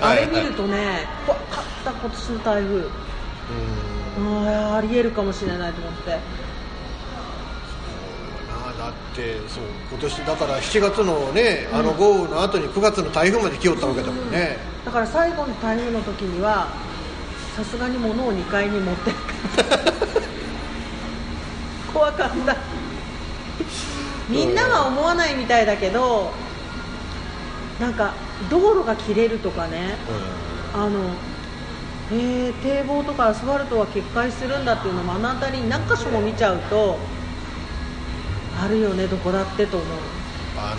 [0.00, 2.88] あれ見るとね怖かった今年の台風。
[4.18, 6.46] ああありえるかもしれないと思って。
[8.76, 16.68] だってそう今年だから7月のねあの豪雨の後に9月の台風まで来よったわけだもんね、だから最後の台風の時には
[17.56, 19.12] さすがに物を2階に持って
[21.92, 22.56] 怖かった
[24.28, 26.30] みんなは思わないみたいだけど
[27.80, 28.14] なんか
[28.50, 29.94] 道路が切れるとかね
[30.74, 31.10] あの
[32.08, 36.98] えー、堤防とかアスファルトは決壊するんだっていうのを目の当たりに何箇所も見ちゃうと
[38.62, 39.88] あるよねどこだってと思う。
[40.56, 40.76] あ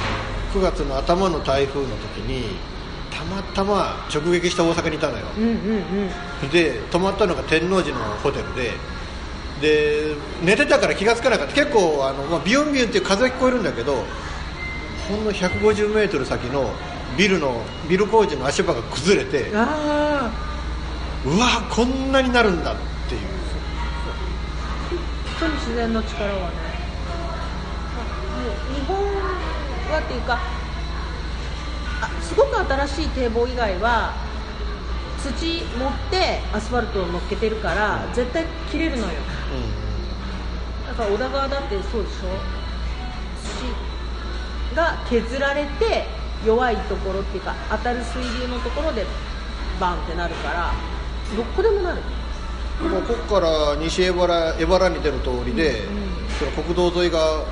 [0.56, 2.58] の9月の頭の台風の時に
[3.12, 5.26] たまたま直撃した大阪にいたのよ。
[5.38, 5.52] うんうん
[6.44, 6.50] うん。
[6.50, 8.72] で泊まったのが天王寺のホテルで
[9.62, 11.54] で寝てたから気が付かなかった。
[11.54, 14.04] 結構あの、まあ、ビヨンビヨンっていう風は聞こえるんだけど
[15.08, 16.72] ほんの150メートル先の
[17.18, 20.30] ビルのビル工事の足場が崩れてあ
[21.26, 22.76] うわこんなになるんだっ
[23.10, 23.22] ていう。
[25.40, 26.78] 本当に自然の力はね。
[28.74, 30.40] 日本はっていうか
[32.02, 34.14] あすごく新しい堤防以外は
[35.22, 39.14] 土持ってアスファルトを乗っけてるから絶対切れるのよ。
[40.88, 42.28] だから小田川だってそうでしょ？
[44.72, 46.06] 土が削られて
[46.46, 49.06] 弱いところっていうか当たる水流のところで
[49.80, 50.72] バンってなるから
[51.36, 52.02] どこでもなる。
[52.80, 55.82] ここから西江原江原に出る通りで、
[56.38, 57.46] その国道沿いがもう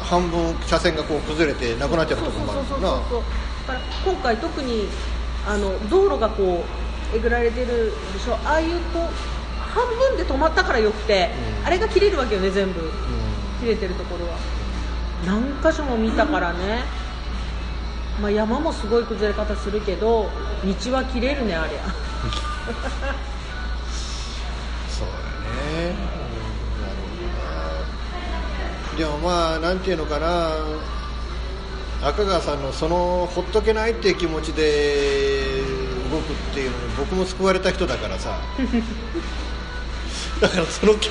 [0.00, 3.22] 半分車線がこう崩れてなくなっちゃったところもあるそうもんなそうそう。
[3.66, 4.86] だから今回特に
[5.46, 6.83] あの道路がこう
[7.14, 8.34] えぐられてるでしょ。
[8.44, 9.08] ああいうこう
[9.74, 11.30] 半分で止まったからよくて、
[11.64, 12.80] あれが切れるわけよね全部、
[13.60, 14.36] 切れてるところは。
[15.26, 16.84] 何箇所も見たからね、
[18.20, 20.28] まあ、山もすごい崩れ方するけど
[20.84, 21.80] 道は切れるねありゃ。
[24.88, 25.14] そうだ
[25.80, 26.82] ね、うん。
[26.82, 27.06] なるほ
[28.98, 29.12] どな。
[29.12, 30.50] でもまあなんていうのかな。
[32.02, 35.63] 赤川さんのそのほっとけないっていう気持ちで
[36.14, 38.38] 動くっていうのに僕も救われた人だからさ。
[40.40, 41.10] だからそのき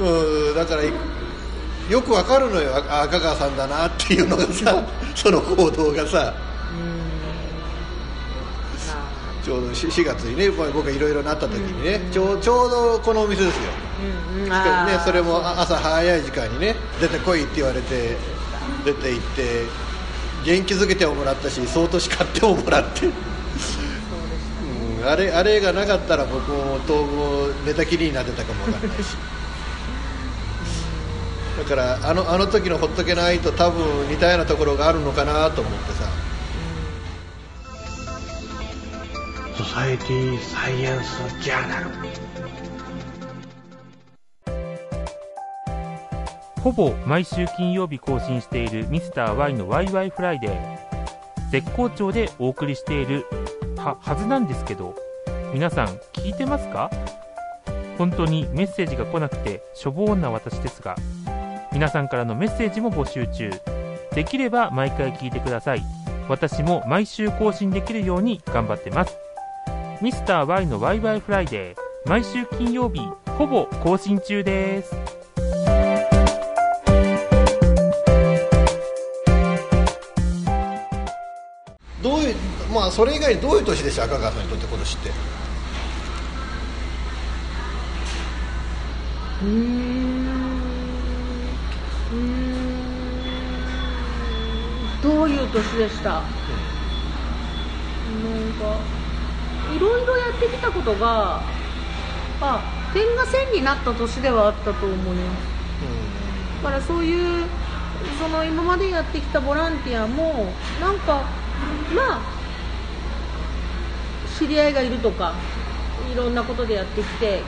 [0.00, 4.82] うんだからよくわかるのよあ赤川さんだなっていうのがさ
[5.14, 6.34] その行動がさ。
[9.44, 13.62] ちょうど 4, 4月にねまあ僕がいろいろなった時にね、ちょうちょうどこのお店ですよ。
[14.34, 14.48] うんうん。
[14.48, 14.54] ね
[15.04, 18.16] それもあ朝早い時間にね出てこいって言われて
[18.86, 19.64] 出て行って
[20.46, 23.10] 元気づけてももらったし相当叱ってももらって、
[25.04, 29.16] うん、あれあれがなかったら僕も当分寝たきりになってたかもわかんないし。
[31.58, 36.08] だからあのあの時のほっとけないと多分似たようなところがあるのかなと思ってさ。
[39.56, 41.90] ソサエティサイエンスジャーナル
[46.60, 50.93] ほぼ毎週金曜日更新しているミスター y のワイワイフライデー
[51.54, 53.26] 絶好調でお送りしている
[53.76, 54.96] ははずなんですけど
[55.52, 56.90] 皆さん聞いてますか？
[57.96, 60.96] 本当にメッセージが来なくてしょぼーんな私ですが
[61.72, 63.52] 皆さんからのメッセージも募集中。
[64.16, 65.82] できれば毎回聞いてください。
[66.28, 69.16] 私も毎週更新できるように頑張ってます。
[70.02, 73.00] ミスター y のワイワイフライデー毎週金曜日
[73.38, 74.92] ほぼ更新中です。
[82.74, 84.04] まあそれ以外にどういう年でした？
[84.04, 85.10] 赤川さんにとって今年って。
[89.42, 89.52] うーん。
[92.12, 92.64] うーん。
[95.02, 96.26] どういう年でした、なんか
[99.76, 101.42] いろいろやってきたことが
[102.40, 106.62] あ点が線になった年ではあったと思います。
[106.62, 107.44] だからそういう
[108.18, 111.22] その今までやってきたボランティアもなんか
[111.94, 112.33] まあ
[114.38, 115.34] 知り合いがいるとか
[116.12, 117.40] いろんなことでやってきて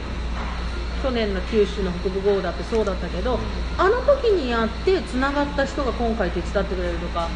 [1.02, 3.38] 去年の九州の北部豪雨だってそうだったけど、
[3.78, 7.28] あの時にやってつながった人が今回手伝ってくれるとか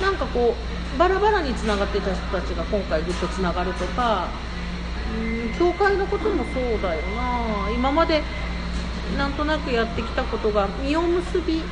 [0.00, 0.54] なんかこ
[0.94, 4.28] うバラバラにつながってた人たちが今回ぐっとつながるとか
[5.14, 7.70] うん教会のこともそうだよな。
[7.70, 8.22] 今まで
[9.18, 11.62] なんとなくやってきたことが実を結び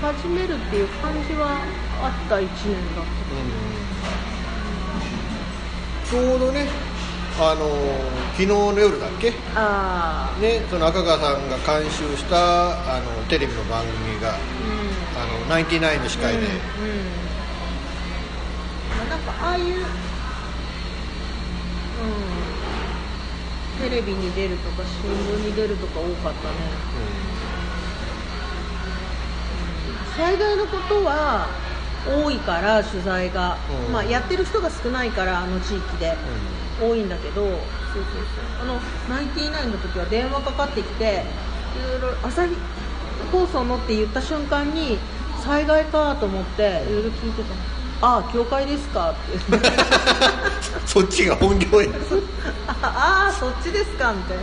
[0.00, 1.62] 始めるっていう感じは
[2.02, 2.48] あった1年
[2.94, 3.04] だっ
[3.68, 3.71] た
[6.12, 6.68] ちょうどね
[7.40, 9.32] あのー昨日の夜だっけ？
[9.54, 16.52] あねその赤川さんが監修したあのテレビの番組が、あのナインティナインの司会で、うんま
[19.02, 19.68] あなんかああいう、う
[23.84, 26.54] ん、テレビに出るとか新聞に出るとか多かったね、
[30.16, 31.48] 災害のことは
[32.06, 33.56] 多いから取材が、
[33.86, 33.92] うん。
[33.92, 36.14] まあ、やってる人が少ないからあの地域で、
[36.80, 38.04] 多いんだけどそうそうそう。
[38.62, 42.54] あのナインティナインの時は電話かかってきていろいろ朝日
[43.30, 43.76] 放送の？
[43.76, 44.98] って言った瞬間に
[45.44, 47.42] 災害かと思っていろいろ聞いて
[48.00, 49.10] たああ教会ですか？
[49.12, 49.20] って。
[49.50, 49.68] 言って
[50.86, 51.88] そっちが本業や、
[52.82, 54.12] ああそっちですか？
[54.12, 54.42] みたいな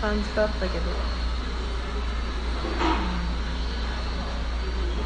[0.00, 0.84] 感じだったけど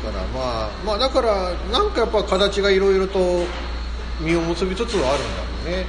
[0.05, 3.45] だからまあまあだからなんかやっぱ形がいろいろと
[4.21, 5.87] 実を結びつつはあるんだろうね。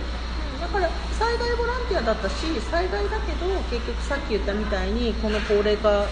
[0.60, 2.34] だから災害ボランティアだったし
[2.70, 6.06] 災害だけど結局さっき言ったみたいにこの高齢化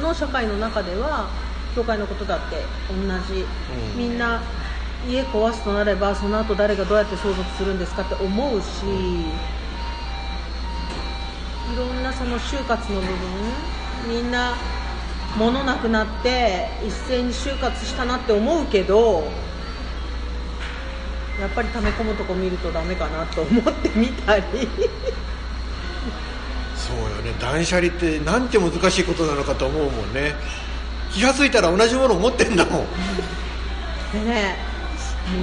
[0.00, 1.28] の社会の中では
[1.74, 2.94] 教会のことだって同
[3.34, 3.98] じ、うん。
[3.98, 4.42] みんな
[5.08, 8.84] 家壊すとなればその後誰がどうやって相続するんですかって思うし
[11.72, 13.16] いろんなその就活の部分
[14.08, 14.54] みんな
[15.38, 19.22] 物なくなって一斉に就活したなって思うけど
[21.40, 24.44] やっぱり溜め込むとこ見るとダメかなと思ってみたり。
[26.76, 27.32] そうよね。
[27.40, 30.34] 断捨離ってなんて難しいことなのかと思うもんね。
[31.12, 32.86] 気が付いたら同じものを持ってんだもん。
[34.12, 34.56] でね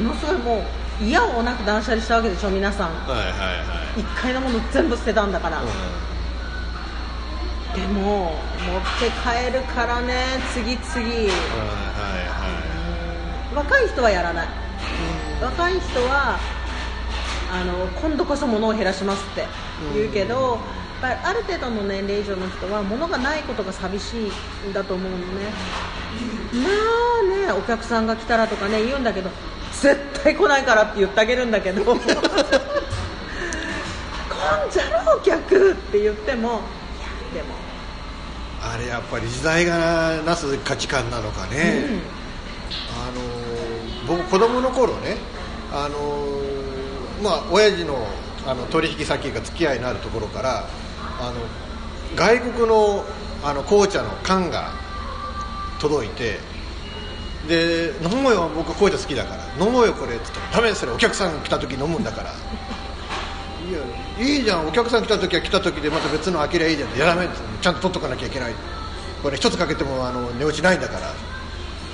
[0.03, 0.65] ものすごいも
[1.01, 2.87] う嫌をなく断捨離したわけでしょ皆さん。
[3.07, 3.33] はいはいは
[3.97, 4.01] い。
[4.01, 5.63] 1階のもの全部捨てたんだから、
[7.77, 10.81] でも持って帰るからね次々。
[13.53, 14.47] 若い人はやらない、
[15.41, 16.39] 若い人は
[17.51, 19.45] あの今度こそ物を減らしますって
[19.93, 20.59] 言うけど、やっ
[21.01, 24.17] ぱりある程度の年齢以上の人は物がないことが寂し
[24.65, 25.23] いんだと思うのね。
[26.53, 26.69] ま
[27.21, 29.29] あねお客さんが来たらとかね言うんだけど
[29.71, 31.83] 絶対来ないからって言ってあげるんだけど。
[31.95, 31.99] 来
[34.67, 36.59] んじゃろお客って言ってもいや
[37.33, 37.66] でも
[38.61, 41.85] あれやっぱり時代がなす価値観なのかね、
[42.91, 43.47] あのー
[44.07, 45.17] 僕子供の頃ね
[45.73, 48.07] あのーまあ親父の
[48.45, 50.65] あの取引先が付き合いのあるところから
[51.19, 51.35] あの
[52.15, 53.03] 外国の
[53.43, 54.71] あの紅茶の缶が
[55.79, 56.39] 届いて
[57.47, 62.31] で飲もうよ僕紅茶好きだから飲もうよこれっつってダメそれお客さん来た時飲むんだから
[63.69, 68.53] いやいいじゃんお客さん来た時は来た時でまた別の開けりゃいいじゃんやダメってちゃんと取っとかなきゃいけない。
[69.21, 71.13] これ一つかけてもあの値落ちないんだから。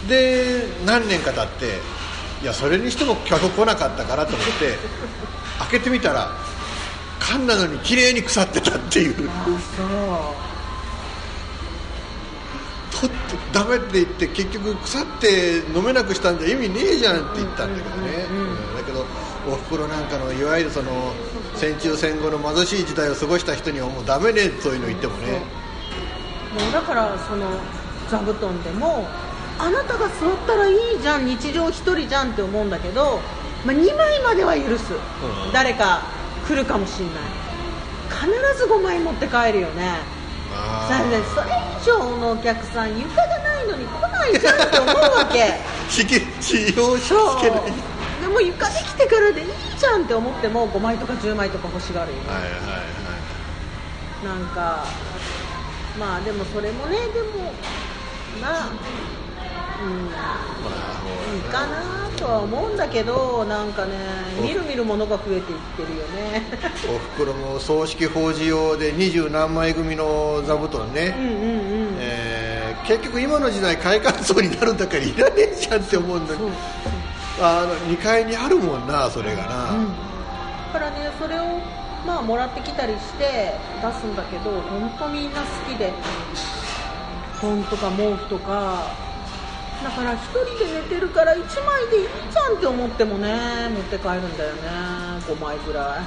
[0.07, 1.79] で何年か経って
[2.43, 4.77] いやそれにしても客来なかったからと思って
[5.59, 6.31] 開けてみたら
[7.19, 9.29] 缶なのに綺麗に腐ってたっていう。
[12.91, 18.62] 取ってダメって言って結局腐って飲めなくしたんじゃ意味ねえじゃんって言ったんだけどね、うんだけど
[19.47, 21.13] おふくろなんかのいわゆるその
[21.55, 25.41] 戦中戦後の貧しい時代を過ごした人にはもうダメねそういうの言ってもね。
[26.53, 27.49] もうだからその
[28.09, 29.07] 座布団でも
[29.59, 33.19] あなたが座ったらいいじゃん日常一人じゃんって思うんだけど、
[33.65, 34.93] まあ、2枚までは許す、
[35.53, 36.01] 誰か
[36.47, 37.15] 来るかもしれない。
[38.09, 40.23] 必ず5枚持って帰るよね。
[40.87, 41.49] それでそれ
[41.81, 45.55] 以上のお客さん床がないのに来ないじゃんって思うわけ
[45.89, 46.03] 使
[46.75, 47.61] 用しそうけない
[48.33, 49.47] でも床できてからでいい
[49.77, 52.29] じゃんって思っても5枚とか10枚とか欲しがるよね。
[52.29, 52.57] はいはいは
[54.23, 54.25] い。
[54.25, 54.85] なんか
[55.99, 57.51] まあでもそれもねでも
[58.41, 58.71] まあ
[59.83, 63.91] うんいいかなとは思うんだけどなんかね
[64.41, 66.41] みるみるものが増えていってるよね。
[66.89, 66.97] お。
[66.97, 71.97] ふくろも葬式法事用で二十何枚組の座布団ね、うんうんうん。
[71.99, 76.49] えー結局今の時代開館層になるんだからいらねえじゃんって思うんだけど
[77.45, 79.47] あの2階にあるもんなそれがな、
[80.73, 81.59] だからねそれを
[82.05, 85.93] まあもらってきたりして出すんだけど本当みんな好きで。
[87.43, 89.03] 本とか毛布とか。
[89.83, 94.61] だから1人で寝てるから1枚でいいじゃんって思ってもね持って帰るんだよね。
[95.27, 96.03] 5枚ぐらい。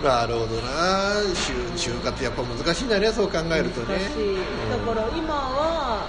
[0.02, 1.20] なるほどな。
[1.34, 3.98] 就就活ってやっぱ難しいんだねそう考えるとね。
[4.70, 6.06] だから今は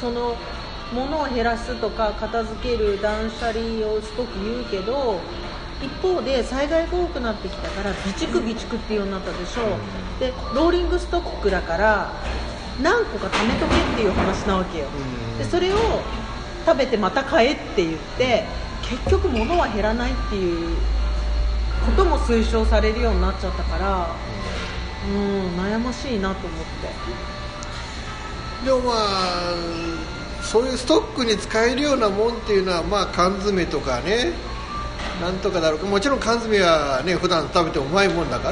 [0.00, 0.36] その
[0.92, 5.18] 物を減らすとか片付ける断捨離をすごく言うけど
[5.82, 9.62] 一方で災害が多くなってきたから備蓄備蓄っていうようになったでしょ、
[10.20, 12.12] でローリングストックだから
[12.82, 14.86] 何個か貯めとけっていう話なわけよ、
[15.36, 15.76] でそれを
[16.64, 18.44] 食べてまた買えって言って
[18.82, 20.76] 結局物は減らないっていう
[21.84, 24.16] ことも推奨されるようになっちゃったから
[25.06, 27.24] うん悩ましいなと思って。
[28.64, 29.54] でもまあ
[30.44, 34.32] そういうストックに使えるようなもんっていうのはまあ缶詰とかね
[35.20, 35.86] なんとかだろう。
[35.86, 38.50] もちろん缶詰はね普段食べてもうまいもんだか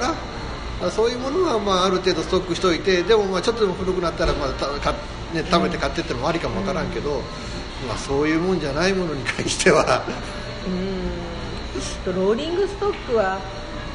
[0.80, 4.92] らそういうものはまあある程度ストックしておいてでもまあちょっとでも古くなったらまあたか、
[5.32, 7.20] ね、食べて買ってってのもありかもわからんけど、
[7.86, 10.02] まあ、そういうもんじゃないものに関しては。
[10.66, 12.14] うん。
[12.14, 13.40] ローリングストックは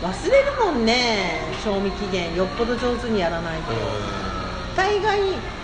[0.02, 1.42] 忘れるもんね。
[1.64, 2.36] 賞味期限。
[2.36, 3.74] よっぽど上手にやらないと。
[4.76, 5.20] 大概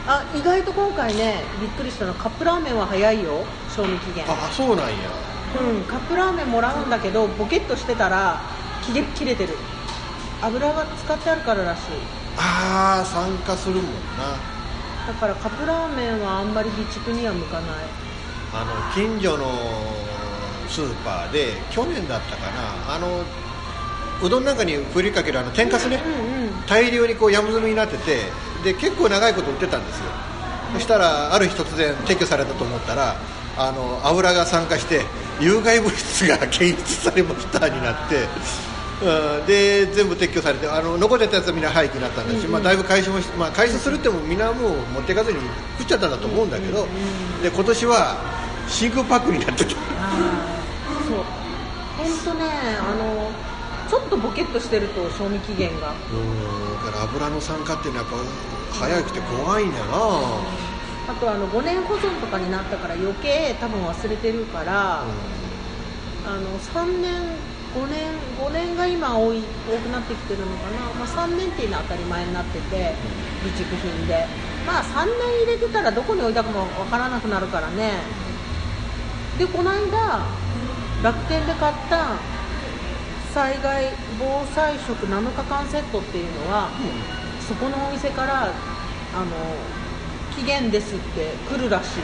[0.06, 4.26] あ意外と今回ねびっくりしたのはカップラーメンは早いよ賞味期限。
[4.28, 4.94] あそうなんや。
[5.62, 8.42] うんカップラーメンもらうんだけどボケっとしてたら
[8.86, 9.56] 切れ切れてる。
[10.42, 11.82] 油が使ってあるかららしい。
[12.38, 13.90] ああ参加するもんな。
[15.08, 17.70] だからカップラーメンはあんまり備蓄には向かない。
[18.54, 19.46] あの近所の
[20.68, 23.24] スーパーで去年だったかなあの
[24.22, 26.00] うどんなんかに振りかけるあの天かすね、
[26.68, 28.20] 大量にこう山積みになってて
[28.64, 30.06] で結構長いこと売ってたんですよ。
[30.74, 33.16] そしたらある日突然撤去されたと思ったら
[33.58, 35.02] あの油が酸化して
[35.40, 38.28] 有害物質が検出されましたになって、
[39.04, 45.40] うん、で全部撤去されてあの残ってたやつはみんな廃棄になったんだし、まあ、だいぶ回収もし、まあ、回収するってもみんなもう持っていかずに
[45.78, 46.88] 食っちゃったんだと思うんだけど、
[47.44, 48.18] で今年は
[48.68, 49.70] 真空パックになってた。
[49.70, 49.80] そう。
[51.96, 52.46] 本当ね
[52.80, 53.53] あの
[53.90, 55.92] ちょっとボケっとしてると賞味期限が。
[55.92, 56.86] うん。
[56.86, 58.26] だから油の酸化っていうのはやっ
[58.72, 59.94] ぱ早くて怖いんだよな。
[61.06, 65.06] あとあの5年保存とかになったから余計多分忘れてるから、あ
[66.40, 67.12] の3年
[67.76, 72.96] 5年5年が今多い多くなってきてるのかな、まあ、3年っていうのは当たり前になってて
[73.42, 74.26] 備蓄品で。
[74.66, 78.00] まあ3年入れてたらどこに置いたかもわからなくなるからね。
[79.38, 80.26] でこの間
[81.04, 82.16] 楽天で買った
[83.34, 83.86] 災害
[84.20, 86.70] 防災食7日間セットっていうのは、
[87.48, 88.54] そこのお店からあの
[90.36, 92.00] 期限ですって来るらしい。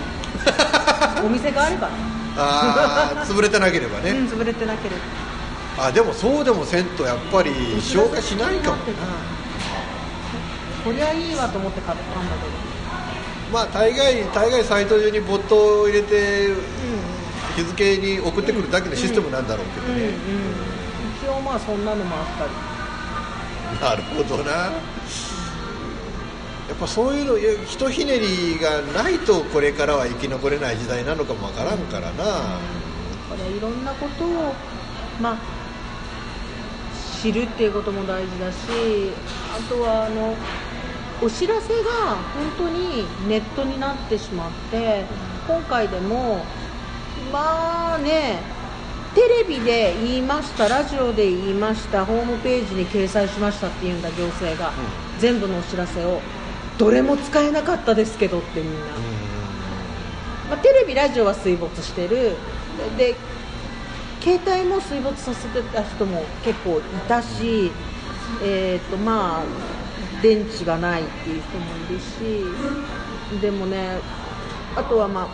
[1.23, 1.87] お店があれば。
[1.87, 1.93] ね
[2.35, 4.95] あー潰れてなければね、うん潰れてなけれ
[5.77, 5.85] ば。
[5.87, 7.51] あでもそうでもせんとやっぱり
[7.81, 8.83] 消化しないかもな。
[10.83, 13.53] こりゃいいわと思って買ったんだけど。
[13.53, 16.49] まあ大概大概サイト上にボットを入れて、
[17.55, 20.78] 日付に送ってくるだけのシステムなんだろうけどうんうん
[21.49, 22.51] まあそんなのもあったり。
[23.81, 24.51] なるほどな。
[24.51, 24.71] や
[26.75, 32.59] っぱそういうのひとひねりがないとこれからは生き残れない時代なのかもわからんからな、だか
[33.35, 34.53] らいろんなことを、
[35.19, 35.37] まあ、
[37.19, 38.57] 知るっていうことも大事だし
[39.57, 40.35] あとはあの
[41.23, 42.17] お知らせが
[42.57, 45.05] 本当にネットになってしまって
[45.47, 46.45] 今回でも
[47.33, 48.58] まあね
[49.15, 54.71] テレビで言いましたラジオで言いましたホームページに掲載しましたっていうんだ行政が、
[55.19, 56.21] 全部のお知らせを。
[56.77, 58.79] どれも使えなかったですけどってみんな。
[60.49, 62.35] まあ、テレビ、ラジオは水没してる。
[62.97, 63.15] で
[64.21, 67.71] 携帯も水没させてた人も結構いたし、
[68.43, 73.41] えーとまあ、電池がないっていう人もいるし。
[73.41, 73.99] でもね
[74.75, 75.27] あとは、まあ、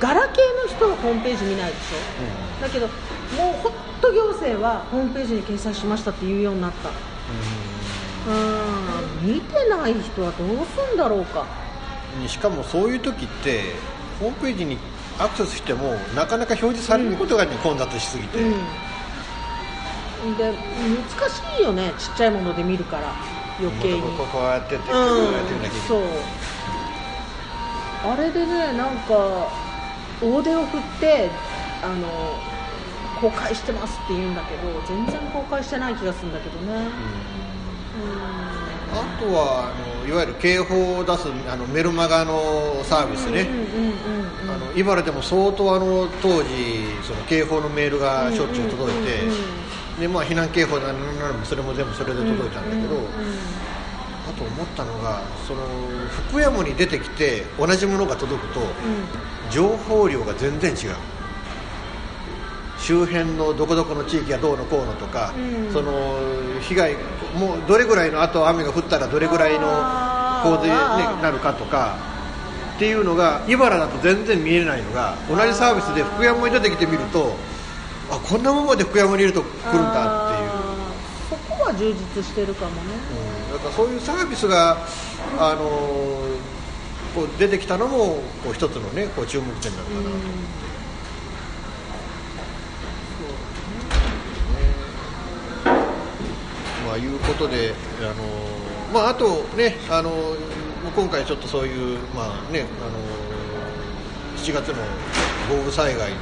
[0.00, 2.92] ガラケーの人はホームページ見ないでしょ、だけども
[3.50, 6.88] う本と行政はホームページに掲載しましたって言うようになった。
[6.88, 6.94] うん。
[9.34, 11.44] 見てない人はどうすんだろうか。
[12.26, 13.62] しかもそういう時って
[14.20, 14.78] ホームページに
[15.18, 18.52] アクセスしてもなかなか表示されることが、ね混雑しすぎて、うん、
[20.36, 20.54] で難
[21.30, 23.12] しいよねちっちゃいもので見るから
[23.58, 24.02] 余計に。
[24.02, 25.80] こここうやってって、こううんやってるだけで。
[25.86, 26.02] そう。
[28.06, 29.48] あれでねなんか
[30.24, 31.30] 大手を振って
[31.82, 32.08] あの
[33.20, 36.88] 公開してますって言うんだけど全然公開してない気がするんだけどね。
[38.92, 46.48] あとはあのいわゆる警報を出すあのメルマガのサービスね、うんうんうんあの茨でも相当あの当時
[47.02, 52.96] その警報のメールがしょっちゅう届いて、でまあ、避難警報なのもそれも全部それで届いたんだけど、
[54.28, 55.62] あと思ったのがその
[56.28, 58.60] 福山に出てきて同じものが届くと、
[59.50, 60.96] 情報量が全然違う。
[62.78, 65.72] 周辺のどこどこの地域がどうのこうのとか、うん。
[65.72, 66.18] その
[66.60, 66.94] 被害
[67.34, 69.66] もうどれぐらいの後雨が降ったらどれぐらいの
[70.42, 71.96] 洪水になるかとか
[72.76, 77.34] っていうのが茨だと全然見えないのが同じサービスで福山に出てきてみると
[78.10, 80.50] あこんなもんまで福山にいると来るんだっていう。
[81.30, 82.76] そこは充実してるかもね。
[83.52, 84.76] だからそういうサービスが、
[85.38, 86.33] あのー
[87.14, 90.08] こう出てきたのもこう一つの、ね、こう注目点なのかなと。
[90.08, 90.24] 思って、
[96.86, 98.14] まあ、いうことで、あのー
[98.92, 100.54] まあ、あとね、あのー
[100.94, 103.34] 今回ちょっとそういう、まあねあのー
[104.36, 104.74] 7月の
[105.48, 106.16] 豪雨災害の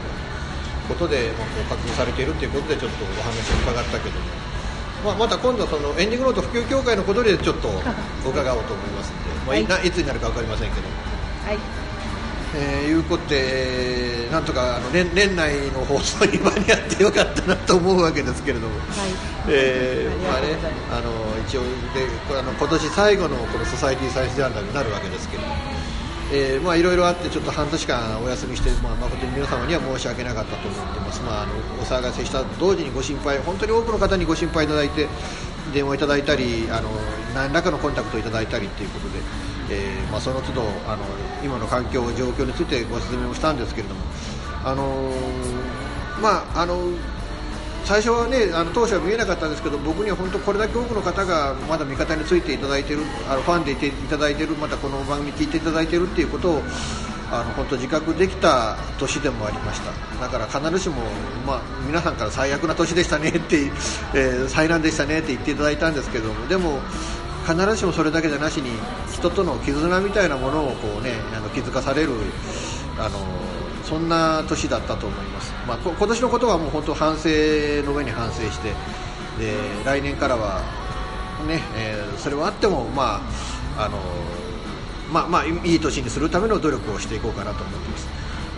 [0.89, 4.27] ことで、まあ、こう活動されているということでちょっとお話を伺ったけども、
[5.05, 7.69] まあ、また今度そのエンディングノート普及協会のことでちょっと
[8.25, 9.13] 伺おうと思います
[9.47, 10.83] まあいないつになるか分かりませんけど。
[10.83, 10.89] も。
[11.47, 11.59] はい。
[12.55, 18.75] えーいうことで、なんとかあの年年内の放送に間に合ってよかったなと思うわけですけれども、
[19.49, 20.59] えーまあね、
[20.93, 21.11] あの
[21.49, 21.63] 一応
[21.95, 25.55] でこれあの今年最後のこのソサイティサイエンスジャーナルになるわけですけれども、
[26.31, 31.23] えーまあいろいろあってちょっと半年間お休みして、まあ誠に皆様には申し訳なかったと思ってます。
[31.23, 35.09] まああのお騒がせしたと同時にご心配、本当に多くの方にご心配いただいて
[35.73, 36.91] 電話いただいたり、あの
[37.35, 39.21] 何らかのコンタクトいただいたりということで。
[39.71, 41.05] えーまあ、その都度あの
[41.43, 44.01] 今の環境状況についてご説明をしたんですけれども、
[44.65, 45.11] あの
[46.21, 46.91] まああの
[47.85, 56.63] 最初はねあの当初は見えなかったんですけど僕には本当これだけ多くの方がまだ味方についていただいているあのファンでいていただいているまたこの番組聞いていただいているっていうことを
[57.33, 59.91] あの本当自覚できた年でもありました。
[60.21, 60.97] だから必ずしも、
[61.47, 63.71] まあ、皆さんから最悪な年でしたねって、
[64.15, 66.81] えー災難でしたねって言っていただいたんですけどもでも
[67.47, 68.71] 必ずしもそれだけじゃなしに
[69.11, 72.11] 人との絆みたいなものをこう、ね、あの気づかされる
[72.99, 73.19] あの
[73.83, 77.29] そんな年だったと思います、まあ、こ今年のことはもう本当反省
[77.85, 78.69] の上に反省して
[79.39, 80.61] で来年からは、
[81.49, 83.21] ねえーそれはあっても、ま
[83.77, 83.99] ああの
[85.13, 88.09] まあまあ、いい年にするための努力をしていこうかなと思ってます。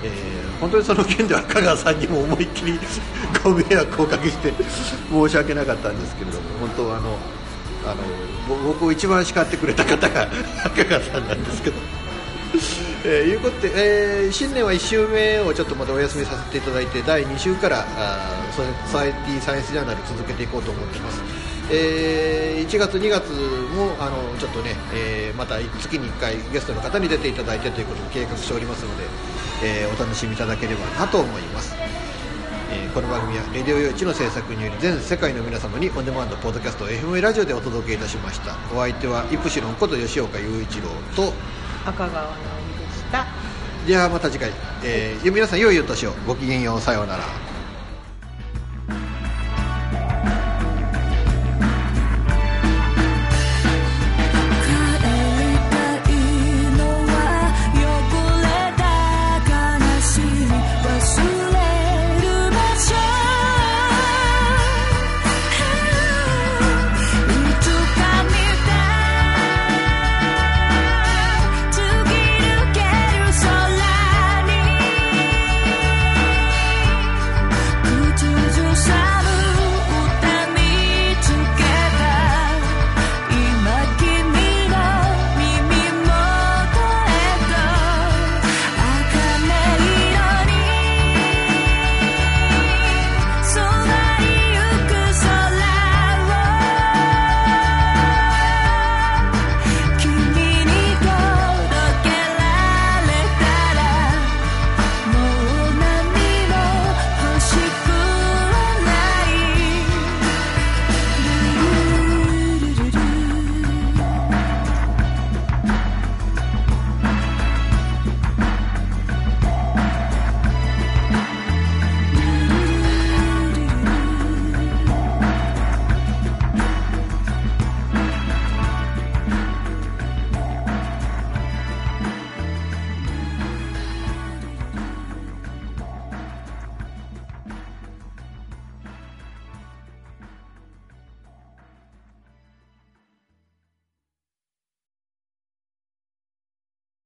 [0.04, 2.78] えー本当にその件では香川さんにも思いっきり
[3.42, 4.52] ご迷惑をおかけして
[5.10, 7.18] 申し訳なかったんですけれども本当あの
[7.84, 10.28] あの僕を一番叱ってくれた方が
[10.76, 11.76] 香川さんなんですけど。
[13.04, 21.20] えーいうことで、えー新年は1週目をちょっとまたお休みさせていただいて第2週からあソソサエティサイエンスジャーナル続けていこうと思っています、
[21.70, 29.04] えー1月2月もあのちょっとね、えーまた月に1回ゲストの方に出ていただいてということを計画しておりますので、
[29.62, 31.74] えーお楽しみいただければなと思います。
[32.72, 38.56] えーこの番組はレディオ用地の制作により全世界の皆様にオンデマンドポッドキャスト FM ラジオでお届けいたしました。
[38.74, 41.32] お相手はイプシロンこと吉岡雄一郎と
[41.84, 42.38] 赤川直
[42.78, 43.26] 美でした。
[43.86, 44.50] ではまた次回、
[44.82, 46.12] えー皆さん良いお年を。
[46.26, 46.80] ごきげんよう。
[46.80, 47.24] さようなら